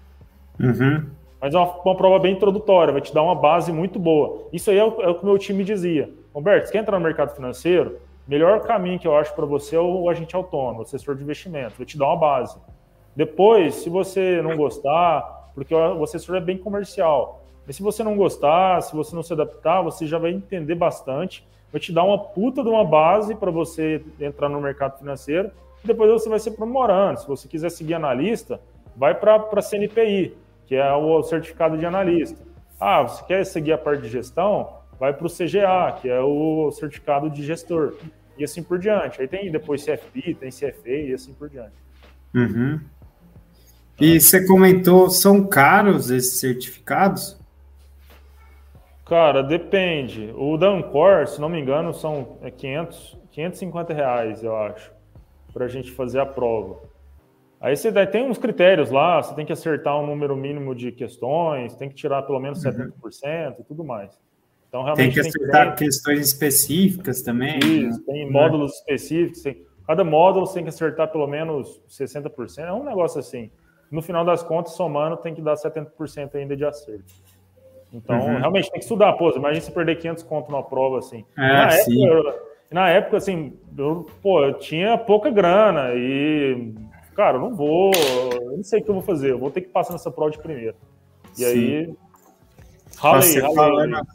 Uhum. 0.60 1.06
Mas 1.39 1.54
é 1.54 1.58
uma, 1.58 1.71
uma, 1.82 1.95
prova 1.95 2.19
bem 2.19 2.34
introdutória, 2.34 2.91
vai 2.91 3.02
te 3.02 3.13
dar 3.13 3.21
uma 3.21 3.36
base 3.36 3.71
muito 3.71 4.00
boa. 4.00 4.47
Isso 4.52 4.69
aí 4.69 4.78
é 4.78 4.84
o, 4.84 5.02
é 5.02 5.10
o 5.10 5.15
que 5.15 5.23
o 5.23 5.26
meu 5.26 5.38
time 5.38 5.63
dizia. 5.63 6.10
Roberto, 6.34 6.65
você 6.65 6.71
quer 6.71 6.80
entrar 6.80 6.97
no 6.97 7.04
mercado 7.04 7.36
financeiro? 7.36 8.00
Melhor 8.28 8.60
caminho 8.62 9.00
que 9.00 9.08
eu 9.08 9.15
acho 9.15 9.34
para 9.34 9.45
você 9.45 9.76
é 9.76 9.80
o 9.80 10.10
agente 10.10 10.36
autônomo, 10.36 10.80
o 10.80 10.82
assessor 10.82 11.15
de 11.15 11.23
investimento. 11.23 11.76
Vai 11.78 11.86
te 11.86 11.97
dar 11.97 12.08
uma 12.08 12.17
base. 12.17 12.58
Depois, 13.15 13.76
se 13.76 13.89
você 13.89 14.41
não 14.41 14.56
gostar, 14.58 15.37
porque 15.58 15.74
o 15.74 16.04
assessor 16.04 16.36
é 16.36 16.39
bem 16.39 16.56
comercial. 16.56 17.43
Mas 17.65 17.78
se 17.78 17.82
você 17.82 18.04
não 18.04 18.15
gostar, 18.15 18.80
se 18.84 18.96
você 18.96 19.15
não 19.15 19.24
se 19.24 19.34
adaptar, 19.34 19.82
você 19.82 20.06
já 20.06 20.20
vai 20.20 20.30
entender 20.30 20.76
bastante. 20.76 21.43
Vai 21.72 21.82
te 21.82 21.91
dar 21.91 22.04
uma 22.04 22.20
puta 22.20 22.62
de 22.62 22.70
uma 22.70 22.86
base 22.86 23.34
para 23.34 23.50
você 23.50 24.04
entrar 24.22 24.50
no 24.50 24.62
mercado 24.62 25.00
financeiro. 25.00 25.50
E 25.84 25.88
depois 25.88 26.12
você 26.12 26.30
vai 26.30 26.38
se 26.38 26.50
aprimorando. 26.50 27.22
Se 27.22 27.28
você 27.28 27.48
quiser 27.48 27.72
seguir 27.72 27.96
analista, 27.96 28.62
vai 28.96 29.15
para 29.15 29.36
a 29.36 29.62
CNPI 29.63 30.36
que 30.67 30.76
é 30.76 30.93
o 30.93 31.24
certificado 31.24 31.78
de 31.78 31.86
analista. 31.86 32.46
Ah, 32.80 33.02
você 33.02 33.24
quer 33.24 33.46
seguir 33.46 33.72
a 33.72 33.78
parte 33.78 34.04
de 34.04 34.10
gestão? 34.10 34.78
Vai 35.00 35.13
para 35.13 35.26
o 35.26 35.30
CGA, 35.30 35.98
que 36.00 36.10
é 36.10 36.20
o 36.20 36.70
certificado 36.72 37.30
de 37.30 37.43
gestor. 37.43 37.96
E 38.38 38.43
assim 38.43 38.62
por 38.62 38.78
diante. 38.78 39.20
Aí 39.20 39.28
tem 39.28 39.50
depois 39.50 39.84
CFP, 39.84 40.36
tem 40.36 40.50
CFA 40.50 40.89
e 40.89 41.13
assim 41.13 41.34
por 41.34 41.50
diante. 41.50 41.74
Uhum. 42.36 42.80
E 43.99 44.19
você 44.19 44.45
comentou, 44.45 45.10
são 45.10 45.45
caros 45.45 46.12
esses 46.12 46.39
certificados? 46.39 47.38
Cara, 49.05 49.41
depende. 49.41 50.33
O 50.36 50.57
da 50.57 50.69
Ancor, 50.69 51.27
se 51.27 51.39
não 51.39 51.49
me 51.49 51.60
engano, 51.60 51.93
são 51.93 52.38
500, 52.57 53.17
é 53.23 53.27
550 53.31 53.93
reais, 53.93 54.43
eu 54.43 54.55
acho, 54.55 54.91
para 55.53 55.65
a 55.65 55.67
gente 55.67 55.91
fazer 55.91 56.19
a 56.19 56.25
prova. 56.25 56.79
Aí 57.60 57.75
você 57.75 57.91
tem 58.05 58.23
uns 58.23 58.38
critérios 58.38 58.91
lá, 58.91 59.21
você 59.21 59.33
tem 59.33 59.45
que 59.45 59.53
acertar 59.53 59.99
um 59.99 60.05
número 60.05 60.36
mínimo 60.36 60.75
de 60.75 60.91
questões, 60.91 61.73
tem 61.75 61.89
que 61.89 61.95
tirar 61.95 62.21
pelo 62.23 62.39
menos 62.39 62.63
uhum. 62.63 62.71
70% 62.71 63.55
e 63.60 63.63
tudo 63.63 63.83
mais. 63.83 64.12
Então, 64.67 64.83
realmente 64.83 65.13
tem 65.15 65.23
que 65.23 65.27
acertar 65.27 65.75
tem... 65.75 65.88
questões 65.88 66.19
específicas 66.19 67.21
também. 67.23 67.57
Isso, 67.60 67.99
né? 67.99 68.03
tem 68.05 68.31
módulos 68.31 68.73
específicos. 68.75 69.41
Tem... 69.41 69.65
Cada 69.88 70.03
módulo 70.03 70.45
você 70.45 70.55
tem 70.55 70.63
que 70.63 70.69
acertar 70.69 71.12
pelo 71.12 71.25
menos 71.25 71.81
60%. 71.89 72.60
É 72.60 72.73
um 72.73 72.83
negócio 72.83 73.19
assim. 73.19 73.49
No 73.91 74.02
final 74.02 74.26
das 74.26 74.43
contas, 74.43 74.73
somando, 74.73 75.17
tem 75.17 75.34
que 75.34 75.41
dar 75.41 75.56
70% 75.56 76.36
ainda 76.36 76.56
de 76.56 76.65
acerto. 76.65 77.13
Então, 77.93 78.19
uhum. 78.19 78.38
realmente 78.39 78.69
tem 78.69 78.80
que 78.80 78.86
estudar. 78.86 79.13
Pô, 79.13 79.30
imagina 79.32 79.62
se 79.62 79.71
perder 79.71 79.97
500 79.97 80.23
conto 80.23 80.52
numa 80.52 80.63
prova 80.63 81.00
assim. 81.00 81.23
É, 81.38 81.41
na, 81.41 81.69
sim. 81.71 82.06
época, 82.06 82.39
na 82.71 82.89
época, 82.89 83.17
assim, 83.17 83.54
eu, 83.78 84.06
pô, 84.21 84.43
eu 84.43 84.54
tinha 84.56 84.97
pouca 84.97 85.30
grana 85.30 85.91
e 85.95 86.73
cara, 87.17 87.38
eu 87.38 87.41
não 87.41 87.56
vou, 87.56 87.91
eu 88.32 88.58
não 88.58 88.63
sei 88.63 88.80
o 88.80 88.84
que 88.84 88.89
eu 88.89 88.93
vou 88.93 89.04
fazer, 89.04 89.32
eu 89.32 89.39
vou 89.39 89.50
ter 89.50 89.62
que 89.62 89.69
passar 89.69 89.93
nessa 89.93 90.12
prova 90.12 90.30
de 90.30 90.38
primeiro. 90.38 90.76
E 91.36 91.41
Sim. 91.41 91.45
aí. 91.45 91.95
Ralei, 92.95 93.21
você, 93.21 93.41
falando, 93.41 94.08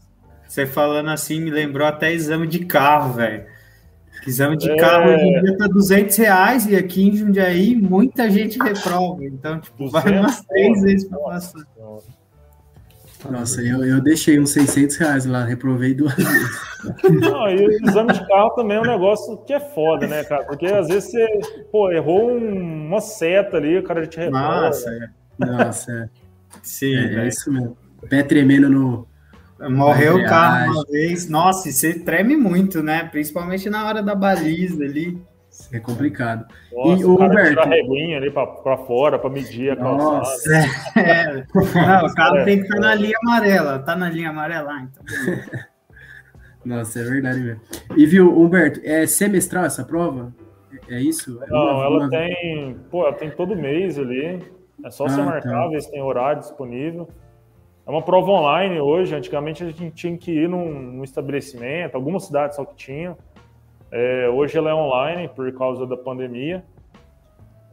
você 0.47 0.67
falando 0.67 1.11
assim 1.11 1.41
me 1.41 1.51
lembrou 1.51 1.87
até 1.87 2.13
exame 2.13 2.47
de 2.47 2.65
carro, 2.65 3.15
velho. 3.15 3.45
Exame 4.27 4.57
de 4.57 4.71
é... 4.71 4.77
carro 4.77 5.13
hoje 5.13 5.25
em 5.25 5.41
dia 5.43 5.57
tá 5.57 5.67
200 5.67 6.17
reais 6.17 6.67
e 6.67 6.77
aqui 6.77 7.09
em 7.09 7.17
Jundiaí 7.17 7.75
muita 7.75 8.31
gente 8.31 8.59
reprova. 8.59 9.25
Então, 9.25 9.61
tipo, 9.61 9.89
vai 9.89 10.19
umas 10.19 10.41
três 10.43 10.83
vezes 10.83 11.09
para 11.09 11.19
passar. 11.19 11.63
Nossa, 13.31 13.63
eu, 13.63 13.85
eu 13.85 14.01
deixei 14.01 14.39
uns 14.41 14.51
600 14.51 14.97
reais 14.97 15.27
lá, 15.27 15.45
reprovei 15.45 15.95
duas 15.95 16.15
vezes. 16.15 16.61
Não, 17.21 17.49
e 17.49 17.67
o 17.67 17.89
exame 17.89 18.13
de 18.13 18.27
carro 18.27 18.51
também 18.51 18.77
é 18.77 18.81
um 18.81 18.87
negócio 18.87 19.37
que 19.39 19.53
é 19.53 19.61
foda, 19.61 20.07
né, 20.07 20.25
cara? 20.25 20.45
Porque 20.45 20.67
às 20.67 20.89
vezes 20.89 21.11
você, 21.11 21.27
pô, 21.71 21.91
errou 21.93 22.33
um, 22.33 22.89
uma 22.89 23.01
seta 23.01 23.59
ali, 23.59 23.79
o 23.79 23.83
cara 23.85 24.07
te 24.07 24.19
reprova. 24.19 24.63
Nossa, 24.63 24.91
é. 24.91 25.47
Nossa, 25.47 25.93
é. 25.93 26.09
Sim, 26.63 26.95
é, 26.95 27.25
é 27.25 27.29
isso 27.29 27.53
mesmo. 27.53 27.77
Pé 28.09 28.23
tremendo 28.23 28.69
no. 28.69 29.07
Morreu 29.71 30.17
o 30.17 30.25
carro 30.25 30.73
uma 30.73 30.85
vez. 30.85 31.29
Nossa, 31.29 31.69
e 31.69 31.73
você 31.73 31.99
treme 31.99 32.37
muito, 32.37 32.83
né? 32.83 33.05
Principalmente 33.05 33.69
na 33.71 33.87
hora 33.87 34.03
da 34.03 34.15
baliza 34.15 34.85
ali. 34.85 35.21
É 35.71 35.79
complicado. 35.79 36.47
Nossa, 36.73 37.03
e 37.03 37.05
o 37.05 37.17
cara 37.17 37.29
Roberto... 37.29 37.59
a 37.59 37.65
reguinha 37.67 38.17
ali 38.17 38.31
para 38.31 38.77
fora 38.79 39.19
para 39.19 39.31
medir 39.31 39.71
a 39.73 39.77
calçada. 39.77 40.17
Nossa, 40.17 40.55
é. 40.99 41.45
Não, 41.55 42.07
o 42.07 42.15
carro 42.15 42.39
é. 42.39 42.45
tem 42.45 42.59
que 42.59 42.63
estar 42.65 42.81
na 42.81 42.95
linha 42.95 43.17
amarela. 43.23 43.79
Tá 43.79 43.95
na 43.95 44.09
linha 44.09 44.31
amarela, 44.31 44.81
então. 44.81 45.05
Nossa, 46.65 47.01
é 47.01 47.03
verdade 47.05 47.41
mesmo. 47.41 47.61
E 47.97 48.07
viu, 48.07 48.39
Humberto, 48.39 48.81
é 48.85 49.07
semestral 49.07 49.65
essa 49.65 49.85
prova? 49.85 50.33
É 50.89 51.01
isso? 51.01 51.43
É 51.43 51.51
Não, 51.51 51.59
uma, 51.59 51.85
ela 51.85 51.99
uma... 51.99 52.11
tem, 52.11 52.77
pô, 52.91 53.07
ela 53.07 53.15
tem 53.15 53.31
todo 53.31 53.57
mês 53.57 53.99
ali. 53.99 54.41
É 54.85 54.91
só 54.91 55.05
ah, 55.05 55.09
você 55.09 55.23
marcar, 55.23 55.51
tá. 55.51 55.69
ver 55.69 55.83
se 55.83 55.91
tem 55.91 56.03
horário 56.03 56.41
disponível. 56.41 57.09
É 57.87 57.91
uma 57.91 58.03
prova 58.03 58.31
online 58.31 58.81
hoje. 58.81 59.15
Antigamente 59.15 59.63
a 59.63 59.67
gente 59.67 59.91
tinha 59.91 60.17
que 60.17 60.31
ir 60.31 60.49
num, 60.49 60.73
num 60.73 61.05
estabelecimento, 61.05 61.95
algumas 61.95 62.25
cidades 62.25 62.57
só 62.57 62.65
que 62.65 62.75
tinham. 62.75 63.17
É, 63.91 64.29
hoje 64.29 64.57
ela 64.57 64.71
é 64.71 64.75
online 64.75 65.29
por 65.29 65.53
causa 65.53 65.87
da 65.87 65.97
pandemia, 65.97 66.65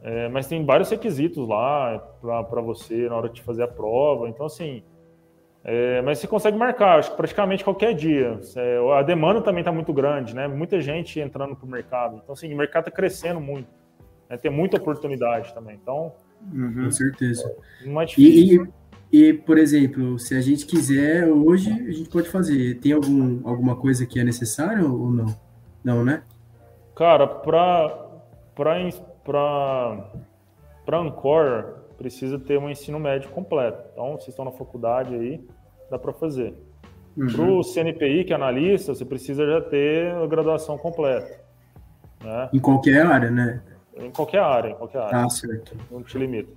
é, 0.02 0.28
mas 0.28 0.46
tem 0.46 0.64
vários 0.66 0.90
requisitos 0.90 1.48
lá 1.48 1.98
para 2.20 2.60
você 2.60 3.08
na 3.08 3.16
hora 3.16 3.28
de 3.28 3.40
fazer 3.40 3.62
a 3.62 3.68
prova. 3.68 4.28
Então, 4.28 4.44
assim, 4.44 4.82
é, 5.64 6.00
mas 6.02 6.18
você 6.18 6.26
consegue 6.26 6.56
marcar, 6.56 6.98
acho 6.98 7.10
que 7.10 7.16
praticamente 7.16 7.64
qualquer 7.64 7.94
dia. 7.94 8.38
É, 8.56 8.78
a 8.98 9.02
demanda 9.02 9.40
também 9.40 9.60
está 9.60 9.72
muito 9.72 9.92
grande, 9.92 10.34
né? 10.34 10.48
Muita 10.48 10.80
gente 10.80 11.20
entrando 11.20 11.54
para 11.54 11.66
o 11.66 11.68
mercado. 11.68 12.20
Então, 12.22 12.32
assim, 12.32 12.52
o 12.52 12.56
mercado 12.56 12.88
está 12.88 12.90
crescendo 12.90 13.40
muito. 13.40 13.68
Né? 14.28 14.36
Tem 14.36 14.50
muita 14.50 14.78
oportunidade 14.78 15.52
também. 15.52 15.78
Então, 15.82 16.12
uhum, 16.52 16.84
com 16.84 16.90
certeza. 16.90 17.54
Não 17.84 18.00
é 18.00 18.04
difícil. 18.06 18.64
E, 18.64 18.66
e, 18.66 18.79
e, 19.12 19.32
por 19.32 19.58
exemplo, 19.58 20.18
se 20.18 20.36
a 20.36 20.40
gente 20.40 20.66
quiser 20.66 21.26
hoje, 21.26 21.70
a 21.70 21.90
gente 21.90 22.08
pode 22.08 22.28
fazer. 22.28 22.78
Tem 22.78 22.92
algum, 22.92 23.40
alguma 23.48 23.74
coisa 23.74 24.06
que 24.06 24.20
é 24.20 24.24
necessária 24.24 24.84
ou 24.84 25.10
não? 25.10 25.34
Não, 25.82 26.04
né? 26.04 26.22
Cara, 26.94 27.26
para 27.26 28.10
para 28.54 30.98
Ancor 30.98 31.80
precisa 31.96 32.38
ter 32.38 32.58
um 32.58 32.68
ensino 32.68 32.98
médio 32.98 33.30
completo. 33.30 33.84
Então, 33.92 34.12
vocês 34.12 34.28
estão 34.28 34.44
na 34.44 34.52
faculdade 34.52 35.14
aí, 35.14 35.46
dá 35.90 35.98
para 35.98 36.12
fazer. 36.12 36.54
Uhum. 37.16 37.26
Para 37.26 37.42
o 37.42 37.62
CNPI, 37.62 38.24
que 38.24 38.32
é 38.32 38.36
analista, 38.36 38.94
você 38.94 39.04
precisa 39.04 39.46
já 39.46 39.60
ter 39.60 40.12
a 40.12 40.26
graduação 40.26 40.78
completa. 40.78 41.40
Né? 42.22 42.48
Em 42.52 42.58
qualquer 42.58 43.04
área, 43.04 43.30
né? 43.30 43.62
Em 43.96 44.10
qualquer 44.10 44.40
área, 44.40 44.70
em 44.70 44.74
qualquer 44.74 45.00
área. 45.00 45.24
Ah, 45.24 45.28
certo. 45.28 45.76
Não 45.90 46.02
te 46.02 46.16
limita. 46.16 46.50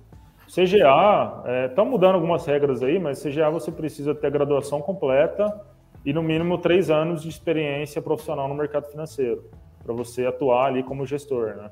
CGA, 0.54 1.42
estão 1.68 1.84
é, 1.84 1.88
mudando 1.88 2.14
algumas 2.14 2.46
regras 2.46 2.80
aí, 2.80 2.98
mas 3.00 3.20
CGA 3.20 3.50
você 3.50 3.72
precisa 3.72 4.14
ter 4.14 4.30
graduação 4.30 4.80
completa 4.80 5.60
e 6.04 6.12
no 6.12 6.22
mínimo 6.22 6.58
três 6.58 6.90
anos 6.90 7.22
de 7.22 7.28
experiência 7.28 8.00
profissional 8.00 8.46
no 8.46 8.54
mercado 8.54 8.86
financeiro, 8.86 9.50
para 9.82 9.92
você 9.92 10.24
atuar 10.26 10.66
ali 10.66 10.84
como 10.84 11.04
gestor, 11.04 11.56
né? 11.56 11.70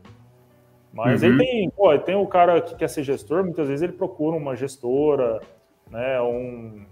Mas 0.93 1.23
uhum. 1.23 1.31
aí 1.31 1.39
tem, 1.39 1.71
pô, 1.71 1.99
tem 1.99 2.17
o 2.17 2.27
cara 2.27 2.61
que 2.61 2.75
quer 2.75 2.89
ser 2.89 3.05
gestor, 3.05 3.45
muitas 3.45 3.69
vezes 3.69 3.83
ele 3.83 3.93
procura 3.93 4.37
uma 4.37 4.57
gestora, 4.57 5.41
né, 5.89 6.21
um, 6.21 6.85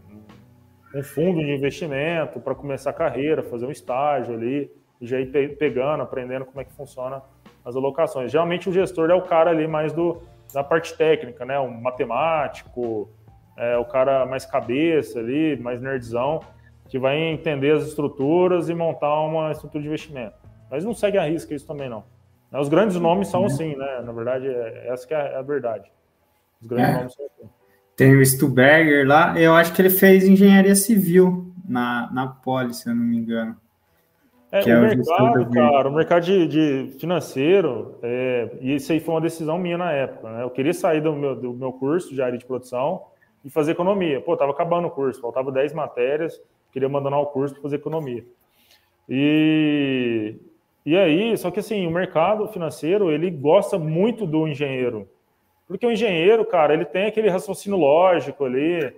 um 0.94 1.02
fundo 1.02 1.40
de 1.40 1.50
investimento 1.50 2.40
para 2.40 2.54
começar 2.54 2.90
a 2.90 2.94
carreira, 2.94 3.42
fazer 3.42 3.66
um 3.66 3.70
estágio 3.70 4.32
ali, 4.32 4.70
e 5.00 5.06
já 5.06 5.18
ir 5.18 5.56
pegando, 5.56 6.02
aprendendo 6.02 6.44
como 6.44 6.60
é 6.60 6.64
que 6.64 6.72
funciona 6.72 7.22
as 7.64 7.74
alocações. 7.74 8.30
Geralmente 8.30 8.68
o 8.68 8.72
gestor 8.72 9.10
é 9.10 9.14
o 9.14 9.22
cara 9.22 9.50
ali 9.50 9.66
mais 9.66 9.92
do, 9.92 10.22
da 10.52 10.64
parte 10.64 10.96
técnica, 10.96 11.44
né, 11.44 11.58
um 11.58 11.70
matemático, 11.80 13.08
é, 13.56 13.76
o 13.76 13.84
cara 13.84 14.26
mais 14.26 14.46
cabeça 14.46 15.18
ali, 15.18 15.56
mais 15.56 15.80
nerdzão, 15.80 16.40
que 16.88 16.98
vai 16.98 17.16
entender 17.18 17.72
as 17.72 17.86
estruturas 17.86 18.68
e 18.68 18.74
montar 18.74 19.20
uma 19.20 19.50
estrutura 19.52 19.82
de 19.82 19.88
investimento. 19.88 20.34
Mas 20.70 20.84
não 20.84 20.94
segue 20.94 21.18
a 21.18 21.24
risca 21.24 21.54
isso 21.54 21.66
também 21.66 21.88
não. 21.88 22.04
Os 22.52 22.68
grandes 22.68 22.96
nomes 22.96 23.28
são 23.28 23.44
assim, 23.44 23.76
né? 23.76 24.02
Na 24.04 24.12
verdade, 24.12 24.48
é, 24.48 24.88
essa 24.88 25.06
que 25.06 25.14
é 25.14 25.36
a 25.36 25.42
verdade. 25.42 25.90
Os 26.60 26.66
grandes 26.66 26.90
é. 26.90 26.98
nomes 26.98 27.14
são 27.14 27.26
assim. 27.26 27.50
Tem 27.96 28.16
o 28.16 28.24
Stuberger 28.24 29.06
lá, 29.06 29.38
eu 29.38 29.54
acho 29.54 29.72
que 29.72 29.82
ele 29.82 29.90
fez 29.90 30.24
engenharia 30.24 30.74
civil 30.74 31.52
na, 31.68 32.10
na 32.12 32.26
Poli, 32.26 32.72
se 32.72 32.88
eu 32.88 32.94
não 32.94 33.04
me 33.04 33.16
engano. 33.16 33.56
É, 34.52 34.64
o, 34.64 34.68
é 34.68 34.80
mercado, 34.80 35.50
cara, 35.50 35.88
o 35.88 35.92
mercado 35.92 36.24
de, 36.24 36.46
de 36.46 36.98
financeiro, 36.98 37.98
é, 38.02 38.50
e 38.60 38.74
isso 38.74 38.92
aí 38.92 38.98
foi 38.98 39.14
uma 39.14 39.20
decisão 39.20 39.56
minha 39.58 39.78
na 39.78 39.92
época, 39.92 40.28
né? 40.28 40.42
Eu 40.42 40.50
queria 40.50 40.74
sair 40.74 41.00
do 41.00 41.12
meu, 41.14 41.36
do 41.36 41.52
meu 41.52 41.72
curso 41.72 42.12
de 42.12 42.20
área 42.20 42.36
de 42.36 42.44
produção 42.44 43.04
e 43.44 43.50
fazer 43.50 43.72
economia. 43.72 44.20
Pô, 44.20 44.36
tava 44.36 44.50
acabando 44.50 44.88
o 44.88 44.90
curso, 44.90 45.20
faltava 45.20 45.52
10 45.52 45.72
matérias, 45.72 46.40
queria 46.72 46.88
abandonar 46.88 47.20
o 47.20 47.26
curso 47.26 47.54
para 47.54 47.62
fazer 47.62 47.76
economia. 47.76 48.24
E, 49.08 50.34
e 50.84 50.96
aí, 50.96 51.36
só 51.36 51.50
que 51.50 51.60
assim, 51.60 51.86
o 51.86 51.90
mercado 51.90 52.48
financeiro, 52.48 53.10
ele 53.10 53.30
gosta 53.30 53.78
muito 53.78 54.26
do 54.26 54.48
engenheiro. 54.48 55.08
Porque 55.68 55.86
o 55.86 55.92
engenheiro, 55.92 56.44
cara, 56.44 56.74
ele 56.74 56.84
tem 56.84 57.06
aquele 57.06 57.28
raciocínio 57.28 57.78
lógico 57.78 58.44
ali, 58.44 58.92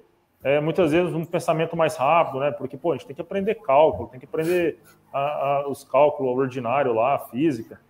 é, 0.45 0.61
muitas 0.61 0.91
vezes 0.91 1.15
um 1.15 1.25
pensamento 1.25 1.77
mais 1.77 1.97
rápido, 1.97 2.41
né? 2.41 2.51
Porque, 2.51 2.77
pô, 2.77 2.93
a 2.93 2.97
gente 2.97 3.07
tem 3.07 3.15
que 3.15 3.23
aprender 3.23 3.55
cálculo, 3.57 4.09
tem 4.09 4.19
que 4.19 4.27
aprender 4.27 4.79
a, 5.13 5.21
a, 5.21 5.69
os 5.69 5.85
cálculos 5.85 6.37
ordinários 6.37 6.95
lá, 6.95 7.15
a 7.15 7.19
física. 7.19 7.81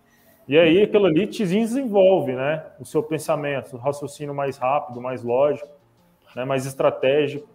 E 0.47 0.57
aí 0.57 0.83
aquilo 0.83 1.05
ali 1.05 1.25
te 1.25 1.45
desenvolve, 1.45 2.33
né? 2.33 2.63
O 2.79 2.85
seu 2.85 3.01
pensamento, 3.01 3.75
o 3.75 3.79
raciocínio 3.79 4.35
mais 4.35 4.57
rápido, 4.57 5.01
mais 5.01 5.23
lógico, 5.23 5.67
né? 6.35 6.45
mais 6.45 6.65
estratégico. 6.65 7.47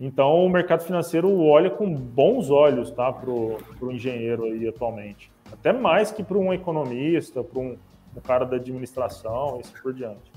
Então 0.00 0.44
o 0.44 0.48
mercado 0.48 0.82
financeiro 0.82 1.40
olha 1.40 1.70
com 1.70 1.94
bons 1.94 2.50
olhos, 2.50 2.90
tá? 2.90 3.12
Para 3.12 3.30
o 3.30 3.92
engenheiro 3.92 4.44
aí 4.44 4.66
atualmente. 4.66 5.30
Até 5.52 5.72
mais 5.72 6.10
que 6.10 6.24
para 6.24 6.38
um 6.38 6.52
economista, 6.52 7.44
para 7.44 7.60
um, 7.60 7.76
um 8.16 8.20
cara 8.20 8.44
da 8.44 8.56
administração, 8.56 9.60
assim 9.60 9.74
por 9.80 9.92
diante. 9.92 10.33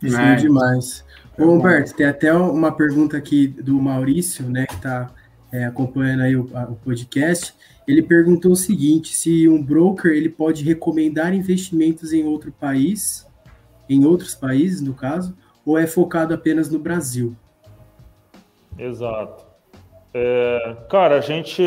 Sim, 0.00 0.16
é. 0.16 0.36
demais. 0.36 1.04
Ô, 1.38 1.44
Humberto, 1.44 1.94
tem 1.94 2.06
até 2.06 2.32
uma 2.32 2.72
pergunta 2.72 3.16
aqui 3.16 3.46
do 3.46 3.80
Maurício, 3.80 4.48
né, 4.48 4.66
que 4.66 4.74
está 4.74 5.10
é, 5.52 5.64
acompanhando 5.64 6.22
aí 6.22 6.36
o, 6.36 6.48
a, 6.54 6.64
o, 6.64 6.76
podcast. 6.76 7.54
Ele 7.86 8.02
perguntou 8.02 8.52
o 8.52 8.56
seguinte: 8.56 9.14
se 9.14 9.48
um 9.48 9.62
broker 9.62 10.12
ele 10.12 10.28
pode 10.28 10.64
recomendar 10.64 11.34
investimentos 11.34 12.12
em 12.12 12.24
outro 12.24 12.52
país, 12.52 13.26
em 13.88 14.04
outros 14.04 14.34
países, 14.34 14.80
no 14.80 14.94
caso, 14.94 15.36
ou 15.64 15.78
é 15.78 15.86
focado 15.86 16.34
apenas 16.34 16.70
no 16.70 16.78
Brasil? 16.78 17.36
Exato. 18.78 19.44
É, 20.12 20.76
cara, 20.88 21.18
a 21.18 21.20
gente, 21.20 21.62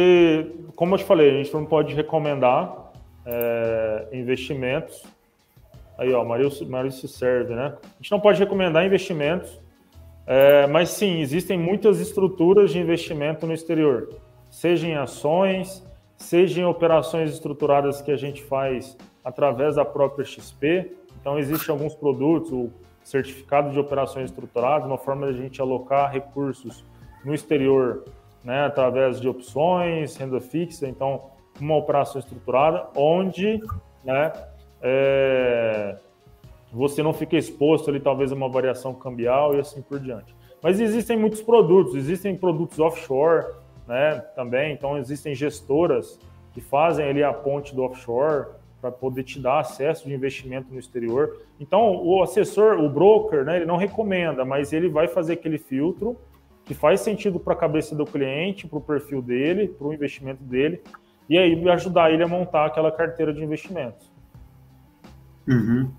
como 0.75 0.95
eu 0.95 0.99
te 0.99 1.03
falei, 1.03 1.29
a 1.29 1.43
gente 1.43 1.53
não 1.53 1.65
pode 1.65 1.93
recomendar 1.93 2.91
é, 3.25 4.07
investimentos 4.11 5.03
Aí, 5.97 6.13
ó, 6.13 6.23
Maurício, 6.23 6.67
Maurício 6.67 7.07
serve, 7.07 7.53
né? 7.53 7.73
A 7.83 7.97
gente 8.01 8.11
não 8.11 8.19
pode 8.19 8.39
recomendar 8.39 8.85
investimentos, 8.85 9.59
é, 10.25 10.65
mas 10.67 10.89
sim, 10.89 11.19
existem 11.19 11.57
muitas 11.57 11.99
estruturas 11.99 12.71
de 12.71 12.79
investimento 12.79 13.45
no 13.45 13.53
exterior, 13.53 14.09
seja 14.49 14.87
em 14.87 14.95
ações, 14.95 15.85
seja 16.17 16.61
em 16.61 16.65
operações 16.65 17.31
estruturadas 17.31 18.01
que 18.01 18.11
a 18.11 18.17
gente 18.17 18.41
faz 18.43 18.97
através 19.23 19.75
da 19.75 19.85
própria 19.85 20.25
XP. 20.25 20.91
Então, 21.19 21.37
existem 21.37 21.71
alguns 21.71 21.93
produtos, 21.93 22.51
o 22.51 22.69
certificado 23.03 23.71
de 23.71 23.79
operações 23.79 24.29
estruturadas, 24.29 24.87
uma 24.87 24.97
forma 24.97 25.31
de 25.31 25.39
a 25.39 25.41
gente 25.41 25.61
alocar 25.61 26.11
recursos 26.11 26.83
no 27.23 27.33
exterior, 27.33 28.03
né, 28.43 28.65
através 28.65 29.19
de 29.19 29.27
opções, 29.27 30.15
renda 30.15 30.39
fixa. 30.41 30.87
Então, 30.87 31.31
uma 31.59 31.75
operação 31.75 32.19
estruturada, 32.19 32.87
onde 32.95 33.61
né, 34.03 34.31
é, 34.83 35.95
você 36.71 37.01
não 37.01 37.13
fica 37.13 37.37
exposto 37.37 37.89
ali 37.89 37.99
talvez 37.99 38.31
a 38.31 38.35
uma 38.35 38.49
variação 38.49 38.93
cambial 38.93 39.55
e 39.55 39.59
assim 39.59 39.81
por 39.81 39.99
diante. 39.99 40.35
Mas 40.61 40.79
existem 40.79 41.17
muitos 41.17 41.41
produtos, 41.41 41.95
existem 41.95 42.35
produtos 42.35 42.79
offshore, 42.79 43.45
né, 43.87 44.19
também, 44.35 44.73
então 44.73 44.97
existem 44.97 45.33
gestoras 45.33 46.19
que 46.53 46.61
fazem 46.61 47.05
ali 47.07 47.23
a 47.23 47.33
ponte 47.33 47.73
do 47.73 47.83
offshore 47.83 48.47
para 48.79 48.91
poder 48.91 49.23
te 49.23 49.39
dar 49.39 49.59
acesso 49.59 50.07
de 50.07 50.13
investimento 50.13 50.73
no 50.73 50.79
exterior. 50.79 51.37
Então, 51.59 52.03
o 52.03 52.21
assessor, 52.21 52.79
o 52.79 52.89
broker, 52.89 53.45
né, 53.45 53.57
ele 53.57 53.65
não 53.65 53.77
recomenda, 53.77 54.43
mas 54.43 54.73
ele 54.73 54.89
vai 54.89 55.07
fazer 55.07 55.33
aquele 55.33 55.57
filtro 55.57 56.17
que 56.65 56.73
faz 56.73 57.01
sentido 57.01 57.39
para 57.39 57.53
a 57.53 57.57
cabeça 57.57 57.95
do 57.95 58.05
cliente, 58.05 58.67
para 58.67 58.77
o 58.77 58.81
perfil 58.81 59.21
dele, 59.21 59.67
para 59.67 59.87
o 59.87 59.93
investimento 59.93 60.43
dele, 60.43 60.81
e 61.29 61.37
aí 61.37 61.69
ajudar 61.69 62.11
ele 62.11 62.23
a 62.23 62.27
montar 62.27 62.65
aquela 62.65 62.91
carteira 62.91 63.33
de 63.33 63.43
investimentos. 63.43 64.12
Uhum. 65.47 65.89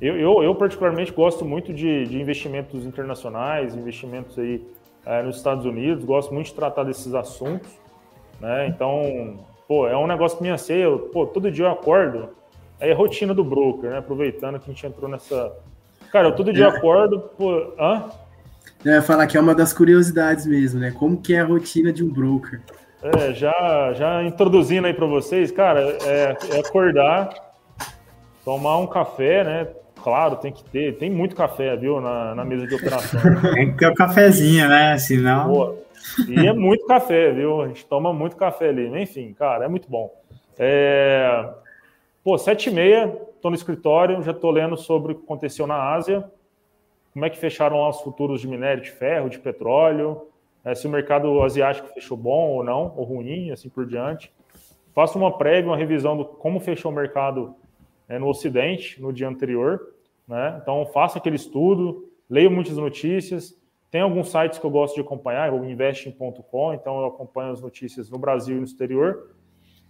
Eu, 0.00 0.18
eu, 0.18 0.42
eu, 0.42 0.54
particularmente 0.54 1.10
gosto 1.10 1.44
muito 1.44 1.72
de, 1.72 2.04
de 2.06 2.20
investimentos 2.20 2.84
internacionais, 2.84 3.74
investimentos 3.74 4.38
aí 4.38 4.62
é, 5.06 5.22
nos 5.22 5.36
Estados 5.36 5.64
Unidos, 5.64 6.04
gosto 6.04 6.34
muito 6.34 6.46
de 6.46 6.54
tratar 6.54 6.84
desses 6.84 7.14
assuntos, 7.14 7.70
né? 8.38 8.66
Então, 8.66 9.38
pô, 9.66 9.88
é 9.88 9.96
um 9.96 10.06
negócio 10.06 10.36
que 10.36 10.42
me 10.42 10.50
anseia, 10.50 10.84
eu, 10.84 10.98
pô, 10.98 11.26
todo 11.26 11.50
dia 11.50 11.64
eu 11.64 11.70
acordo, 11.70 12.28
é 12.78 12.92
a 12.92 12.94
rotina 12.94 13.32
do 13.32 13.42
broker, 13.42 13.88
né? 13.88 13.98
Aproveitando 13.98 14.58
que 14.58 14.70
a 14.70 14.74
gente 14.74 14.86
entrou 14.86 15.08
nessa... 15.08 15.52
Cara, 16.12 16.28
eu 16.28 16.36
todo 16.36 16.52
dia 16.52 16.68
acordo, 16.68 17.20
pô... 17.38 17.72
Hã? 17.78 18.04
É, 18.84 19.00
falar 19.00 19.26
que 19.26 19.38
é 19.38 19.40
uma 19.40 19.54
das 19.54 19.72
curiosidades 19.72 20.44
mesmo, 20.44 20.78
né? 20.78 20.90
Como 20.90 21.16
que 21.16 21.34
é 21.34 21.40
a 21.40 21.44
rotina 21.44 21.90
de 21.90 22.04
um 22.04 22.10
broker? 22.10 22.60
É, 23.02 23.32
já, 23.32 23.92
já 23.94 24.22
introduzindo 24.24 24.86
aí 24.86 24.92
para 24.92 25.06
vocês, 25.06 25.50
cara, 25.50 25.80
é, 26.02 26.36
é 26.50 26.60
acordar 26.60 27.45
tomar 28.46 28.78
um 28.78 28.86
café, 28.86 29.42
né? 29.42 29.68
Claro, 30.00 30.36
tem 30.36 30.52
que 30.52 30.62
ter. 30.62 30.96
Tem 30.98 31.10
muito 31.10 31.34
café, 31.34 31.74
viu, 31.76 32.00
na, 32.00 32.32
na 32.32 32.44
mesa 32.44 32.64
de 32.64 32.76
operação. 32.76 33.20
tem 33.52 33.72
que 33.72 33.78
ter 33.78 33.88
o 33.88 33.90
um 33.90 33.94
cafezinho, 33.94 34.68
né? 34.68 34.96
Senão. 34.98 35.48
Pô, 35.48 35.74
e 36.28 36.46
é 36.46 36.52
muito 36.52 36.86
café, 36.86 37.32
viu? 37.32 37.60
A 37.60 37.66
gente 37.66 37.84
toma 37.84 38.12
muito 38.12 38.36
café 38.36 38.68
ali. 38.68 38.86
Enfim, 39.02 39.34
cara, 39.34 39.64
é 39.64 39.68
muito 39.68 39.90
bom. 39.90 40.14
É... 40.56 41.48
Pô, 42.22 42.38
sete 42.38 42.70
e 42.70 42.72
meia, 42.72 43.08
tô 43.42 43.50
no 43.50 43.56
escritório, 43.56 44.22
já 44.22 44.32
tô 44.32 44.48
lendo 44.52 44.76
sobre 44.76 45.12
o 45.12 45.16
que 45.16 45.24
aconteceu 45.24 45.66
na 45.66 45.94
Ásia, 45.94 46.24
como 47.12 47.24
é 47.24 47.30
que 47.30 47.38
fecharam 47.38 47.80
lá 47.80 47.88
os 47.88 48.00
futuros 48.00 48.40
de 48.40 48.46
minério 48.46 48.82
de 48.82 48.92
ferro, 48.92 49.28
de 49.28 49.40
petróleo, 49.40 50.28
é, 50.64 50.72
se 50.74 50.86
o 50.86 50.90
mercado 50.90 51.42
asiático 51.42 51.88
fechou 51.88 52.16
bom 52.16 52.50
ou 52.50 52.64
não, 52.64 52.94
ou 52.96 53.04
ruim, 53.04 53.50
assim 53.50 53.68
por 53.68 53.86
diante. 53.86 54.32
Faço 54.94 55.18
uma 55.18 55.36
prévia, 55.36 55.70
uma 55.70 55.76
revisão 55.76 56.16
do 56.16 56.24
como 56.24 56.60
fechou 56.60 56.92
o 56.92 56.94
mercado 56.94 57.54
é, 58.08 58.18
no 58.18 58.28
Ocidente 58.28 59.00
no 59.00 59.12
dia 59.12 59.28
anterior. 59.28 59.80
Né? 60.26 60.58
Então, 60.62 60.84
faça 60.86 61.18
aquele 61.18 61.36
estudo, 61.36 62.08
leia 62.28 62.50
muitas 62.50 62.76
notícias. 62.76 63.54
Tem 63.90 64.00
alguns 64.00 64.28
sites 64.28 64.58
que 64.58 64.66
eu 64.66 64.70
gosto 64.70 64.94
de 64.94 65.00
acompanhar, 65.00 65.52
o 65.52 65.64
investing.com, 65.64 66.74
então 66.74 67.00
eu 67.00 67.06
acompanho 67.06 67.52
as 67.52 67.60
notícias 67.60 68.10
no 68.10 68.18
Brasil 68.18 68.56
e 68.56 68.60
no 68.60 68.64
exterior. 68.64 69.30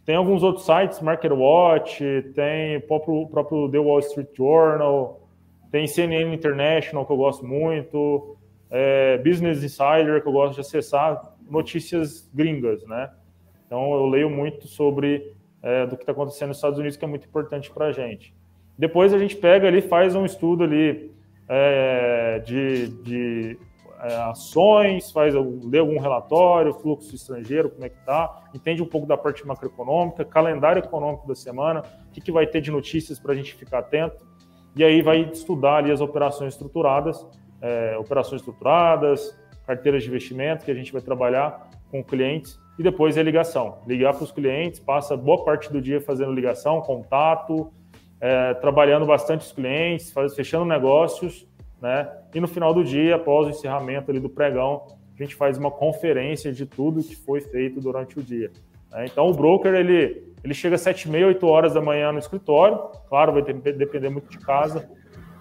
Tem 0.04 0.14
alguns 0.14 0.42
outros 0.42 0.64
sites, 0.64 1.00
MarketWatch, 1.00 2.00
tem 2.34 2.76
o 2.76 2.82
próprio, 2.82 3.26
próprio 3.26 3.68
The 3.68 3.78
Wall 3.78 3.98
Street 4.00 4.28
Journal, 4.36 5.28
tem 5.70 5.86
CNN 5.86 6.32
International, 6.32 7.04
que 7.04 7.12
eu 7.12 7.16
gosto 7.16 7.44
muito, 7.44 8.36
é, 8.70 9.18
Business 9.18 9.64
Insider, 9.64 10.22
que 10.22 10.28
eu 10.28 10.32
gosto 10.32 10.54
de 10.54 10.60
acessar, 10.60 11.34
notícias 11.50 12.30
gringas, 12.32 12.86
né? 12.86 13.10
Então, 13.66 13.92
eu 13.94 14.06
leio 14.06 14.30
muito 14.30 14.68
sobre 14.68 15.34
é, 15.66 15.84
do 15.84 15.96
que 15.96 16.04
está 16.04 16.12
acontecendo 16.12 16.48
nos 16.48 16.58
Estados 16.58 16.78
Unidos, 16.78 16.96
que 16.96 17.04
é 17.04 17.08
muito 17.08 17.26
importante 17.26 17.68
para 17.72 17.86
a 17.86 17.92
gente. 17.92 18.32
Depois 18.78 19.12
a 19.12 19.18
gente 19.18 19.34
pega 19.34 19.66
ali, 19.66 19.82
faz 19.82 20.14
um 20.14 20.24
estudo 20.24 20.62
ali 20.62 21.10
é, 21.48 22.40
de, 22.46 22.88
de 23.02 23.58
é, 24.00 24.14
ações, 24.30 25.10
faz 25.10 25.34
lê 25.34 25.78
algum 25.78 25.98
relatório, 25.98 26.72
fluxo 26.72 27.12
estrangeiro, 27.12 27.68
como 27.68 27.84
é 27.84 27.88
que 27.88 27.98
está, 27.98 28.44
entende 28.54 28.80
um 28.80 28.86
pouco 28.86 29.08
da 29.08 29.16
parte 29.16 29.44
macroeconômica, 29.44 30.24
calendário 30.24 30.78
econômico 30.78 31.26
da 31.26 31.34
semana, 31.34 31.82
o 32.08 32.12
que, 32.12 32.20
que 32.20 32.30
vai 32.30 32.46
ter 32.46 32.60
de 32.60 32.70
notícias 32.70 33.18
para 33.18 33.32
a 33.32 33.34
gente 33.34 33.52
ficar 33.52 33.80
atento. 33.80 34.24
e 34.76 34.84
aí 34.84 35.02
vai 35.02 35.22
estudar 35.22 35.78
ali 35.78 35.90
as 35.90 36.00
operações 36.00 36.52
estruturadas, 36.52 37.26
é, 37.60 37.96
operações 37.98 38.40
estruturadas, 38.40 39.36
carteiras 39.66 40.04
de 40.04 40.10
investimento 40.10 40.64
que 40.64 40.70
a 40.70 40.74
gente 40.74 40.92
vai 40.92 41.02
trabalhar 41.02 41.68
com 41.90 42.04
clientes 42.04 42.56
e 42.78 42.82
depois 42.82 43.16
é 43.16 43.22
ligação. 43.22 43.78
Ligar 43.86 44.14
para 44.14 44.24
os 44.24 44.32
clientes, 44.32 44.80
passa 44.80 45.16
boa 45.16 45.44
parte 45.44 45.72
do 45.72 45.80
dia 45.80 46.00
fazendo 46.00 46.32
ligação, 46.32 46.80
contato, 46.80 47.72
é, 48.20 48.54
trabalhando 48.54 49.06
bastante 49.06 49.42
os 49.42 49.52
clientes, 49.52 50.10
faz, 50.10 50.34
fechando 50.34 50.64
negócios, 50.64 51.46
né? 51.80 52.10
E 52.34 52.40
no 52.40 52.48
final 52.48 52.72
do 52.72 52.84
dia, 52.84 53.16
após 53.16 53.46
o 53.46 53.50
encerramento 53.50 54.10
ali 54.10 54.20
do 54.20 54.28
pregão, 54.28 54.86
a 55.18 55.22
gente 55.22 55.34
faz 55.34 55.56
uma 55.56 55.70
conferência 55.70 56.52
de 56.52 56.66
tudo 56.66 57.02
que 57.02 57.16
foi 57.16 57.40
feito 57.40 57.80
durante 57.80 58.18
o 58.18 58.22
dia. 58.22 58.50
Né? 58.90 59.06
Então 59.06 59.28
o 59.28 59.34
broker 59.34 59.74
ele 59.74 60.26
ele 60.46 60.54
chega 60.54 60.76
às 60.76 60.80
7 60.82 61.02
e 61.02 61.10
meia, 61.10 61.26
8 61.26 61.44
horas 61.44 61.74
da 61.74 61.80
manhã 61.80 62.12
no 62.12 62.20
escritório, 62.20 62.78
claro, 63.08 63.32
vai 63.32 63.42
ter, 63.42 63.54
depender 63.72 64.08
muito 64.08 64.30
de 64.30 64.38
casa, 64.38 64.88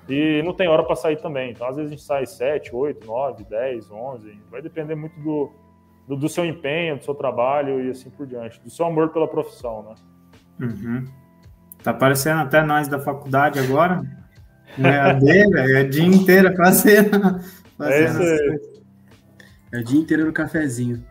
e 0.09 0.41
não 0.43 0.51
tem 0.51 0.67
hora 0.67 0.83
para 0.83 0.95
sair 0.95 1.17
também. 1.17 1.51
Então, 1.51 1.67
às 1.67 1.75
vezes 1.75 1.91
a 1.91 1.95
gente 1.95 2.03
sai 2.03 2.25
7, 2.25 2.75
8, 2.75 3.05
9, 3.05 3.43
10, 3.43 3.91
11, 3.91 4.39
vai 4.49 4.63
depender 4.63 4.95
muito 4.95 5.19
do, 5.19 5.51
do, 6.07 6.15
do, 6.15 6.29
seu 6.29 6.45
empenho, 6.45 6.97
do 6.97 7.03
seu 7.03 7.15
trabalho 7.15 7.83
e 7.83 7.91
assim 7.91 8.09
por 8.09 8.25
diante, 8.25 8.61
do 8.61 8.69
seu 8.69 8.85
amor 8.85 9.09
pela 9.09 9.27
profissão, 9.27 9.83
né? 9.83 9.95
Uhum. 10.59 11.05
Tá 11.83 11.91
aparecendo 11.91 12.41
até 12.41 12.63
nós 12.63 12.87
da 12.87 12.99
faculdade 12.99 13.59
agora. 13.59 14.03
É 14.77 14.99
a 14.99 15.13
dele, 15.13 15.77
é 15.77 15.81
o 15.81 15.89
dia 15.89 16.05
inteiro 16.05 16.55
fazendo. 16.55 17.39
fazendo 17.77 18.23
é, 18.23 18.59
é 19.73 19.79
o 19.79 19.83
dia 19.83 19.99
inteiro 19.99 20.25
no 20.25 20.33
cafezinho. 20.33 21.03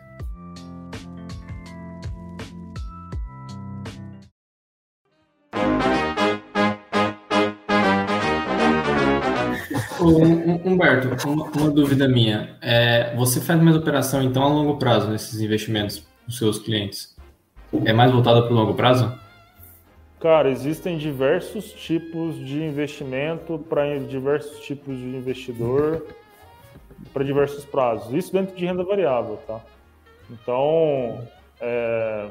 Humberto, 10.05 11.29
uma, 11.29 11.45
uma 11.45 11.71
dúvida 11.71 12.09
minha. 12.09 12.57
É, 12.61 13.15
você 13.17 13.41
faz 13.41 13.61
mais 13.61 13.77
operação, 13.77 14.23
então, 14.23 14.43
a 14.43 14.49
longo 14.49 14.77
prazo 14.77 15.11
nesses 15.11 15.41
investimentos 15.41 16.07
dos 16.27 16.39
seus 16.39 16.59
clientes? 16.59 17.15
É 17.85 17.93
mais 17.93 18.13
voltado 18.13 18.43
para 18.43 18.53
o 18.53 18.57
longo 18.57 18.75
prazo? 18.75 19.13
Cara, 20.21 20.51
existem 20.51 20.97
diversos 20.97 21.73
tipos 21.73 22.37
de 22.39 22.63
investimento 22.63 23.59
para 23.69 23.99
diversos 23.99 24.61
tipos 24.61 24.97
de 24.97 25.05
investidor 25.05 26.03
para 27.13 27.23
diversos 27.25 27.65
prazos. 27.65 28.13
Isso 28.15 28.33
dentro 28.33 28.57
de 28.57 28.65
renda 28.65 28.83
variável, 28.83 29.39
tá? 29.47 29.61
Então, 30.31 31.21
é, 31.61 32.27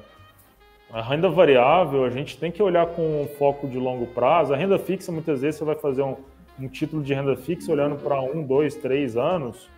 a 0.92 1.02
renda 1.02 1.30
variável 1.30 2.04
a 2.04 2.10
gente 2.10 2.38
tem 2.38 2.52
que 2.52 2.62
olhar 2.62 2.88
com 2.88 3.22
um 3.22 3.28
foco 3.38 3.68
de 3.68 3.78
longo 3.78 4.08
prazo. 4.08 4.54
A 4.54 4.58
renda 4.58 4.80
fixa, 4.80 5.12
muitas 5.12 5.42
vezes, 5.42 5.60
você 5.60 5.66
vai 5.66 5.76
fazer 5.76 6.02
um, 6.02 6.18
um 6.60 6.68
título 6.68 7.04
de 7.04 7.14
renda 7.14 7.36
fixa 7.36 7.72
olhando 7.72 7.96
para 7.96 8.22
um, 8.22 8.44
dois, 8.44 8.76
três 8.76 9.18
anos, 9.18 9.70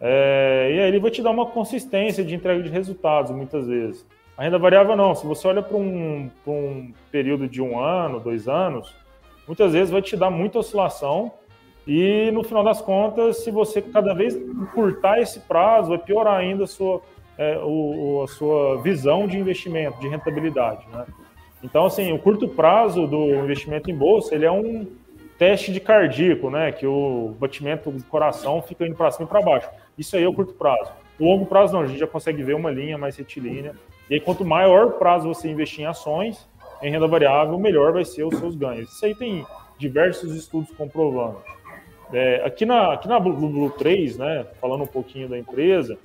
é, 0.00 0.70
e 0.72 0.80
aí 0.80 0.88
ele 0.88 1.00
vai 1.00 1.10
te 1.10 1.22
dar 1.22 1.30
uma 1.30 1.46
consistência 1.46 2.24
de 2.24 2.34
entrega 2.34 2.62
de 2.62 2.68
resultados, 2.68 3.30
muitas 3.32 3.66
vezes. 3.66 4.06
A 4.36 4.44
renda 4.44 4.58
variável 4.58 4.96
não, 4.96 5.14
se 5.14 5.26
você 5.26 5.48
olha 5.48 5.62
para 5.62 5.76
um, 5.76 6.30
um 6.46 6.92
período 7.10 7.48
de 7.48 7.60
um 7.60 7.78
ano, 7.80 8.20
dois 8.20 8.46
anos, 8.46 8.94
muitas 9.46 9.72
vezes 9.72 9.90
vai 9.90 10.00
te 10.00 10.16
dar 10.16 10.30
muita 10.30 10.60
oscilação 10.60 11.32
e 11.88 12.30
no 12.32 12.44
final 12.44 12.62
das 12.62 12.82
contas, 12.82 13.38
se 13.38 13.50
você 13.50 13.80
cada 13.80 14.12
vez 14.12 14.36
encurtar 14.36 15.20
esse 15.20 15.40
prazo, 15.40 15.88
vai 15.88 15.98
piorar 15.98 16.36
ainda 16.36 16.64
a 16.64 16.66
sua, 16.66 17.00
é, 17.38 17.58
o, 17.64 18.22
a 18.22 18.28
sua 18.28 18.82
visão 18.82 19.26
de 19.26 19.38
investimento, 19.38 19.98
de 19.98 20.06
rentabilidade. 20.06 20.86
Né? 20.92 21.06
Então, 21.64 21.86
assim, 21.86 22.12
o 22.12 22.18
curto 22.18 22.46
prazo 22.46 23.06
do 23.06 23.34
investimento 23.36 23.90
em 23.90 23.94
bolsa, 23.94 24.34
ele 24.34 24.44
é 24.44 24.52
um, 24.52 24.86
teste 25.38 25.72
de 25.72 25.80
cardíaco, 25.80 26.50
né? 26.50 26.72
Que 26.72 26.86
o 26.86 27.34
batimento 27.38 27.90
do 27.90 28.02
coração 28.04 28.60
fica 28.60 28.86
indo 28.86 28.96
para 28.96 29.10
cima 29.10 29.24
e 29.24 29.28
para 29.28 29.40
baixo. 29.40 29.70
Isso 29.96 30.16
aí 30.16 30.24
é 30.24 30.28
o 30.28 30.34
curto 30.34 30.52
prazo. 30.52 30.92
O 31.18 31.24
longo 31.24 31.46
prazo 31.46 31.72
não, 31.74 31.82
a 31.82 31.86
gente 31.86 31.98
já 31.98 32.06
consegue 32.06 32.42
ver 32.42 32.54
uma 32.54 32.70
linha 32.70 32.98
mais 32.98 33.16
retilínea. 33.16 33.74
E 34.10 34.14
aí, 34.14 34.20
quanto 34.20 34.44
maior 34.44 34.92
prazo 34.92 35.28
você 35.28 35.48
investir 35.48 35.80
em 35.80 35.86
ações, 35.86 36.48
em 36.82 36.90
renda 36.90 37.06
variável, 37.06 37.58
melhor 37.58 37.92
vai 37.92 38.04
ser 38.04 38.24
os 38.24 38.36
seus 38.38 38.54
ganhos. 38.54 38.92
Isso 38.92 39.04
aí 39.04 39.14
tem 39.14 39.46
diversos 39.78 40.34
estudos 40.34 40.70
comprovando. 40.72 41.38
É, 42.12 42.42
aqui 42.44 42.64
na, 42.64 42.94
aqui 42.94 43.06
na 43.06 43.20
Blue, 43.20 43.34
Blue 43.34 43.70
3, 43.70 44.16
né, 44.16 44.46
falando 44.60 44.84
um 44.84 44.86
pouquinho 44.86 45.28
da 45.28 45.38
empresa, 45.38 45.98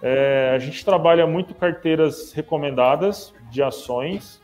é, 0.00 0.52
a 0.54 0.58
gente 0.58 0.84
trabalha 0.84 1.26
muito 1.26 1.54
carteiras 1.54 2.32
recomendadas 2.32 3.34
de 3.50 3.62
ações 3.62 4.40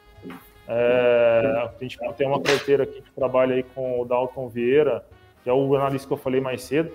é, 0.72 1.68
a 1.68 1.82
gente 1.82 1.98
tem 2.16 2.28
uma 2.28 2.40
carteira 2.40 2.84
aqui 2.84 3.02
que 3.02 3.10
trabalha 3.10 3.56
aí 3.56 3.64
com 3.64 4.00
o 4.00 4.04
Dalton 4.04 4.48
Vieira, 4.48 5.04
que 5.42 5.50
é 5.50 5.52
o 5.52 5.74
analista 5.74 6.06
que 6.06 6.14
eu 6.14 6.16
falei 6.16 6.40
mais 6.40 6.62
cedo. 6.62 6.92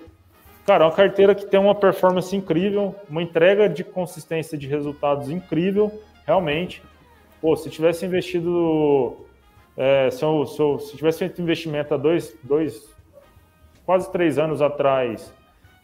Cara, 0.64 0.84
é 0.84 0.86
uma 0.86 0.94
carteira 0.94 1.34
que 1.34 1.44
tem 1.44 1.60
uma 1.60 1.74
performance 1.74 2.34
incrível, 2.34 2.94
uma 3.06 3.22
entrega 3.22 3.68
de 3.68 3.84
consistência 3.84 4.56
de 4.56 4.66
resultados 4.66 5.28
incrível, 5.28 5.92
realmente. 6.26 6.82
Pô, 7.38 7.54
se 7.54 7.68
tivesse 7.68 8.06
investido, 8.06 9.14
é, 9.76 10.10
se, 10.10 10.24
eu, 10.24 10.46
se, 10.46 10.58
eu, 10.58 10.78
se 10.78 10.96
tivesse 10.96 11.18
feito 11.18 11.42
investimento 11.42 11.92
há 11.92 11.98
dois, 11.98 12.34
dois, 12.42 12.96
quase 13.84 14.10
três 14.10 14.38
anos 14.38 14.62
atrás, 14.62 15.30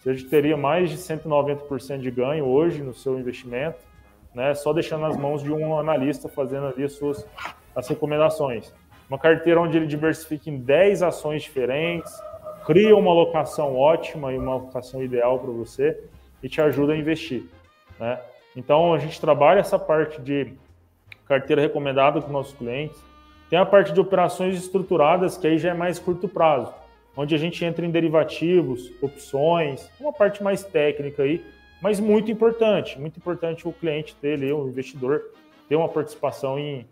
você 0.02 0.14
teria 0.24 0.56
mais 0.56 0.88
de 0.88 0.96
190% 0.96 1.98
de 1.98 2.10
ganho 2.10 2.46
hoje 2.46 2.82
no 2.82 2.94
seu 2.94 3.18
investimento, 3.18 3.78
né? 4.34 4.54
Só 4.54 4.72
deixando 4.72 5.02
nas 5.02 5.16
mãos 5.16 5.42
de 5.42 5.52
um 5.52 5.78
analista 5.78 6.26
fazendo 6.26 6.68
ali 6.68 6.84
as 6.84 6.94
suas 6.94 7.26
as 7.74 7.88
recomendações. 7.88 8.72
Uma 9.08 9.18
carteira 9.18 9.60
onde 9.60 9.76
ele 9.76 9.86
diversifica 9.86 10.48
em 10.48 10.58
10 10.58 11.02
ações 11.02 11.42
diferentes, 11.42 12.12
cria 12.66 12.96
uma 12.96 13.10
alocação 13.10 13.76
ótima 13.76 14.32
e 14.32 14.38
uma 14.38 14.52
alocação 14.52 15.02
ideal 15.02 15.38
para 15.38 15.50
você 15.50 16.02
e 16.42 16.48
te 16.48 16.60
ajuda 16.60 16.92
a 16.92 16.96
investir. 16.96 17.44
Né? 17.98 18.18
Então, 18.56 18.94
a 18.94 18.98
gente 18.98 19.20
trabalha 19.20 19.60
essa 19.60 19.78
parte 19.78 20.20
de 20.20 20.52
carteira 21.26 21.62
recomendada 21.62 22.20
com 22.20 22.30
nossos 22.30 22.54
clientes. 22.54 22.98
Tem 23.48 23.58
a 23.58 23.66
parte 23.66 23.92
de 23.92 24.00
operações 24.00 24.56
estruturadas, 24.56 25.36
que 25.36 25.46
aí 25.46 25.58
já 25.58 25.70
é 25.70 25.74
mais 25.74 25.98
curto 25.98 26.28
prazo, 26.28 26.72
onde 27.16 27.34
a 27.34 27.38
gente 27.38 27.64
entra 27.64 27.84
em 27.84 27.90
derivativos, 27.90 28.90
opções, 29.00 29.90
uma 30.00 30.12
parte 30.12 30.42
mais 30.42 30.64
técnica 30.64 31.22
aí, 31.22 31.44
mas 31.80 32.00
muito 32.00 32.30
importante. 32.30 32.98
Muito 32.98 33.16
importante 33.18 33.66
o 33.66 33.72
cliente 33.72 34.14
ter 34.16 34.34
ali, 34.34 34.52
o 34.52 34.68
investidor, 34.68 35.22
ter 35.68 35.76
uma 35.76 35.88
participação 35.88 36.58
em, 36.58 36.86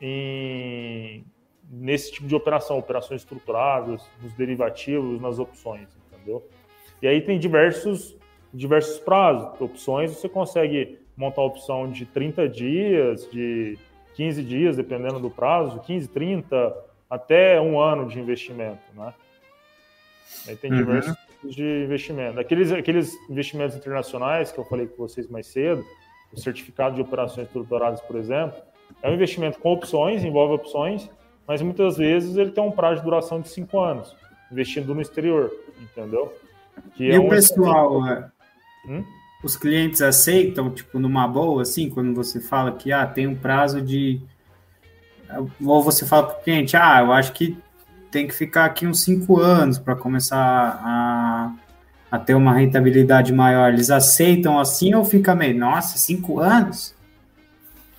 em, 0.00 1.24
nesse 1.70 2.12
tipo 2.12 2.26
de 2.26 2.34
operação, 2.34 2.78
operações 2.78 3.22
estruturadas, 3.22 4.02
nos 4.22 4.32
derivativos, 4.34 5.20
nas 5.20 5.38
opções, 5.38 5.88
entendeu? 6.12 6.46
E 7.00 7.06
aí 7.06 7.20
tem 7.20 7.38
diversos, 7.38 8.16
diversos 8.52 8.98
prazos, 8.98 9.60
opções, 9.60 10.10
você 10.10 10.28
consegue 10.28 10.98
montar 11.16 11.42
a 11.42 11.44
opção 11.44 11.90
de 11.90 12.04
30 12.06 12.48
dias, 12.48 13.30
de 13.30 13.78
15 14.14 14.42
dias, 14.42 14.76
dependendo 14.76 15.18
do 15.18 15.30
prazo, 15.30 15.80
15, 15.80 16.08
30, 16.08 16.76
até 17.08 17.60
um 17.60 17.80
ano 17.80 18.08
de 18.08 18.18
investimento, 18.18 18.82
né? 18.94 19.14
Aí 20.48 20.56
tem 20.56 20.70
uhum. 20.70 20.78
diversos 20.78 21.16
tipos 21.16 21.54
de 21.54 21.84
investimento. 21.84 22.38
Aqueles, 22.38 22.72
aqueles 22.72 23.14
investimentos 23.30 23.76
internacionais 23.76 24.52
que 24.52 24.58
eu 24.58 24.64
falei 24.64 24.86
com 24.86 24.96
vocês 24.96 25.28
mais 25.28 25.46
cedo, 25.46 25.84
o 26.32 26.38
certificado 26.38 26.96
de 26.96 27.02
operações 27.02 27.46
estruturadas, 27.46 28.00
por 28.00 28.16
exemplo, 28.16 28.60
é 29.02 29.10
um 29.10 29.14
investimento 29.14 29.58
com 29.58 29.72
opções, 29.72 30.24
envolve 30.24 30.54
opções, 30.54 31.08
mas 31.46 31.62
muitas 31.62 31.96
vezes 31.96 32.36
ele 32.36 32.50
tem 32.50 32.62
um 32.62 32.70
prazo 32.70 32.96
de 33.00 33.04
duração 33.04 33.40
de 33.40 33.48
cinco 33.48 33.78
anos, 33.78 34.14
investindo 34.50 34.94
no 34.94 35.00
exterior, 35.00 35.52
entendeu? 35.80 36.32
Que 36.94 37.04
e 37.04 37.12
é 37.12 37.18
o 37.18 37.28
pessoal, 37.28 38.06
é, 38.06 38.28
hum? 38.88 39.04
os 39.42 39.56
clientes 39.56 40.02
aceitam, 40.02 40.70
tipo, 40.70 40.98
numa 40.98 41.26
boa, 41.28 41.62
assim, 41.62 41.88
quando 41.88 42.14
você 42.14 42.40
fala 42.40 42.72
que 42.72 42.92
ah, 42.92 43.06
tem 43.06 43.26
um 43.26 43.36
prazo 43.36 43.80
de. 43.80 44.20
Ou 45.64 45.82
você 45.82 46.06
fala 46.06 46.28
para 46.28 46.38
o 46.38 46.42
cliente, 46.42 46.76
ah, 46.76 47.00
eu 47.00 47.12
acho 47.12 47.32
que 47.32 47.56
tem 48.10 48.26
que 48.26 48.34
ficar 48.34 48.64
aqui 48.64 48.86
uns 48.86 49.02
cinco 49.02 49.38
anos 49.38 49.78
para 49.78 49.94
começar 49.94 50.38
a, 50.82 51.52
a 52.10 52.18
ter 52.18 52.34
uma 52.34 52.54
rentabilidade 52.54 53.32
maior. 53.32 53.72
Eles 53.72 53.90
aceitam 53.90 54.58
assim 54.58 54.94
ou 54.94 55.04
fica 55.04 55.34
meio, 55.34 55.56
nossa, 55.56 55.98
cinco 55.98 56.40
anos? 56.40 56.95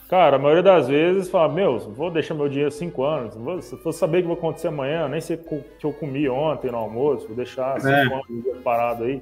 Cara, 0.10 0.38
a 0.38 0.39
maioria 0.39 0.64
das 0.64 0.88
vezes 0.88 1.30
fala, 1.30 1.51
meu, 1.51 1.78
vou 1.80 2.10
deixar 2.10 2.34
meu 2.34 2.47
dinheiro 2.47 2.72
cinco 2.72 3.03
anos, 3.03 3.36
vou, 3.36 3.60
vou 3.84 3.91
saber 3.91 4.20
o 4.20 4.22
que 4.22 4.28
vai 4.28 4.38
acontecer 4.38 4.70
amanhã, 4.70 5.08
nem 5.10 5.20
sei 5.20 5.36
o 5.36 5.64
que 5.78 5.86
eu 5.86 5.91
comi 5.91 6.30
ontem 6.30 6.72
no 6.72 6.78
almoço, 6.78 7.28
vou 7.28 7.36
deixar 7.36 7.80
cinco 7.82 7.93
é. 7.93 8.03
anos 8.03 8.62
parado 8.64 9.03
aí. 9.03 9.22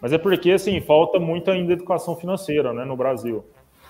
Mas 0.00 0.12
é 0.12 0.18
porque, 0.18 0.50
assim, 0.50 0.80
falta 0.80 1.20
muito 1.20 1.48
ainda 1.48 1.72
educação 1.72 2.16
financeira, 2.16 2.72
né, 2.72 2.84
no 2.84 2.96
Brasil. 2.96 3.44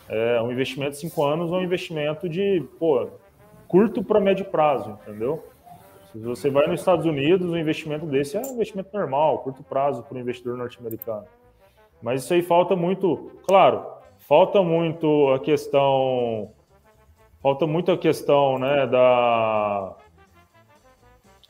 É, 0.08 0.40
um 0.42 0.52
investimento 0.52 0.92
de 0.92 0.98
cinco 0.98 1.24
anos 1.24 1.50
é 1.50 1.54
um 1.54 1.62
investimento 1.62 2.28
de, 2.28 2.62
pô, 2.78 3.08
curto 3.66 4.04
para 4.04 4.20
médio 4.20 4.44
prazo, 4.44 4.98
entendeu? 5.02 5.42
Se 6.12 6.18
você 6.18 6.50
vai 6.50 6.66
nos 6.66 6.80
Estados 6.80 7.06
Unidos, 7.06 7.50
um 7.50 7.56
investimento 7.56 8.04
desse 8.04 8.36
é 8.36 8.40
um 8.40 8.54
investimento 8.54 8.90
normal, 8.92 9.38
curto 9.38 9.62
prazo 9.62 10.02
para 10.02 10.16
o 10.16 10.20
investidor 10.20 10.56
norte-americano. 10.58 11.24
Mas 12.02 12.22
isso 12.22 12.34
aí 12.34 12.42
falta 12.42 12.76
muito, 12.76 13.32
claro, 13.46 13.95
falta 14.28 14.62
muito 14.62 15.30
a 15.32 15.38
questão 15.38 16.50
falta 17.42 17.66
muito 17.66 17.92
a 17.92 17.98
questão 17.98 18.58
né 18.58 18.86
da 18.86 19.96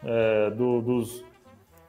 é, 0.04 0.50
do, 0.50 0.80
dos, 0.80 1.24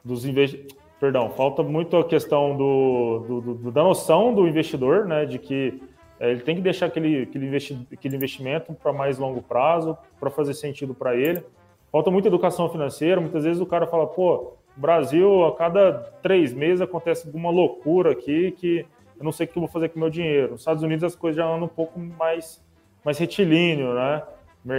dos 0.04 0.24
investidores. 0.24 0.76
Perdão, 1.00 1.30
falta 1.30 1.62
muito 1.62 1.96
a 1.96 2.04
questão 2.04 2.56
do, 2.56 3.24
do, 3.28 3.54
do, 3.54 3.70
da 3.70 3.84
noção 3.84 4.34
do 4.34 4.48
investidor, 4.48 5.04
né, 5.06 5.24
de 5.24 5.38
que 5.38 5.80
é, 6.18 6.32
ele 6.32 6.40
tem 6.40 6.56
que 6.56 6.60
deixar 6.60 6.86
aquele, 6.86 7.22
aquele, 7.22 7.46
investi 7.46 7.86
aquele 7.92 8.16
investimento 8.16 8.74
para 8.74 8.92
mais 8.92 9.16
longo 9.16 9.40
prazo, 9.40 9.96
para 10.18 10.28
fazer 10.28 10.54
sentido 10.54 10.92
para 10.92 11.14
ele. 11.14 11.44
Falta 11.92 12.10
muita 12.10 12.26
educação 12.26 12.68
financeira. 12.68 13.20
Muitas 13.20 13.44
vezes 13.44 13.62
o 13.62 13.66
cara 13.66 13.86
fala, 13.86 14.08
pô, 14.08 14.54
Brasil, 14.76 15.44
a 15.46 15.54
cada 15.54 15.92
três 16.20 16.52
meses 16.52 16.80
acontece 16.80 17.28
alguma 17.28 17.50
loucura 17.50 18.10
aqui 18.10 18.50
que 18.50 18.84
eu 19.18 19.24
não 19.24 19.32
sei 19.32 19.46
o 19.46 19.48
que 19.48 19.58
eu 19.58 19.62
vou 19.62 19.68
fazer 19.68 19.88
com 19.88 19.96
o 19.96 20.00
meu 20.00 20.10
dinheiro. 20.10 20.52
Nos 20.52 20.60
Estados 20.60 20.82
Unidos 20.82 21.02
as 21.04 21.16
coisas 21.16 21.36
já 21.36 21.46
andam 21.46 21.64
um 21.64 21.68
pouco 21.68 21.98
mais, 21.98 22.64
mais 23.04 23.18
retilíneo, 23.18 23.94
né? 23.94 24.22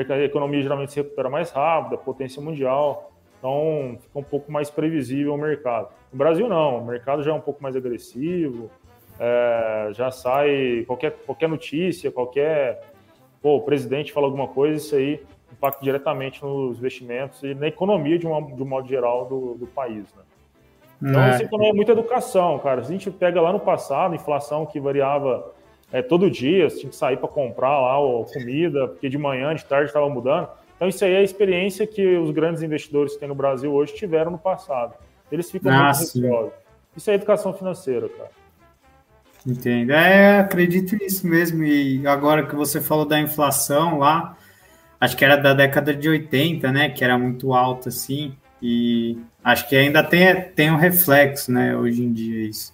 A 0.09 0.19
economia 0.19 0.61
geralmente 0.61 0.91
se 0.91 1.01
recupera 1.01 1.29
mais 1.29 1.51
rápido, 1.51 1.95
a 1.95 1.97
potência 1.97 2.41
mundial. 2.41 3.11
Então, 3.37 3.97
fica 4.01 4.19
um 4.19 4.23
pouco 4.23 4.51
mais 4.51 4.69
previsível 4.69 5.33
o 5.33 5.37
mercado. 5.37 5.89
No 6.11 6.17
Brasil, 6.17 6.47
não. 6.47 6.79
O 6.79 6.85
mercado 6.85 7.23
já 7.23 7.31
é 7.31 7.33
um 7.33 7.41
pouco 7.41 7.63
mais 7.63 7.75
agressivo, 7.75 8.69
é, 9.19 9.89
já 9.93 10.11
sai 10.11 10.83
qualquer, 10.85 11.11
qualquer 11.25 11.49
notícia, 11.49 12.11
qualquer. 12.11 12.81
Pô, 13.41 13.57
o 13.57 13.61
presidente 13.61 14.11
fala 14.11 14.27
alguma 14.27 14.47
coisa, 14.47 14.75
isso 14.75 14.95
aí 14.95 15.21
impacta 15.51 15.83
diretamente 15.83 16.43
nos 16.43 16.77
investimentos 16.77 17.41
e 17.43 17.53
na 17.53 17.67
economia 17.67 18.19
de, 18.19 18.27
uma, 18.27 18.41
de 18.41 18.61
um 18.61 18.65
modo 18.65 18.87
geral 18.87 19.25
do, 19.25 19.55
do 19.55 19.67
país, 19.67 20.13
né? 20.13 20.23
Então, 21.01 21.21
é. 21.21 21.35
isso 21.35 21.43
é 21.43 21.73
muita 21.73 21.93
educação, 21.93 22.59
cara. 22.59 22.83
Se 22.83 22.89
a 22.89 22.91
gente 22.91 23.09
pega 23.09 23.41
lá 23.41 23.53
no 23.53 23.59
passado, 23.59 24.15
inflação 24.15 24.65
que 24.65 24.79
variava 24.79 25.51
é, 25.91 26.01
todo 26.01 26.29
dia, 26.29 26.69
você 26.69 26.79
tinha 26.79 26.89
que 26.89 26.95
sair 26.95 27.17
para 27.17 27.27
comprar 27.27 27.79
lá 27.79 27.95
a 27.95 28.25
comida, 28.33 28.87
porque 28.87 29.09
de 29.09 29.17
manhã, 29.17 29.55
de 29.55 29.65
tarde 29.65 29.87
estava 29.87 30.09
mudando. 30.09 30.49
Então, 30.75 30.87
isso 30.87 31.03
aí 31.03 31.13
é 31.13 31.17
a 31.17 31.23
experiência 31.23 31.85
que 31.87 32.17
os 32.17 32.31
grandes 32.31 32.61
investidores 32.61 33.13
que 33.13 33.19
tem 33.19 33.29
no 33.29 33.35
Brasil 33.35 33.73
hoje 33.73 33.93
tiveram 33.95 34.31
no 34.31 34.37
passado. 34.37 34.93
Eles 35.31 35.49
ficam 35.49 35.71
ah, 35.71 35.85
muito 35.85 35.99
receosos. 35.99 36.53
Isso 36.95 37.11
é 37.11 37.13
educação 37.13 37.53
financeira, 37.53 38.09
cara. 38.09 38.29
Entendo. 39.45 39.91
É, 39.91 40.39
acredito 40.39 40.95
nisso 40.95 41.27
mesmo. 41.27 41.63
E 41.63 42.05
agora 42.05 42.45
que 42.45 42.55
você 42.55 42.81
falou 42.81 43.05
da 43.05 43.19
inflação 43.19 43.99
lá, 43.99 44.37
acho 44.99 45.15
que 45.15 45.23
era 45.23 45.37
da 45.37 45.53
década 45.53 45.93
de 45.93 46.09
80, 46.09 46.71
né? 46.71 46.89
Que 46.89 47.03
era 47.03 47.17
muito 47.17 47.53
alta, 47.53 47.89
assim. 47.89 48.35
E 48.61 49.17
acho 49.43 49.67
que 49.67 49.75
ainda 49.75 50.03
tem, 50.03 50.41
tem 50.55 50.71
um 50.71 50.77
reflexo, 50.77 51.51
né? 51.51 51.75
Hoje 51.75 52.03
em 52.03 52.11
dia, 52.11 52.47
isso. 52.47 52.73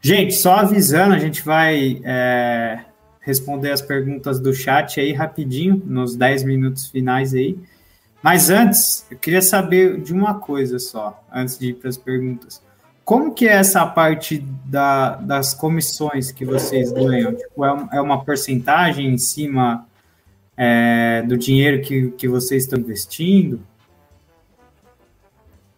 Gente, 0.00 0.34
só 0.34 0.56
avisando, 0.56 1.14
a 1.14 1.18
gente 1.18 1.42
vai 1.42 2.00
é, 2.04 2.80
responder 3.20 3.70
as 3.70 3.80
perguntas 3.80 4.38
do 4.38 4.52
chat 4.52 5.00
aí 5.00 5.12
rapidinho, 5.12 5.82
nos 5.86 6.14
10 6.14 6.44
minutos 6.44 6.88
finais 6.88 7.32
aí. 7.32 7.58
Mas 8.22 8.50
antes, 8.50 9.06
eu 9.10 9.18
queria 9.18 9.42
saber 9.42 10.00
de 10.00 10.12
uma 10.12 10.34
coisa 10.34 10.78
só, 10.78 11.22
antes 11.32 11.58
de 11.58 11.68
ir 11.68 11.74
para 11.74 11.88
as 11.88 11.96
perguntas. 11.96 12.62
Como 13.04 13.34
que 13.34 13.46
é 13.46 13.52
essa 13.52 13.86
parte 13.86 14.38
da, 14.64 15.16
das 15.16 15.52
comissões 15.52 16.32
que 16.32 16.44
vocês 16.44 16.90
ganham? 16.90 17.34
Tipo, 17.34 17.64
é, 17.64 17.88
é 17.92 18.00
uma 18.00 18.24
porcentagem 18.24 19.08
em 19.08 19.18
cima 19.18 19.86
é, 20.56 21.22
do 21.22 21.36
dinheiro 21.36 21.82
que, 21.82 22.10
que 22.12 22.28
vocês 22.28 22.64
estão 22.64 22.78
investindo? 22.78 23.60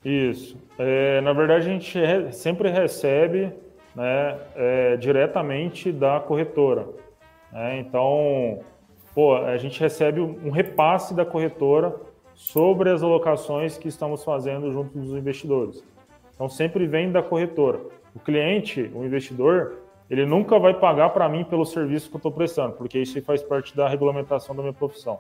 Isso. 0.07 0.57
É, 0.79 1.21
na 1.21 1.33
verdade, 1.33 1.67
a 1.67 1.73
gente 1.73 1.99
re 1.99 2.31
sempre 2.31 2.71
recebe 2.71 3.53
né, 3.93 4.39
é, 4.55 4.97
diretamente 4.97 5.91
da 5.91 6.21
corretora. 6.21 6.87
Né? 7.51 7.81
Então, 7.81 8.61
pô, 9.13 9.35
a 9.35 9.57
gente 9.57 9.81
recebe 9.81 10.21
um 10.21 10.51
repasse 10.51 11.13
da 11.13 11.25
corretora 11.25 11.93
sobre 12.35 12.89
as 12.89 13.03
alocações 13.03 13.77
que 13.77 13.89
estamos 13.89 14.23
fazendo 14.23 14.71
junto 14.71 14.97
dos 14.97 15.11
investidores. 15.11 15.83
Então, 16.33 16.49
sempre 16.49 16.87
vem 16.87 17.11
da 17.11 17.21
corretora. 17.21 17.81
O 18.15 18.21
cliente, 18.21 18.89
o 18.95 19.05
investidor, 19.05 19.79
ele 20.09 20.25
nunca 20.25 20.57
vai 20.57 20.75
pagar 20.75 21.09
para 21.11 21.29
mim 21.29 21.43
pelo 21.43 21.65
serviço 21.65 22.09
que 22.11 22.15
eu 22.15 22.19
estou 22.19 22.31
prestando, 22.31 22.75
porque 22.75 23.01
isso 23.01 23.21
faz 23.23 23.43
parte 23.43 23.77
da 23.77 23.89
regulamentação 23.89 24.55
da 24.55 24.63
minha 24.63 24.75
profissão. 24.75 25.19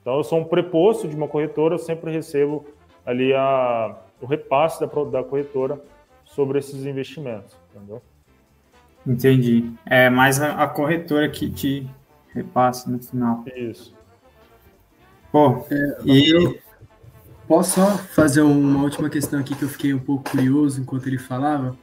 Então, 0.00 0.16
eu 0.16 0.22
sou 0.22 0.38
um 0.38 0.44
preposto 0.44 1.08
de 1.08 1.16
uma 1.16 1.26
corretora, 1.26 1.74
eu 1.74 1.78
sempre 1.78 2.12
recebo 2.12 2.64
ali 3.04 3.34
a, 3.34 3.96
o 4.22 4.26
repasse 4.26 4.80
da, 4.80 4.86
da 4.86 5.24
corretora 5.24 5.82
sobre 6.24 6.58
esses 6.58 6.86
investimentos, 6.86 7.54
entendeu? 7.74 8.00
Entendi. 9.06 9.70
É 9.84 10.08
mais 10.08 10.40
a, 10.40 10.62
a 10.62 10.68
corretora 10.68 11.28
que 11.28 11.50
te 11.50 11.90
repassa 12.32 12.88
no 12.88 13.02
final. 13.02 13.44
Isso. 13.54 13.92
Pô, 15.30 15.66
é, 15.70 15.98
e... 16.04 16.30
Eu 16.30 16.58
posso 17.48 17.80
só 17.80 17.98
fazer 17.98 18.42
uma 18.42 18.82
última 18.82 19.10
questão 19.10 19.40
aqui 19.40 19.54
que 19.54 19.64
eu 19.64 19.68
fiquei 19.68 19.92
um 19.92 19.98
pouco 19.98 20.30
curioso 20.30 20.80
enquanto 20.80 21.06
ele 21.08 21.18
falava? 21.18 21.76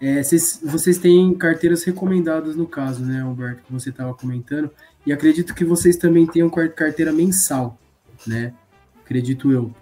É, 0.00 0.20
vocês, 0.20 0.60
vocês 0.64 0.98
têm 0.98 1.32
carteiras 1.34 1.84
recomendadas 1.84 2.56
no 2.56 2.66
caso, 2.66 3.04
né, 3.04 3.20
Alberto, 3.20 3.62
que 3.62 3.72
você 3.72 3.90
estava 3.90 4.12
comentando, 4.14 4.68
e 5.06 5.12
acredito 5.12 5.54
que 5.54 5.64
vocês 5.64 5.96
também 5.96 6.26
tenham 6.26 6.50
carteira 6.50 7.12
mensal, 7.12 7.78
né? 8.26 8.52
Acredito 9.04 9.52
eu. 9.52 9.72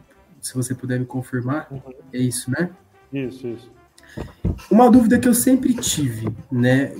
Se 0.40 0.54
você 0.54 0.74
puder 0.74 0.98
me 0.98 1.06
confirmar, 1.06 1.68
uhum. 1.70 1.80
é 2.12 2.18
isso, 2.18 2.50
né? 2.50 2.70
Isso, 3.12 3.46
isso. 3.46 3.70
Uma 4.70 4.90
dúvida 4.90 5.18
que 5.18 5.28
eu 5.28 5.34
sempre 5.34 5.74
tive, 5.74 6.28
né? 6.50 6.92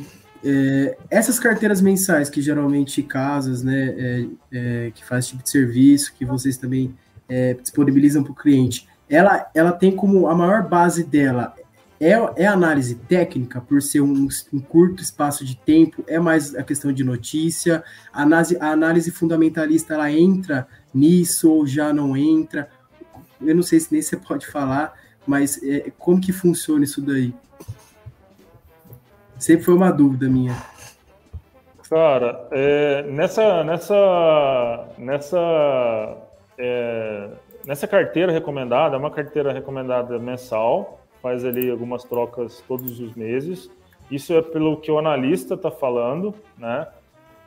É, 0.43 0.97
essas 1.11 1.39
carteiras 1.39 1.81
mensais 1.81 2.31
que 2.31 2.41
geralmente 2.41 3.03
casas, 3.03 3.63
né, 3.63 3.95
é, 3.99 4.27
é, 4.51 4.91
que 4.95 5.05
faz 5.05 5.27
tipo 5.27 5.43
de 5.43 5.51
serviço, 5.51 6.15
que 6.15 6.25
vocês 6.25 6.57
também 6.57 6.95
é, 7.29 7.55
disponibilizam 7.55 8.23
para 8.23 8.33
o 8.33 8.35
cliente, 8.35 8.89
ela, 9.09 9.51
ela 9.55 9.73
tem 9.73 9.95
como 9.95 10.29
a 10.29 10.35
maior 10.35 10.67
base 10.67 11.05
dela 11.05 11.55
é, 12.01 12.13
é 12.37 12.47
análise 12.47 12.95
técnica, 12.95 13.61
por 13.61 13.83
ser 13.83 14.01
um, 14.01 14.27
um, 14.53 14.59
curto 14.59 15.03
espaço 15.03 15.45
de 15.45 15.55
tempo, 15.55 16.03
é 16.07 16.19
mais 16.19 16.55
a 16.55 16.63
questão 16.63 16.91
de 16.91 17.05
notícia, 17.05 17.85
a 18.11 18.23
análise, 18.23 18.57
a 18.59 18.71
análise 18.71 19.11
fundamentalista 19.11 19.93
ela 19.93 20.11
entra 20.11 20.67
nisso 20.95 21.51
ou 21.51 21.67
já 21.67 21.93
não 21.93 22.17
entra. 22.17 22.71
Eu 23.41 23.55
não 23.55 23.63
sei 23.63 23.81
se 23.81 23.93
nem 23.93 24.03
você 24.03 24.17
pode 24.17 24.47
falar, 24.47 24.95
mas 25.27 25.63
é, 25.63 25.91
como 25.99 26.21
que 26.21 26.33
funciona 26.33 26.85
isso 26.85 27.01
daí? 27.01 27.35
Sempre 29.39 29.65
foi 29.65 29.75
uma 29.75 29.91
dúvida 29.91 30.29
minha. 30.29 30.55
Cara, 31.89 32.47
é, 32.53 33.03
nessa, 33.03 33.65
nessa, 33.65 34.89
nessa, 34.97 36.17
é, 36.57 37.31
nessa 37.67 37.89
carteira 37.89 38.31
recomendada, 38.31 38.95
é 38.95 38.99
uma 38.99 39.11
carteira 39.11 39.53
recomendada 39.53 40.19
mensal, 40.19 41.01
faz 41.21 41.45
ali 41.45 41.71
algumas 41.71 42.05
trocas 42.05 42.63
todos 42.69 43.01
os 43.01 43.15
meses. 43.15 43.71
Isso 44.11 44.33
é 44.35 44.43
pelo 44.43 44.77
que 44.77 44.91
o 44.91 44.99
analista 44.99 45.55
está 45.55 45.71
falando, 45.71 46.35
né? 46.57 46.87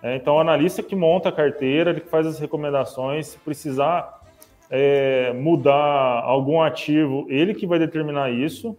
É, 0.02 0.18
então, 0.18 0.36
o 0.36 0.40
analista 0.40 0.84
que 0.84 0.96
monta 0.96 1.30
a 1.30 1.32
carteira, 1.32 1.92
ele 1.92 2.02
que 2.02 2.10
faz 2.10 2.28
as 2.28 2.38
recomendações, 2.38 3.28
se 3.28 3.38
precisar 3.38 4.13
é, 4.76 5.32
mudar 5.34 6.24
algum 6.24 6.60
ativo, 6.60 7.28
ele 7.30 7.54
que 7.54 7.68
vai 7.68 7.78
determinar 7.78 8.32
isso. 8.32 8.76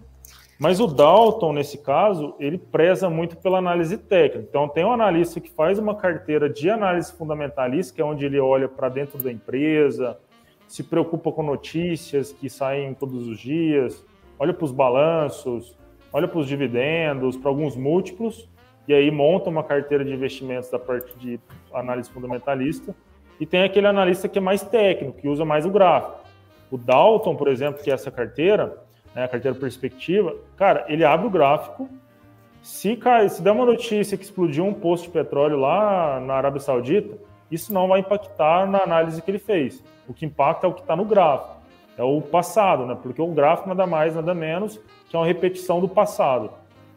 Mas 0.59 0.81
o 0.81 0.89
Dalton, 0.89 1.53
nesse 1.53 1.79
caso, 1.79 2.35
ele 2.41 2.59
preza 2.59 3.09
muito 3.09 3.37
pela 3.37 3.59
análise 3.59 3.97
técnica. 3.97 4.45
Então, 4.49 4.69
tem 4.69 4.85
um 4.85 4.93
analista 4.93 5.41
que 5.41 5.49
faz 5.49 5.79
uma 5.79 5.95
carteira 5.95 6.51
de 6.51 6.69
análise 6.69 7.13
fundamentalista, 7.13 7.95
que 7.95 8.01
é 8.01 8.05
onde 8.05 8.25
ele 8.25 8.41
olha 8.41 8.69
para 8.69 8.89
dentro 8.89 9.23
da 9.23 9.31
empresa, 9.31 10.19
se 10.67 10.83
preocupa 10.83 11.31
com 11.31 11.45
notícias 11.45 12.33
que 12.33 12.51
saem 12.51 12.93
todos 12.95 13.29
os 13.29 13.39
dias, 13.39 14.05
olha 14.37 14.53
para 14.53 14.65
os 14.65 14.73
balanços, 14.73 15.77
olha 16.13 16.27
para 16.27 16.41
os 16.41 16.49
dividendos, 16.49 17.37
para 17.37 17.51
alguns 17.51 17.77
múltiplos, 17.77 18.49
e 18.89 18.95
aí 18.95 19.13
monta 19.13 19.49
uma 19.49 19.63
carteira 19.63 20.05
de 20.05 20.13
investimentos 20.13 20.69
da 20.71 20.79
parte 20.79 21.17
de 21.19 21.39
análise 21.73 22.11
fundamentalista. 22.11 22.95
E 23.45 23.47
tem 23.47 23.63
aquele 23.63 23.87
analista 23.87 24.27
que 24.27 24.39
é 24.39 24.41
mais 24.41 24.63
técnico, 24.63 25.21
que 25.21 25.29
usa 25.29 25.45
mais 25.45 25.67
o 25.67 25.71
gráfico. 25.71 26.19
O 26.71 26.79
Dalton, 26.79 27.37
por 27.37 27.49
exemplo, 27.49 27.85
que 27.85 27.91
é 27.91 27.93
essa 27.93 28.11
carteira, 28.11 28.79
né, 29.15 29.25
a 29.25 29.29
carteira 29.29 29.55
perspectiva, 29.55 30.35
cara, 30.57 30.87
ele 30.89 31.05
abre 31.05 31.27
o 31.27 31.31
gráfico. 31.31 31.87
Se, 32.63 32.97
cai, 32.97 33.29
se 33.29 33.43
der 33.43 33.51
uma 33.51 33.67
notícia 33.67 34.17
que 34.17 34.25
explodiu 34.25 34.65
um 34.65 34.73
posto 34.73 35.05
de 35.05 35.11
petróleo 35.11 35.59
lá 35.59 36.19
na 36.21 36.33
Arábia 36.33 36.59
Saudita, 36.59 37.19
isso 37.51 37.71
não 37.71 37.87
vai 37.87 38.01
impactar 38.01 38.67
na 38.67 38.79
análise 38.79 39.21
que 39.21 39.31
ele 39.31 39.39
fez. 39.39 39.85
O 40.09 40.15
que 40.15 40.25
impacta 40.25 40.67
é 40.67 40.71
o 40.71 40.73
que 40.73 40.81
está 40.81 40.97
no 40.97 41.05
gráfico, 41.05 41.59
é 41.99 42.03
o 42.03 42.23
passado, 42.23 42.87
né? 42.87 42.97
Porque 43.03 43.21
o 43.21 43.27
gráfico 43.27 43.69
nada 43.69 43.87
mais, 43.87 44.15
nada 44.15 44.33
menos 44.33 44.81
que 45.11 45.15
é 45.15 45.19
uma 45.19 45.27
repetição 45.27 45.83
do 45.83 45.89
passado. 45.89 46.51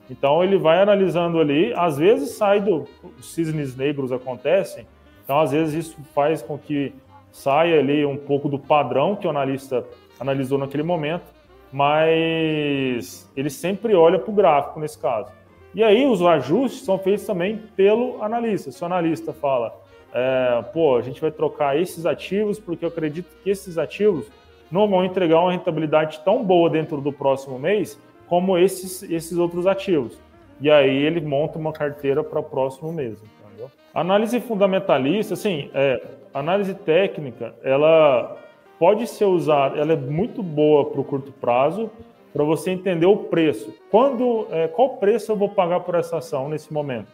Então 0.09 0.41
ele 0.41 0.57
vai 0.57 0.81
analisando 0.81 1.41
ali, 1.41 1.73
às 1.73 1.97
vezes 1.97 2.37
sai 2.37 2.61
do. 2.61 2.87
Os 3.19 3.33
cisnes 3.33 3.75
negros 3.75 4.13
acontecem, 4.13 4.87
então, 5.27 5.41
às 5.41 5.51
vezes, 5.51 5.87
isso 5.87 5.97
faz 6.15 6.41
com 6.41 6.57
que 6.57 6.95
saia 7.33 7.79
ali 7.79 8.05
um 8.05 8.15
pouco 8.15 8.47
do 8.47 8.57
padrão 8.57 9.13
que 9.13 9.27
o 9.27 9.29
analista 9.29 9.83
analisou 10.17 10.57
naquele 10.57 10.83
momento, 10.83 11.25
mas 11.69 13.29
ele 13.35 13.49
sempre 13.49 13.93
olha 13.93 14.17
para 14.17 14.31
o 14.31 14.33
gráfico 14.33 14.79
nesse 14.79 14.97
caso. 14.97 15.29
E 15.75 15.83
aí 15.83 16.07
os 16.07 16.21
ajustes 16.21 16.85
são 16.85 16.97
feitos 16.97 17.25
também 17.25 17.61
pelo 17.75 18.23
analista. 18.23 18.71
Se 18.71 18.81
o 18.81 18.85
analista 18.85 19.33
fala, 19.33 19.77
é, 20.13 20.63
pô, 20.71 20.95
a 20.95 21.01
gente 21.01 21.19
vai 21.19 21.29
trocar 21.29 21.77
esses 21.77 22.05
ativos 22.05 22.57
porque 22.57 22.85
eu 22.85 22.89
acredito 22.89 23.27
que 23.43 23.49
esses 23.49 23.77
ativos 23.77 24.27
não 24.71 24.87
vão 24.87 25.03
entregar 25.03 25.41
uma 25.41 25.51
rentabilidade 25.51 26.21
tão 26.23 26.41
boa 26.41 26.69
dentro 26.69 27.01
do 27.01 27.11
próximo 27.11 27.59
mês 27.59 27.99
como 28.27 28.57
esses, 28.57 29.03
esses 29.03 29.37
outros 29.37 29.67
ativos. 29.67 30.17
E 30.61 30.71
aí 30.71 30.95
ele 30.95 31.19
monta 31.19 31.59
uma 31.59 31.73
carteira 31.73 32.23
para 32.23 32.39
o 32.39 32.43
próximo 32.43 32.93
mês. 32.93 33.21
Entendeu? 33.57 33.71
Análise 33.91 34.39
fundamentalista, 34.39 35.33
assim, 35.33 35.71
é, 35.73 35.99
análise 36.31 36.75
técnica, 36.75 37.55
ela 37.63 38.37
pode 38.77 39.07
ser 39.07 39.25
usada, 39.25 39.79
ela 39.79 39.93
é 39.93 39.95
muito 39.95 40.43
boa 40.43 40.85
para 40.85 41.01
o 41.01 41.03
curto 41.03 41.31
prazo, 41.31 41.89
para 42.31 42.43
você 42.43 42.69
entender 42.69 43.07
o 43.07 43.17
preço. 43.17 43.73
Quando, 43.89 44.47
é, 44.51 44.67
qual 44.67 44.97
preço 44.97 45.31
eu 45.31 45.35
vou 45.35 45.49
pagar 45.49 45.79
por 45.79 45.95
essa 45.95 46.17
ação 46.17 46.47
nesse 46.47 46.71
momento? 46.71 47.11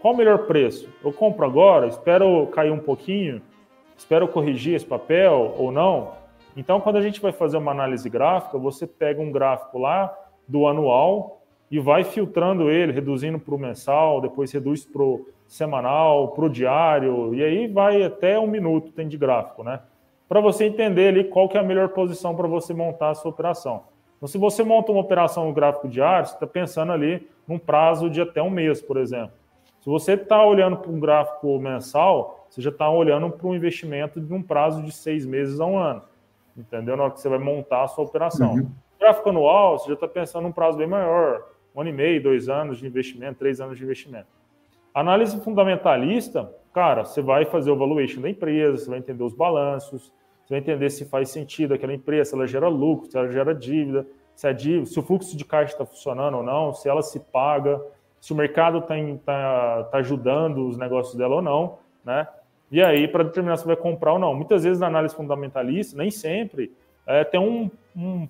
Qual 0.00 0.12
o 0.12 0.16
melhor 0.16 0.46
preço? 0.46 0.88
Eu 1.02 1.12
compro 1.12 1.46
agora, 1.46 1.86
espero 1.86 2.48
cair 2.48 2.72
um 2.72 2.80
pouquinho, 2.80 3.40
espero 3.96 4.26
corrigir 4.26 4.74
esse 4.74 4.84
papel 4.84 5.54
ou 5.56 5.70
não? 5.70 6.12
Então, 6.56 6.80
quando 6.80 6.96
a 6.96 7.02
gente 7.02 7.20
vai 7.20 7.30
fazer 7.30 7.56
uma 7.56 7.70
análise 7.70 8.10
gráfica, 8.10 8.58
você 8.58 8.84
pega 8.84 9.22
um 9.22 9.30
gráfico 9.30 9.78
lá 9.78 10.12
do 10.48 10.66
anual 10.66 11.42
e 11.70 11.78
vai 11.78 12.02
filtrando 12.02 12.68
ele, 12.68 12.92
reduzindo 12.92 13.38
para 13.38 13.54
o 13.54 13.58
mensal, 13.58 14.20
depois 14.20 14.50
reduz 14.52 14.84
para 14.84 15.02
o 15.02 15.26
semanal, 15.46 16.28
para 16.28 16.44
o 16.44 16.48
diário, 16.48 17.34
e 17.34 17.42
aí 17.42 17.66
vai 17.66 18.02
até 18.02 18.38
um 18.38 18.46
minuto 18.46 18.92
tem 18.92 19.06
de 19.08 19.16
gráfico, 19.16 19.62
né? 19.62 19.80
Para 20.28 20.40
você 20.40 20.64
entender 20.64 21.08
ali 21.08 21.24
qual 21.24 21.48
que 21.48 21.56
é 21.56 21.60
a 21.60 21.64
melhor 21.64 21.90
posição 21.90 22.34
para 22.34 22.48
você 22.48 22.72
montar 22.74 23.10
a 23.10 23.14
sua 23.14 23.30
operação. 23.30 23.84
Então, 24.16 24.26
se 24.26 24.38
você 24.38 24.62
monta 24.62 24.90
uma 24.90 25.02
operação 25.02 25.46
no 25.46 25.52
gráfico 25.52 25.86
diário, 25.86 26.26
você 26.26 26.34
está 26.34 26.46
pensando 26.46 26.92
ali 26.92 27.28
num 27.46 27.58
prazo 27.58 28.08
de 28.08 28.20
até 28.20 28.42
um 28.42 28.50
mês, 28.50 28.80
por 28.80 28.96
exemplo. 28.96 29.34
Se 29.80 29.90
você 29.90 30.14
está 30.14 30.42
olhando 30.42 30.78
para 30.78 30.90
um 30.90 30.98
gráfico 30.98 31.58
mensal, 31.58 32.46
você 32.48 32.62
já 32.62 32.70
está 32.70 32.88
olhando 32.88 33.28
para 33.28 33.46
um 33.46 33.54
investimento 33.54 34.18
de 34.18 34.32
um 34.32 34.42
prazo 34.42 34.82
de 34.82 34.90
seis 34.90 35.26
meses 35.26 35.60
a 35.60 35.66
um 35.66 35.76
ano. 35.76 36.02
Entendeu? 36.56 36.96
Na 36.96 37.04
hora 37.04 37.12
que 37.12 37.20
você 37.20 37.28
vai 37.28 37.38
montar 37.38 37.82
a 37.82 37.88
sua 37.88 38.04
operação. 38.04 38.54
Uhum. 38.54 38.70
Gráfico 38.98 39.28
anual, 39.28 39.78
você 39.78 39.88
já 39.88 39.94
está 39.94 40.08
pensando 40.08 40.44
num 40.44 40.52
prazo 40.52 40.78
bem 40.78 40.86
maior, 40.86 41.42
um 41.74 41.82
ano 41.82 41.90
e 41.90 41.92
meio, 41.92 42.22
dois 42.22 42.48
anos 42.48 42.78
de 42.78 42.86
investimento, 42.86 43.38
três 43.38 43.60
anos 43.60 43.76
de 43.76 43.84
investimento. 43.84 44.28
Análise 44.94 45.40
fundamentalista, 45.40 46.50
cara, 46.72 47.04
você 47.04 47.20
vai 47.20 47.44
fazer 47.44 47.70
o 47.70 47.76
valuation 47.76 48.20
da 48.20 48.30
empresa, 48.30 48.78
você 48.78 48.90
vai 48.90 49.00
entender 49.00 49.24
os 49.24 49.34
balanços, 49.34 50.12
você 50.44 50.54
vai 50.54 50.58
entender 50.60 50.88
se 50.90 51.04
faz 51.04 51.30
sentido 51.30 51.74
aquela 51.74 51.92
empresa, 51.92 52.30
se 52.30 52.36
ela 52.36 52.46
gera 52.46 52.68
lucro, 52.68 53.10
se 53.10 53.18
ela 53.18 53.28
gera 53.28 53.54
dívida, 53.54 54.06
se, 54.34 54.52
dívida, 54.54 54.86
se 54.86 54.98
o 54.98 55.02
fluxo 55.02 55.36
de 55.36 55.44
caixa 55.44 55.72
está 55.72 55.84
funcionando 55.84 56.36
ou 56.36 56.42
não, 56.42 56.72
se 56.72 56.88
ela 56.88 57.02
se 57.02 57.18
paga, 57.18 57.80
se 58.20 58.32
o 58.32 58.36
mercado 58.36 58.78
está 58.78 58.94
tá, 59.24 59.84
tá 59.90 59.98
ajudando 59.98 60.68
os 60.68 60.78
negócios 60.78 61.16
dela 61.16 61.36
ou 61.36 61.42
não, 61.42 61.78
né? 62.04 62.26
E 62.70 62.82
aí, 62.82 63.06
para 63.06 63.24
determinar 63.24 63.56
se 63.56 63.66
vai 63.66 63.76
comprar 63.76 64.14
ou 64.14 64.18
não. 64.18 64.34
Muitas 64.34 64.64
vezes, 64.64 64.80
na 64.80 64.86
análise 64.86 65.14
fundamentalista, 65.14 65.96
nem 65.96 66.10
sempre, 66.10 66.72
é, 67.06 67.22
tem 67.22 67.38
um, 67.38 67.70
um 67.94 68.26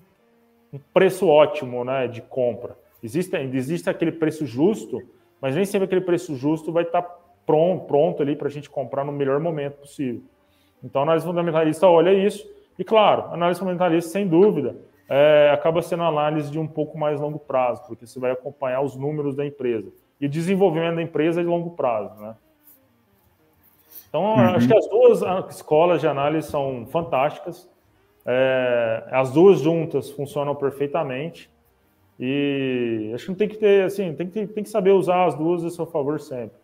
um 0.75 0.79
preço 0.93 1.27
ótimo 1.27 1.85
né, 1.85 2.07
de 2.07 2.21
compra. 2.21 2.77
Existe, 3.01 3.35
existe 3.35 3.89
aquele 3.89 4.11
preço 4.11 4.45
justo, 4.45 5.01
mas 5.41 5.55
nem 5.55 5.65
sempre 5.65 5.85
aquele 5.85 6.01
preço 6.01 6.35
justo 6.35 6.71
vai 6.71 6.83
estar 6.83 7.01
pronto, 7.45 7.85
pronto 7.85 8.21
ali 8.21 8.35
para 8.35 8.47
a 8.47 8.51
gente 8.51 8.69
comprar 8.69 9.03
no 9.03 9.11
melhor 9.11 9.39
momento 9.39 9.75
possível. 9.75 10.21
Então, 10.83 11.01
a 11.01 11.03
análise 11.03 11.25
fundamentalista 11.25 11.87
olha 11.87 12.13
isso, 12.13 12.47
e 12.77 12.83
claro, 12.83 13.23
a 13.23 13.33
análise 13.33 13.59
fundamentalista, 13.59 14.11
sem 14.11 14.27
dúvida, 14.27 14.75
é, 15.07 15.51
acaba 15.53 15.81
sendo 15.81 16.03
análise 16.03 16.51
de 16.51 16.59
um 16.59 16.67
pouco 16.67 16.97
mais 16.97 17.19
longo 17.19 17.39
prazo, 17.39 17.83
porque 17.87 18.05
você 18.05 18.19
vai 18.19 18.31
acompanhar 18.31 18.81
os 18.81 18.95
números 18.95 19.35
da 19.35 19.45
empresa. 19.45 19.91
E 20.19 20.25
o 20.25 20.29
desenvolvimento 20.29 20.95
da 20.95 21.01
empresa 21.01 21.41
é 21.41 21.43
de 21.43 21.49
longo 21.49 21.71
prazo. 21.71 22.19
Né? 22.21 22.35
Então, 24.09 24.23
uhum. 24.23 24.55
acho 24.55 24.67
que 24.67 24.75
as 24.75 24.87
duas 24.87 25.21
escolas 25.49 26.01
de 26.01 26.07
análise 26.07 26.49
são 26.49 26.87
fantásticas. 26.87 27.69
É, 28.25 29.03
as 29.11 29.31
duas 29.31 29.59
juntas 29.59 30.09
funcionam 30.11 30.55
perfeitamente. 30.55 31.49
E 32.19 33.11
acho 33.13 33.25
que 33.25 33.29
não 33.29 33.37
tem 33.37 33.49
que 33.49 33.57
ter, 33.57 33.83
assim, 33.83 34.13
tem 34.13 34.27
que, 34.29 34.47
tem 34.47 34.63
que 34.63 34.69
saber 34.69 34.91
usar 34.91 35.25
as 35.25 35.35
duas 35.35 35.63
a 35.63 35.69
seu 35.69 35.85
favor 35.85 36.19
sempre. 36.19 36.57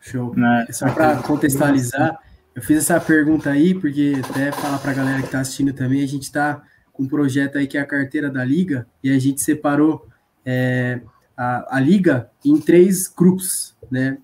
Show. 0.00 0.34
Né? 0.36 0.66
Só 0.70 0.92
para 0.92 1.16
contextualizar, 1.22 2.18
eu 2.54 2.62
fiz 2.62 2.78
essa 2.78 3.00
pergunta 3.00 3.50
aí, 3.50 3.74
porque 3.74 4.14
até 4.28 4.52
falar 4.52 4.78
para 4.78 4.92
a 4.92 4.94
galera 4.94 5.18
que 5.20 5.26
está 5.26 5.40
assistindo 5.40 5.72
também, 5.72 6.02
a 6.02 6.06
gente 6.06 6.22
está 6.22 6.62
com 6.92 7.02
um 7.02 7.08
projeto 7.08 7.58
aí 7.58 7.66
que 7.66 7.76
é 7.76 7.80
a 7.80 7.86
carteira 7.86 8.30
da 8.30 8.44
Liga, 8.44 8.86
e 9.02 9.10
a 9.10 9.18
gente 9.18 9.40
separou 9.40 10.06
é, 10.44 11.00
a, 11.36 11.76
a 11.76 11.80
Liga 11.80 12.30
em 12.44 12.58
três 12.58 13.08
grupos, 13.08 13.76
né? 13.90 14.18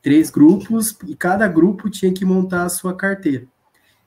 Três 0.00 0.30
grupos, 0.30 0.96
e 1.06 1.14
cada 1.14 1.46
grupo 1.48 1.90
tinha 1.90 2.12
que 2.12 2.24
montar 2.24 2.64
a 2.64 2.68
sua 2.68 2.94
carteira. 2.94 3.44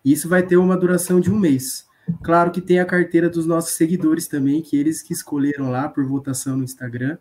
Isso 0.03 0.27
vai 0.27 0.41
ter 0.41 0.57
uma 0.57 0.77
duração 0.77 1.19
de 1.19 1.29
um 1.31 1.37
mês. 1.37 1.85
Claro 2.23 2.51
que 2.51 2.61
tem 2.61 2.79
a 2.79 2.85
carteira 2.85 3.29
dos 3.29 3.45
nossos 3.45 3.71
seguidores 3.71 4.27
também, 4.27 4.61
que 4.61 4.77
eles 4.77 5.01
que 5.01 5.13
escolheram 5.13 5.69
lá 5.69 5.87
por 5.87 6.05
votação 6.05 6.57
no 6.57 6.63
Instagram. 6.63 7.17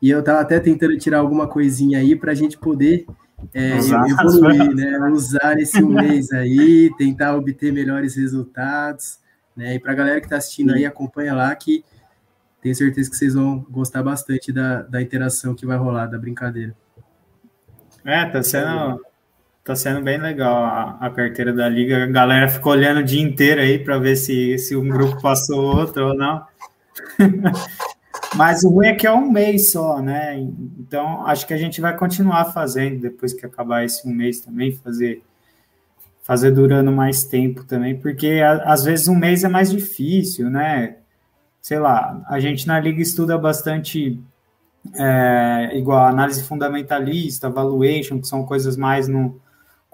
E 0.00 0.10
eu 0.10 0.20
estava 0.20 0.40
até 0.40 0.60
tentando 0.60 0.96
tirar 0.98 1.18
alguma 1.18 1.48
coisinha 1.48 1.98
aí 1.98 2.16
para 2.16 2.32
a 2.32 2.34
gente 2.34 2.58
poder 2.58 3.06
é, 3.52 3.78
evoluir, 3.78 4.74
né? 4.74 4.98
Usar 5.10 5.58
esse 5.58 5.80
mês 5.82 6.32
aí, 6.32 6.90
tentar 6.96 7.36
obter 7.36 7.72
melhores 7.72 8.16
resultados. 8.16 9.18
Né? 9.56 9.74
E 9.74 9.78
para 9.78 9.92
a 9.92 9.94
galera 9.94 10.20
que 10.20 10.26
está 10.26 10.36
assistindo 10.36 10.72
aí, 10.72 10.84
acompanha 10.84 11.34
lá 11.34 11.54
que 11.54 11.84
tenho 12.60 12.74
certeza 12.74 13.10
que 13.10 13.16
vocês 13.16 13.34
vão 13.34 13.64
gostar 13.70 14.02
bastante 14.02 14.50
da, 14.50 14.82
da 14.82 15.00
interação 15.00 15.54
que 15.54 15.66
vai 15.66 15.76
rolar, 15.76 16.06
da 16.06 16.18
brincadeira. 16.18 16.74
É, 18.04 18.26
tá 18.26 18.42
sendo 18.42 19.00
Tá 19.64 19.74
sendo 19.74 20.02
bem 20.02 20.18
legal 20.18 20.62
a, 20.62 20.98
a, 21.00 21.10
carteira 21.10 21.50
da 21.50 21.66
liga. 21.66 22.04
A 22.04 22.06
galera 22.06 22.48
ficou 22.48 22.72
olhando 22.72 23.00
o 23.00 23.04
dia 23.04 23.22
inteiro 23.22 23.62
aí 23.62 23.78
para 23.78 23.98
ver 23.98 24.14
se, 24.14 24.58
se 24.58 24.76
um 24.76 24.86
grupo 24.86 25.22
passou 25.22 25.76
outro 25.78 26.08
ou 26.08 26.14
não. 26.14 26.44
Mas 28.36 28.62
o 28.62 28.68
ruim 28.68 28.88
é 28.88 28.94
que 28.94 29.06
é 29.06 29.12
um 29.12 29.30
mês 29.30 29.70
só, 29.70 30.02
né? 30.02 30.38
Então 30.78 31.26
acho 31.26 31.46
que 31.46 31.54
a 31.54 31.56
gente 31.56 31.80
vai 31.80 31.96
continuar 31.96 32.46
fazendo 32.52 33.00
depois 33.00 33.32
que 33.32 33.46
acabar 33.46 33.84
esse 33.84 34.06
um 34.06 34.12
mês 34.12 34.40
também, 34.40 34.72
fazer 34.72 35.22
fazer 36.22 36.50
durando 36.50 36.90
mais 36.90 37.24
tempo 37.24 37.64
também, 37.64 37.96
porque 37.98 38.42
a, 38.42 38.72
às 38.72 38.82
vezes 38.84 39.08
um 39.08 39.14
mês 39.14 39.44
é 39.44 39.48
mais 39.48 39.70
difícil, 39.70 40.50
né? 40.50 40.96
Sei 41.60 41.78
lá, 41.78 42.22
a 42.28 42.38
gente 42.40 42.66
na 42.66 42.78
liga 42.80 43.00
estuda 43.00 43.38
bastante 43.38 44.20
é, 44.94 45.70
igual 45.74 46.06
análise 46.06 46.42
fundamentalista, 46.44 47.48
valuation, 47.48 48.20
que 48.20 48.26
são 48.26 48.44
coisas 48.44 48.76
mais 48.76 49.06
no, 49.06 49.40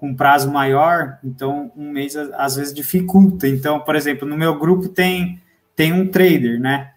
com 0.01 0.15
prazo 0.15 0.51
maior, 0.51 1.19
então 1.23 1.71
um 1.77 1.93
mês 1.93 2.17
às 2.17 2.57
vezes 2.57 2.73
dificulta. 2.73 3.47
Então, 3.47 3.79
por 3.81 3.95
exemplo, 3.95 4.27
no 4.27 4.35
meu 4.35 4.59
grupo 4.59 4.89
tem, 4.89 5.39
tem 5.77 5.93
um 5.93 6.09
trader, 6.09 6.59
né? 6.59 6.93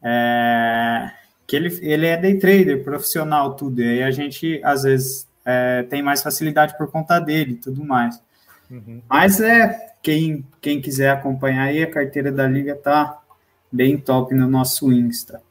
É, 0.00 1.10
que 1.44 1.56
ele, 1.56 1.76
ele 1.82 2.06
é 2.06 2.16
day 2.16 2.38
trader, 2.38 2.84
profissional, 2.84 3.56
tudo. 3.56 3.82
E 3.82 3.88
aí 3.88 4.02
a 4.04 4.12
gente, 4.12 4.60
às 4.62 4.84
vezes, 4.84 5.26
é, 5.44 5.82
tem 5.90 6.00
mais 6.00 6.22
facilidade 6.22 6.78
por 6.78 6.88
conta 6.92 7.18
dele 7.18 7.54
e 7.54 7.56
tudo 7.56 7.84
mais. 7.84 8.22
Uhum. 8.70 9.02
Mas 9.08 9.40
é, 9.40 9.94
quem, 10.00 10.46
quem 10.60 10.80
quiser 10.80 11.10
acompanhar 11.10 11.64
aí, 11.64 11.82
a 11.82 11.90
carteira 11.90 12.30
da 12.30 12.46
Liga 12.46 12.76
tá 12.76 13.20
bem 13.70 13.98
top 13.98 14.32
no 14.32 14.46
nosso 14.48 14.92
Insta. 14.92 15.42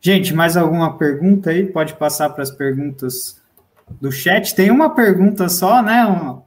Gente, 0.00 0.32
mais 0.32 0.56
alguma 0.56 0.96
pergunta 0.96 1.50
aí? 1.50 1.66
Pode 1.66 1.92
passar 1.92 2.30
para 2.30 2.42
as 2.42 2.50
perguntas 2.50 3.38
do 4.00 4.10
chat. 4.10 4.54
Tem 4.54 4.70
uma 4.70 4.94
pergunta 4.94 5.48
só, 5.48 5.82
né? 5.82 6.06
Um, 6.06 6.42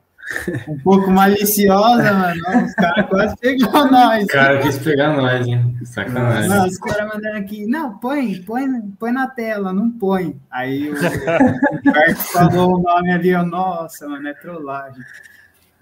um 0.67 0.79
pouco 0.83 1.09
maliciosa, 1.09 2.13
mano. 2.13 2.65
Os 2.65 2.73
caras 2.75 3.09
quase 3.09 3.37
pegou 3.37 3.91
nós. 3.91 4.23
O 4.23 4.27
cara 4.27 4.59
quis 4.59 4.77
pegar 4.77 5.15
nós, 5.15 5.47
hein? 5.47 5.77
Sacanagem. 5.85 6.49
Não, 6.49 6.67
os 6.67 6.77
caras 6.77 7.13
mandaram 7.13 7.39
aqui, 7.39 7.65
não, 7.65 7.97
põe, 7.97 8.41
põe, 8.43 8.81
põe 8.99 9.11
na 9.11 9.27
tela, 9.27 9.73
não 9.73 9.91
põe. 9.91 10.39
Aí 10.51 10.89
o, 10.89 10.93
o 10.93 12.15
falou 12.15 12.77
o 12.77 12.81
nome 12.81 13.11
ali, 13.11 13.29
eu, 13.29 13.45
nossa, 13.45 14.07
mano, 14.07 14.27
é 14.27 14.33
trollagem. 14.33 15.03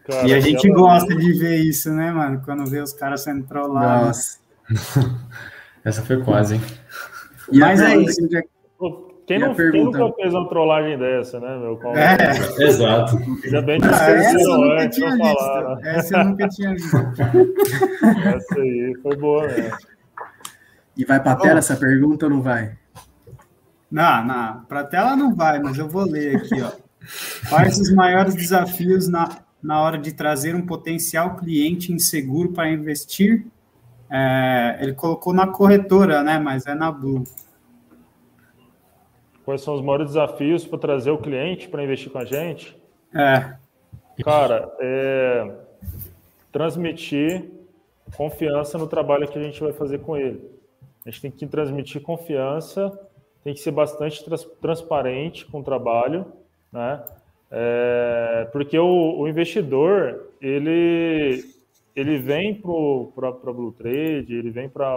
Cara, 0.06 0.28
e 0.28 0.34
a 0.34 0.40
gente 0.40 0.70
gosta 0.70 1.14
de 1.14 1.34
ver 1.34 1.58
isso, 1.58 1.92
né, 1.92 2.12
mano? 2.12 2.42
Quando 2.46 2.66
vê 2.66 2.80
os 2.80 2.94
caras 2.94 3.24
sendo 3.24 3.44
trollados. 3.46 4.40
Nossa. 4.70 5.18
Essa 5.84 6.02
foi 6.02 6.24
quase, 6.24 6.56
hein? 6.56 6.62
Mas 7.52 7.82
é 7.82 7.98
isso. 7.98 8.22
Quem, 9.28 9.40
não, 9.40 9.54
quem 9.54 9.84
nunca 9.84 10.10
fez 10.14 10.34
uma 10.34 10.48
trollagem 10.48 10.98
dessa, 10.98 11.38
né, 11.38 11.58
meu? 11.58 11.76
Qual... 11.76 11.94
É, 11.98 12.16
exato. 12.64 13.18
Ainda 13.44 13.62
bem 13.62 13.78
que 13.78 13.86
ah, 13.86 13.92
esqueceram 13.92 14.64
antes 14.72 15.00
pra 15.00 15.18
falar. 15.18 15.76
Né? 15.76 15.96
Essa 15.98 16.18
eu 16.18 16.26
nunca 16.26 16.48
tinha 16.48 16.74
visto. 16.74 16.96
essa 18.26 18.56
aí 18.56 18.94
foi 19.04 19.18
boa, 19.18 19.48
né? 19.48 19.72
E 20.96 21.04
vai 21.04 21.22
pra 21.22 21.36
tela 21.36 21.60
essa 21.60 21.76
pergunta 21.76 22.26
ou 22.26 22.32
não 22.32 22.42
vai? 22.42 22.78
Não, 23.92 24.26
não, 24.26 24.62
pra 24.62 24.86
tela 24.86 25.14
não 25.18 25.36
vai, 25.36 25.60
mas 25.60 25.78
eu 25.78 25.90
vou 25.90 26.06
ler 26.06 26.38
aqui, 26.38 26.62
ó. 26.62 26.72
Quais 27.50 27.78
os 27.78 27.94
maiores 27.94 28.34
desafios 28.34 29.10
na, 29.10 29.28
na 29.62 29.82
hora 29.82 29.98
de 29.98 30.14
trazer 30.14 30.56
um 30.56 30.66
potencial 30.66 31.36
cliente 31.36 31.92
inseguro 31.92 32.54
para 32.54 32.72
investir? 32.72 33.46
É, 34.10 34.78
ele 34.80 34.94
colocou 34.94 35.34
na 35.34 35.48
corretora, 35.48 36.24
né? 36.24 36.40
Mas 36.40 36.66
é 36.66 36.74
na 36.74 36.90
Blue. 36.90 37.26
Quais 39.48 39.62
são 39.62 39.76
os 39.76 39.82
maiores 39.82 40.08
desafios 40.08 40.68
para 40.68 40.78
trazer 40.78 41.10
o 41.10 41.18
cliente 41.18 41.70
para 41.70 41.82
investir 41.82 42.12
com 42.12 42.18
a 42.18 42.26
gente? 42.26 42.76
É. 43.16 43.56
Cara, 44.22 44.76
é 44.78 45.56
transmitir 46.52 47.50
confiança 48.18 48.78
no 48.78 48.88
trabalho 48.88 49.26
que 49.26 49.40
a 49.40 49.42
gente 49.42 49.62
vai 49.62 49.72
fazer 49.72 50.00
com 50.00 50.18
ele. 50.18 50.44
A 51.06 51.10
gente 51.10 51.22
tem 51.22 51.32
que 51.32 51.48
transmitir 51.48 52.02
confiança, 52.02 52.92
tem 53.42 53.54
que 53.54 53.62
ser 53.62 53.72
bastante 53.72 54.22
trans 54.26 54.44
transparente 54.60 55.46
com 55.46 55.62
o 55.62 55.64
trabalho, 55.64 56.26
né? 56.70 57.06
É, 57.50 58.50
porque 58.52 58.78
o, 58.78 59.18
o, 59.18 59.30
investidor 59.30 60.30
ele 60.42 61.46
ele 61.96 62.18
vem 62.18 62.54
para 62.54 63.30
a 63.30 63.54
Blue 63.54 63.72
Trade, 63.72 64.36
ele 64.36 64.52
vem 64.52 64.68
para 64.68 64.94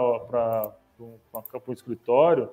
o 0.99 1.71
escritório 1.71 2.49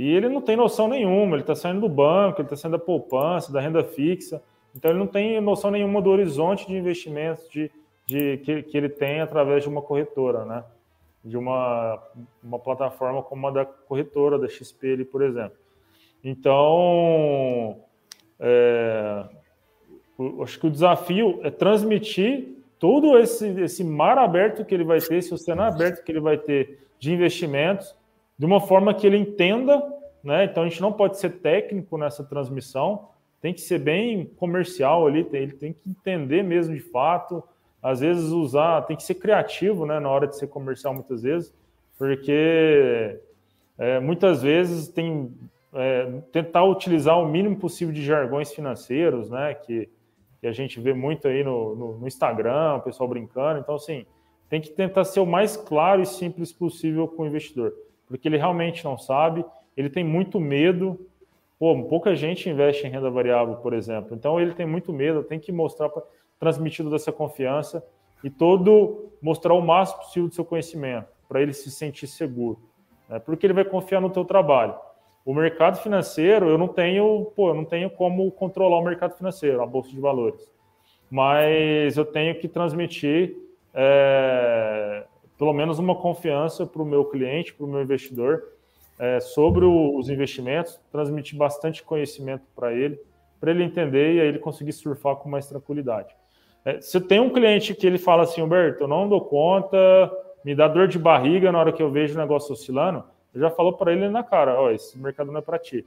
e 0.00 0.14
ele 0.14 0.30
não 0.30 0.40
tem 0.40 0.56
noção 0.56 0.88
nenhuma. 0.88 1.36
Ele 1.36 1.42
está 1.42 1.54
saindo 1.54 1.82
do 1.82 1.88
banco, 1.90 2.40
ele 2.40 2.46
está 2.46 2.56
saindo 2.56 2.78
da 2.78 2.82
poupança, 2.82 3.52
da 3.52 3.60
renda 3.60 3.84
fixa. 3.84 4.42
Então 4.74 4.90
ele 4.90 4.98
não 4.98 5.06
tem 5.06 5.38
noção 5.42 5.70
nenhuma 5.70 6.00
do 6.00 6.08
horizonte 6.08 6.66
de 6.66 6.74
investimentos 6.74 7.46
de, 7.50 7.70
de 8.06 8.38
que, 8.38 8.62
que 8.62 8.78
ele 8.78 8.88
tem 8.88 9.20
através 9.20 9.62
de 9.62 9.68
uma 9.68 9.82
corretora, 9.82 10.46
né? 10.46 10.64
De 11.22 11.36
uma, 11.36 12.02
uma 12.42 12.58
plataforma 12.58 13.22
como 13.22 13.46
a 13.46 13.50
da 13.50 13.66
corretora, 13.66 14.38
da 14.38 14.48
XP, 14.48 14.90
ali, 14.90 15.04
por 15.04 15.20
exemplo. 15.20 15.58
Então, 16.24 17.76
é, 18.38 19.24
acho 20.42 20.58
que 20.58 20.66
o 20.66 20.70
desafio 20.70 21.40
é 21.42 21.50
transmitir 21.50 22.56
todo 22.78 23.18
esse, 23.18 23.46
esse 23.60 23.84
mar 23.84 24.16
aberto 24.16 24.64
que 24.64 24.74
ele 24.74 24.84
vai 24.84 24.98
ter, 24.98 25.16
esse 25.16 25.34
oceano 25.34 25.60
aberto 25.60 26.02
que 26.02 26.10
ele 26.10 26.20
vai 26.20 26.38
ter 26.38 26.88
de 26.98 27.12
investimentos, 27.12 27.94
de 28.40 28.46
uma 28.46 28.58
forma 28.58 28.94
que 28.94 29.06
ele 29.06 29.18
entenda, 29.18 29.86
né? 30.24 30.44
Então 30.44 30.62
a 30.62 30.66
gente 30.66 30.80
não 30.80 30.90
pode 30.90 31.18
ser 31.18 31.28
técnico 31.40 31.98
nessa 31.98 32.24
transmissão, 32.24 33.10
tem 33.38 33.52
que 33.52 33.60
ser 33.60 33.78
bem 33.78 34.24
comercial 34.38 35.06
ali, 35.06 35.28
ele 35.30 35.52
tem 35.52 35.74
que 35.74 35.90
entender 35.90 36.42
mesmo 36.42 36.74
de 36.74 36.80
fato, 36.80 37.44
às 37.82 38.00
vezes 38.00 38.30
usar, 38.30 38.80
tem 38.86 38.96
que 38.96 39.02
ser 39.02 39.16
criativo, 39.16 39.84
né, 39.84 40.00
na 40.00 40.08
hora 40.08 40.26
de 40.26 40.38
ser 40.38 40.46
comercial 40.46 40.94
muitas 40.94 41.20
vezes, 41.20 41.52
porque 41.98 43.20
é, 43.76 44.00
muitas 44.00 44.40
vezes 44.40 44.88
tem 44.88 45.30
é, 45.74 46.10
tentar 46.32 46.64
utilizar 46.64 47.20
o 47.20 47.28
mínimo 47.28 47.56
possível 47.56 47.92
de 47.92 48.02
jargões 48.02 48.50
financeiros, 48.54 49.28
né, 49.28 49.52
que, 49.52 49.86
que 50.40 50.46
a 50.46 50.52
gente 50.52 50.80
vê 50.80 50.94
muito 50.94 51.28
aí 51.28 51.44
no, 51.44 51.76
no, 51.76 51.98
no 51.98 52.08
Instagram, 52.08 52.76
o 52.76 52.80
pessoal 52.80 53.06
brincando, 53.06 53.60
então 53.60 53.74
assim, 53.74 54.06
tem 54.48 54.62
que 54.62 54.70
tentar 54.70 55.04
ser 55.04 55.20
o 55.20 55.26
mais 55.26 55.58
claro 55.58 56.00
e 56.00 56.06
simples 56.06 56.50
possível 56.54 57.06
com 57.06 57.24
o 57.24 57.26
investidor, 57.26 57.74
porque 58.10 58.28
ele 58.28 58.36
realmente 58.36 58.84
não 58.84 58.98
sabe, 58.98 59.42
ele 59.74 59.88
tem 59.88 60.04
muito 60.04 60.38
medo 60.38 60.98
Pô, 61.60 61.78
pouca 61.84 62.16
gente 62.16 62.48
investe 62.48 62.86
em 62.86 62.90
renda 62.90 63.10
variável, 63.10 63.56
por 63.56 63.74
exemplo. 63.74 64.16
Então 64.16 64.40
ele 64.40 64.54
tem 64.54 64.64
muito 64.64 64.94
medo, 64.94 65.22
tem 65.22 65.38
que 65.38 65.52
mostrar, 65.52 65.90
transmitir 66.38 66.82
toda 66.82 66.96
essa 66.96 67.12
confiança 67.12 67.84
e 68.24 68.30
todo 68.30 69.10
mostrar 69.20 69.52
o 69.52 69.60
máximo 69.60 69.98
possível 69.98 70.28
do 70.30 70.34
seu 70.34 70.44
conhecimento 70.44 71.08
para 71.28 71.42
ele 71.42 71.52
se 71.52 71.70
sentir 71.70 72.06
seguro, 72.06 72.58
né? 73.06 73.18
porque 73.18 73.44
ele 73.44 73.52
vai 73.52 73.64
confiar 73.64 74.00
no 74.00 74.08
teu 74.08 74.24
trabalho. 74.24 74.74
O 75.22 75.34
mercado 75.34 75.76
financeiro, 75.76 76.48
eu 76.48 76.56
não 76.56 76.66
tenho, 76.66 77.30
pô, 77.36 77.50
eu 77.50 77.54
não 77.54 77.66
tenho 77.66 77.90
como 77.90 78.30
controlar 78.30 78.78
o 78.78 78.82
mercado 78.82 79.14
financeiro, 79.14 79.62
a 79.62 79.66
bolsa 79.66 79.90
de 79.90 80.00
valores, 80.00 80.50
mas 81.10 81.94
eu 81.94 82.06
tenho 82.06 82.34
que 82.40 82.48
transmitir 82.48 83.36
é, 83.74 85.04
pelo 85.40 85.54
menos 85.54 85.78
uma 85.78 85.94
confiança 85.94 86.66
para 86.66 86.82
o 86.82 86.84
meu 86.84 87.02
cliente, 87.02 87.54
para 87.54 87.64
o 87.64 87.66
meu 87.66 87.80
investidor, 87.80 88.44
é, 88.98 89.20
sobre 89.20 89.64
o, 89.64 89.96
os 89.96 90.10
investimentos, 90.10 90.78
transmitir 90.92 91.38
bastante 91.38 91.82
conhecimento 91.82 92.44
para 92.54 92.74
ele, 92.74 93.00
para 93.40 93.50
ele 93.50 93.64
entender 93.64 94.16
e 94.16 94.20
aí 94.20 94.28
ele 94.28 94.38
conseguir 94.38 94.72
surfar 94.72 95.16
com 95.16 95.30
mais 95.30 95.46
tranquilidade. 95.46 96.14
É, 96.62 96.78
se 96.82 97.00
tem 97.00 97.20
um 97.20 97.30
cliente 97.30 97.74
que 97.74 97.86
ele 97.86 97.96
fala 97.96 98.24
assim, 98.24 98.42
Humberto, 98.42 98.84
eu 98.84 98.88
não 98.88 99.08
dou 99.08 99.22
conta, 99.22 100.12
me 100.44 100.54
dá 100.54 100.68
dor 100.68 100.86
de 100.86 100.98
barriga 100.98 101.50
na 101.50 101.58
hora 101.58 101.72
que 101.72 101.82
eu 101.82 101.90
vejo 101.90 102.14
o 102.14 102.18
negócio 102.18 102.52
oscilando, 102.52 103.02
eu 103.32 103.40
já 103.40 103.50
falo 103.50 103.72
para 103.72 103.94
ele 103.94 104.10
na 104.10 104.22
cara, 104.22 104.60
ó, 104.60 104.70
esse 104.70 104.98
mercado 104.98 105.32
não 105.32 105.38
é 105.38 105.42
para 105.42 105.58
ti. 105.58 105.86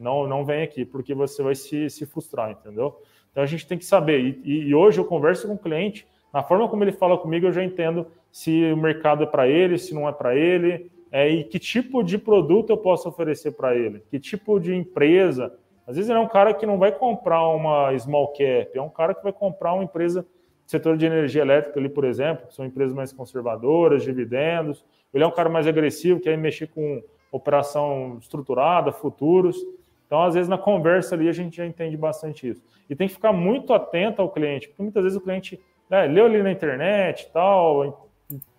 Não, 0.00 0.26
não 0.26 0.42
vem 0.42 0.62
aqui, 0.62 0.86
porque 0.86 1.12
você 1.12 1.42
vai 1.42 1.54
se, 1.54 1.90
se 1.90 2.06
frustrar, 2.06 2.50
entendeu? 2.50 2.98
Então 3.30 3.42
a 3.42 3.46
gente 3.46 3.66
tem 3.66 3.76
que 3.76 3.84
saber. 3.84 4.40
E, 4.42 4.68
e 4.68 4.74
hoje 4.74 4.98
eu 4.98 5.04
converso 5.04 5.46
com 5.46 5.52
o 5.52 5.58
cliente, 5.58 6.06
na 6.32 6.42
forma 6.42 6.66
como 6.66 6.82
ele 6.82 6.92
fala 6.92 7.18
comigo, 7.18 7.46
eu 7.46 7.52
já 7.52 7.62
entendo 7.62 8.06
se 8.36 8.70
o 8.70 8.76
mercado 8.76 9.22
é 9.22 9.26
para 9.26 9.48
ele, 9.48 9.78
se 9.78 9.94
não 9.94 10.06
é 10.06 10.12
para 10.12 10.36
ele, 10.36 10.90
é, 11.10 11.26
e 11.26 11.42
que 11.42 11.58
tipo 11.58 12.02
de 12.02 12.18
produto 12.18 12.68
eu 12.68 12.76
posso 12.76 13.08
oferecer 13.08 13.52
para 13.52 13.74
ele, 13.74 14.02
que 14.10 14.20
tipo 14.20 14.60
de 14.60 14.74
empresa. 14.74 15.54
Às 15.86 15.96
vezes 15.96 16.10
ele 16.10 16.18
é 16.18 16.22
um 16.22 16.28
cara 16.28 16.52
que 16.52 16.66
não 16.66 16.78
vai 16.78 16.92
comprar 16.92 17.48
uma 17.48 17.98
small 17.98 18.28
cap, 18.34 18.68
é 18.74 18.82
um 18.82 18.90
cara 18.90 19.14
que 19.14 19.22
vai 19.22 19.32
comprar 19.32 19.72
uma 19.72 19.84
empresa 19.84 20.26
setor 20.66 20.98
de 20.98 21.06
energia 21.06 21.40
elétrica 21.40 21.80
ali, 21.80 21.88
por 21.88 22.04
exemplo, 22.04 22.46
que 22.46 22.54
são 22.54 22.66
empresas 22.66 22.94
mais 22.94 23.10
conservadoras, 23.10 24.02
dividendos. 24.02 24.84
Ele 25.14 25.24
é 25.24 25.26
um 25.26 25.32
cara 25.32 25.48
mais 25.48 25.66
agressivo, 25.66 26.20
quer 26.20 26.36
mexer 26.36 26.66
com 26.66 27.02
operação 27.32 28.18
estruturada, 28.20 28.92
futuros. 28.92 29.56
Então, 30.06 30.22
às 30.22 30.34
vezes, 30.34 30.46
na 30.46 30.58
conversa 30.58 31.14
ali, 31.14 31.26
a 31.26 31.32
gente 31.32 31.56
já 31.56 31.64
entende 31.64 31.96
bastante 31.96 32.50
isso. 32.50 32.62
E 32.90 32.94
tem 32.94 33.08
que 33.08 33.14
ficar 33.14 33.32
muito 33.32 33.72
atento 33.72 34.20
ao 34.20 34.28
cliente, 34.28 34.68
porque 34.68 34.82
muitas 34.82 35.04
vezes 35.04 35.16
o 35.16 35.22
cliente 35.22 35.58
né, 35.88 36.06
leu 36.06 36.26
ali 36.26 36.42
na 36.42 36.52
internet 36.52 37.30
tal, 37.32 38.05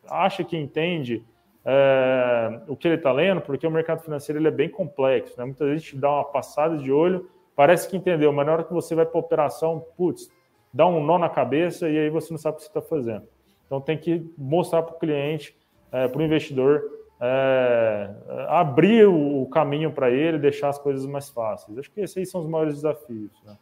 acha 0.10 0.44
que 0.44 0.58
entende, 0.58 1.24
é, 1.66 2.62
o 2.68 2.76
que 2.76 2.88
ele 2.88 2.96
está 2.96 3.12
lendo, 3.12 3.42
porque 3.42 3.68
o 3.68 3.72
mercado 3.72 4.02
financeiro 4.02 4.40
ele 4.40 4.48
é 4.48 4.52
bem 4.52 4.70
complexo. 4.70 5.38
Né? 5.38 5.46
Muitas 5.46 5.68
vezes 5.68 5.84
gente 5.84 5.98
dá 5.98 6.10
uma 6.10 6.26
passada 6.26 6.78
de 6.78 6.92
olho, 6.92 7.30
parece 7.56 7.90
que 7.90 7.98
entendeu, 7.98 8.32
mas 8.32 8.46
na 8.46 8.54
hora 8.54 8.64
que 8.64 8.74
você 8.74 8.96
vai 8.96 9.06
para 9.06 9.18
a 9.18 9.20
operação, 9.20 9.86
putz, 9.98 10.32
dá 10.74 10.88
um 10.88 11.04
nó 11.04 11.18
na 11.18 11.30
cabeça 11.30 11.90
e 11.90 11.98
aí 11.98 12.10
você 12.10 12.32
não 12.32 12.38
sabe 12.38 12.56
o 12.56 12.58
que 12.58 12.64
você 12.64 12.70
está 12.70 12.82
fazendo. 12.82 13.28
Então 13.66 13.82
tem 13.82 13.98
que 13.98 14.26
mostrar 14.38 14.82
para 14.84 14.96
o 14.96 15.00
cliente, 15.00 15.58
é, 15.92 16.08
para 16.08 16.20
o 16.20 16.24
investidor, 16.24 16.84
é, 17.20 18.10
abrir 18.48 19.06
o 19.08 19.46
caminho 19.48 19.92
para 19.92 20.10
ele, 20.10 20.38
deixar 20.38 20.70
as 20.70 20.80
coisas 20.80 21.06
mais 21.06 21.30
fáceis. 21.30 21.78
Acho 21.78 21.92
que 21.92 22.00
esses 22.00 22.30
são 22.30 22.42
os 22.42 22.48
maiores 22.48 22.76
desafios. 22.76 23.32
Né? 23.44 23.58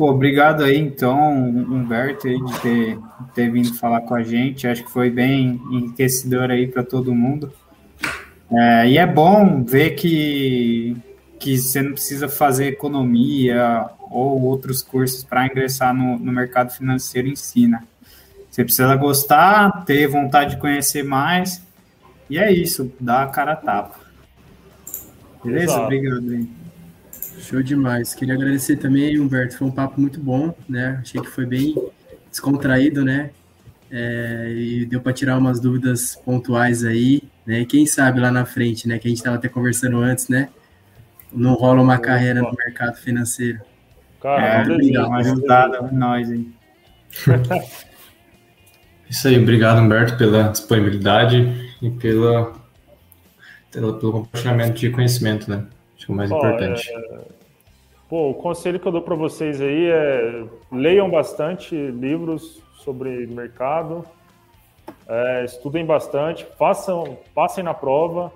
Pô, 0.00 0.12
obrigado 0.12 0.64
aí, 0.64 0.78
então, 0.78 1.30
Humberto, 1.30 2.26
aí, 2.26 2.42
de 2.42 2.60
ter, 2.60 2.98
ter 3.34 3.52
vindo 3.52 3.74
falar 3.74 4.00
com 4.00 4.14
a 4.14 4.22
gente. 4.22 4.66
Acho 4.66 4.82
que 4.82 4.90
foi 4.90 5.10
bem 5.10 5.60
enriquecedor 5.70 6.50
aí 6.50 6.66
para 6.66 6.82
todo 6.82 7.14
mundo. 7.14 7.52
É, 8.50 8.88
e 8.88 8.96
é 8.96 9.06
bom 9.06 9.62
ver 9.62 9.90
que, 9.90 10.96
que 11.38 11.58
você 11.58 11.82
não 11.82 11.92
precisa 11.92 12.30
fazer 12.30 12.68
economia 12.68 13.90
ou 14.10 14.40
outros 14.40 14.82
cursos 14.82 15.22
para 15.22 15.44
ingressar 15.44 15.92
no, 15.92 16.18
no 16.18 16.32
mercado 16.32 16.72
financeiro 16.72 17.28
em 17.28 17.36
si, 17.36 17.68
né? 17.68 17.82
Você 18.50 18.64
precisa 18.64 18.96
gostar, 18.96 19.84
ter 19.84 20.06
vontade 20.06 20.54
de 20.54 20.62
conhecer 20.62 21.04
mais, 21.04 21.62
e 22.30 22.38
é 22.38 22.50
isso, 22.50 22.90
dá 22.98 23.24
a 23.24 23.26
cara 23.26 23.52
a 23.52 23.56
tapa. 23.56 24.00
Beleza? 25.44 25.64
Exato. 25.64 25.84
Obrigado 25.84 26.30
aí. 26.30 26.59
Show 27.40 27.62
demais. 27.62 28.14
Queria 28.14 28.34
agradecer 28.34 28.76
também, 28.76 29.18
Humberto. 29.18 29.56
Foi 29.56 29.66
um 29.66 29.70
papo 29.70 30.00
muito 30.00 30.20
bom, 30.20 30.54
né? 30.68 30.98
Achei 31.00 31.20
que 31.20 31.28
foi 31.28 31.46
bem 31.46 31.74
descontraído, 32.30 33.04
né? 33.04 33.30
É, 33.90 34.52
e 34.54 34.86
deu 34.86 35.00
para 35.00 35.12
tirar 35.12 35.36
umas 35.36 35.58
dúvidas 35.58 36.14
pontuais 36.24 36.84
aí, 36.84 37.22
né? 37.44 37.60
E 37.60 37.66
quem 37.66 37.86
sabe 37.86 38.20
lá 38.20 38.30
na 38.30 38.44
frente, 38.44 38.86
né? 38.86 38.98
Que 38.98 39.08
a 39.08 39.10
gente 39.10 39.18
estava 39.18 39.36
até 39.36 39.48
conversando 39.48 39.98
antes, 39.98 40.28
né? 40.28 40.48
Não 41.32 41.54
rola 41.54 41.82
uma 41.82 41.98
carreira 41.98 42.42
no 42.42 42.52
mercado 42.52 42.96
financeiro. 42.96 43.60
Cara, 44.20 44.62
é, 44.68 44.72
obrigado, 44.72 45.06
uma 45.06 45.18
ajudada 45.18 45.88
nós, 45.90 46.30
hein? 46.30 46.52
Isso 49.08 49.26
aí, 49.26 49.38
obrigado, 49.38 49.80
Humberto, 49.80 50.16
pela 50.16 50.48
disponibilidade 50.48 51.74
e 51.82 51.90
pela, 51.90 52.52
pelo 53.72 53.98
compartilhamento 53.98 54.78
de 54.78 54.90
conhecimento, 54.90 55.50
né? 55.50 55.64
Acho 56.00 56.06
que 56.06 56.12
é 56.12 56.14
o 56.14 56.16
mais 56.16 56.30
importante. 56.30 56.90
É... 56.90 57.20
Pô, 58.08 58.30
o 58.30 58.34
conselho 58.34 58.80
que 58.80 58.86
eu 58.86 58.92
dou 58.92 59.02
para 59.02 59.14
vocês 59.14 59.60
aí 59.60 59.86
é 59.86 60.44
leiam 60.72 61.10
bastante 61.10 61.76
livros 61.76 62.62
sobre 62.78 63.26
mercado, 63.26 64.04
é, 65.06 65.44
estudem 65.44 65.84
bastante, 65.84 66.46
façam, 66.58 67.18
passem 67.34 67.62
na 67.62 67.74
prova. 67.74 68.32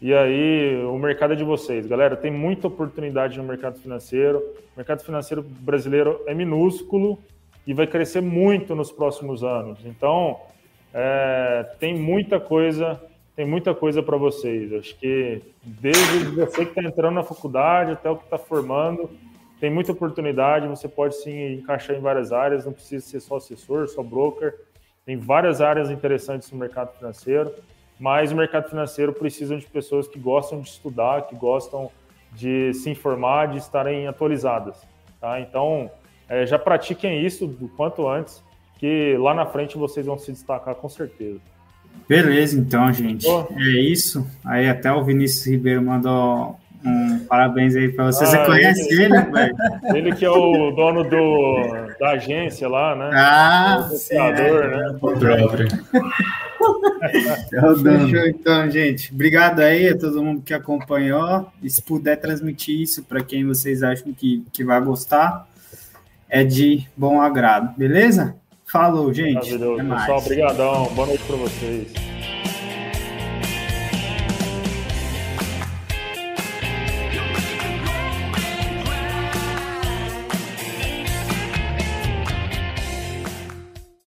E 0.00 0.14
aí, 0.14 0.80
o 0.84 0.96
mercado 0.96 1.32
é 1.32 1.36
de 1.36 1.42
vocês. 1.42 1.86
Galera, 1.86 2.16
tem 2.16 2.30
muita 2.30 2.68
oportunidade 2.68 3.36
no 3.36 3.42
mercado 3.42 3.80
financeiro. 3.80 4.38
O 4.38 4.76
mercado 4.76 5.02
financeiro 5.02 5.42
brasileiro 5.42 6.22
é 6.26 6.34
minúsculo 6.34 7.18
e 7.66 7.74
vai 7.74 7.86
crescer 7.86 8.20
muito 8.20 8.76
nos 8.76 8.92
próximos 8.92 9.42
anos. 9.42 9.80
Então, 9.84 10.38
é, 10.94 11.66
tem 11.80 11.98
muita 11.98 12.38
coisa 12.38 13.00
tem 13.38 13.46
muita 13.46 13.72
coisa 13.72 14.02
para 14.02 14.16
vocês. 14.16 14.72
Acho 14.72 14.98
que 14.98 15.40
desde 15.62 16.24
você 16.34 16.64
que 16.64 16.76
está 16.76 16.82
entrando 16.82 17.14
na 17.14 17.22
faculdade 17.22 17.92
até 17.92 18.10
o 18.10 18.16
que 18.16 18.24
está 18.24 18.36
formando, 18.36 19.08
tem 19.60 19.70
muita 19.70 19.92
oportunidade. 19.92 20.66
Você 20.66 20.88
pode 20.88 21.14
sim 21.14 21.52
encaixar 21.52 21.94
em 21.94 22.00
várias 22.00 22.32
áreas, 22.32 22.66
não 22.66 22.72
precisa 22.72 23.06
ser 23.06 23.20
só 23.20 23.36
assessor, 23.36 23.86
só 23.86 24.02
broker. 24.02 24.56
Tem 25.06 25.16
várias 25.16 25.60
áreas 25.60 25.88
interessantes 25.88 26.50
no 26.50 26.58
mercado 26.58 26.98
financeiro. 26.98 27.54
mas 28.00 28.32
o 28.32 28.36
mercado 28.36 28.70
financeiro 28.70 29.12
precisa 29.12 29.56
de 29.56 29.66
pessoas 29.66 30.08
que 30.08 30.18
gostam 30.18 30.60
de 30.60 30.70
estudar, 30.70 31.28
que 31.28 31.36
gostam 31.36 31.92
de 32.32 32.74
se 32.74 32.90
informar, 32.90 33.46
de 33.52 33.58
estarem 33.58 34.08
atualizadas. 34.08 34.84
Tá? 35.20 35.40
Então, 35.40 35.88
é, 36.28 36.44
já 36.44 36.58
pratiquem 36.58 37.24
isso 37.24 37.46
do 37.46 37.68
quanto 37.68 38.08
antes, 38.08 38.42
que 38.80 39.16
lá 39.16 39.32
na 39.32 39.46
frente 39.46 39.78
vocês 39.78 40.06
vão 40.06 40.18
se 40.18 40.32
destacar 40.32 40.74
com 40.74 40.88
certeza. 40.88 41.40
Beleza, 42.08 42.58
então, 42.58 42.92
gente. 42.92 43.26
Oh. 43.26 43.46
É 43.56 43.80
isso. 43.80 44.26
Aí 44.44 44.68
até 44.68 44.92
o 44.92 45.04
Vinícius 45.04 45.46
Ribeiro 45.46 45.82
mandou 45.82 46.58
um 46.84 47.18
parabéns 47.20 47.74
aí 47.74 47.88
para 47.88 48.06
você. 48.06 48.24
Ah, 48.24 48.26
você 48.26 48.44
conhece 48.44 48.92
ele, 48.92 49.04
ele 49.04 49.22
velho? 49.30 49.56
Ele 49.94 50.14
que 50.14 50.24
é 50.24 50.30
o 50.30 50.70
dono 50.70 51.02
do, 51.02 51.88
da 51.98 52.10
agência 52.10 52.68
lá, 52.68 52.94
né? 52.94 53.10
Ah, 53.14 53.88
o 53.90 53.96
sim, 53.96 54.16
é. 54.16 54.32
né? 54.32 54.96
O 55.00 55.18
próprio. 55.18 55.68
Fechou 56.98 58.26
então, 58.26 58.70
gente. 58.70 59.12
Obrigado 59.12 59.60
aí 59.60 59.88
a 59.88 59.98
todo 59.98 60.22
mundo 60.22 60.42
que 60.42 60.54
acompanhou. 60.54 61.50
E 61.62 61.70
se 61.70 61.82
puder 61.82 62.16
transmitir 62.16 62.80
isso 62.80 63.02
para 63.04 63.22
quem 63.22 63.44
vocês 63.44 63.82
acham 63.82 64.12
que, 64.12 64.44
que 64.52 64.64
vai 64.64 64.80
gostar, 64.80 65.46
é 66.28 66.44
de 66.44 66.86
bom 66.96 67.20
agrado, 67.20 67.76
beleza? 67.76 68.36
Falou, 68.70 69.12
gente. 69.12 69.34
Maravilhoso, 69.34 69.84
pessoal. 69.88 70.18
Obrigadão. 70.18 70.84
Boa 70.94 71.06
noite 71.06 71.24
para 71.24 71.36
vocês. 71.36 72.17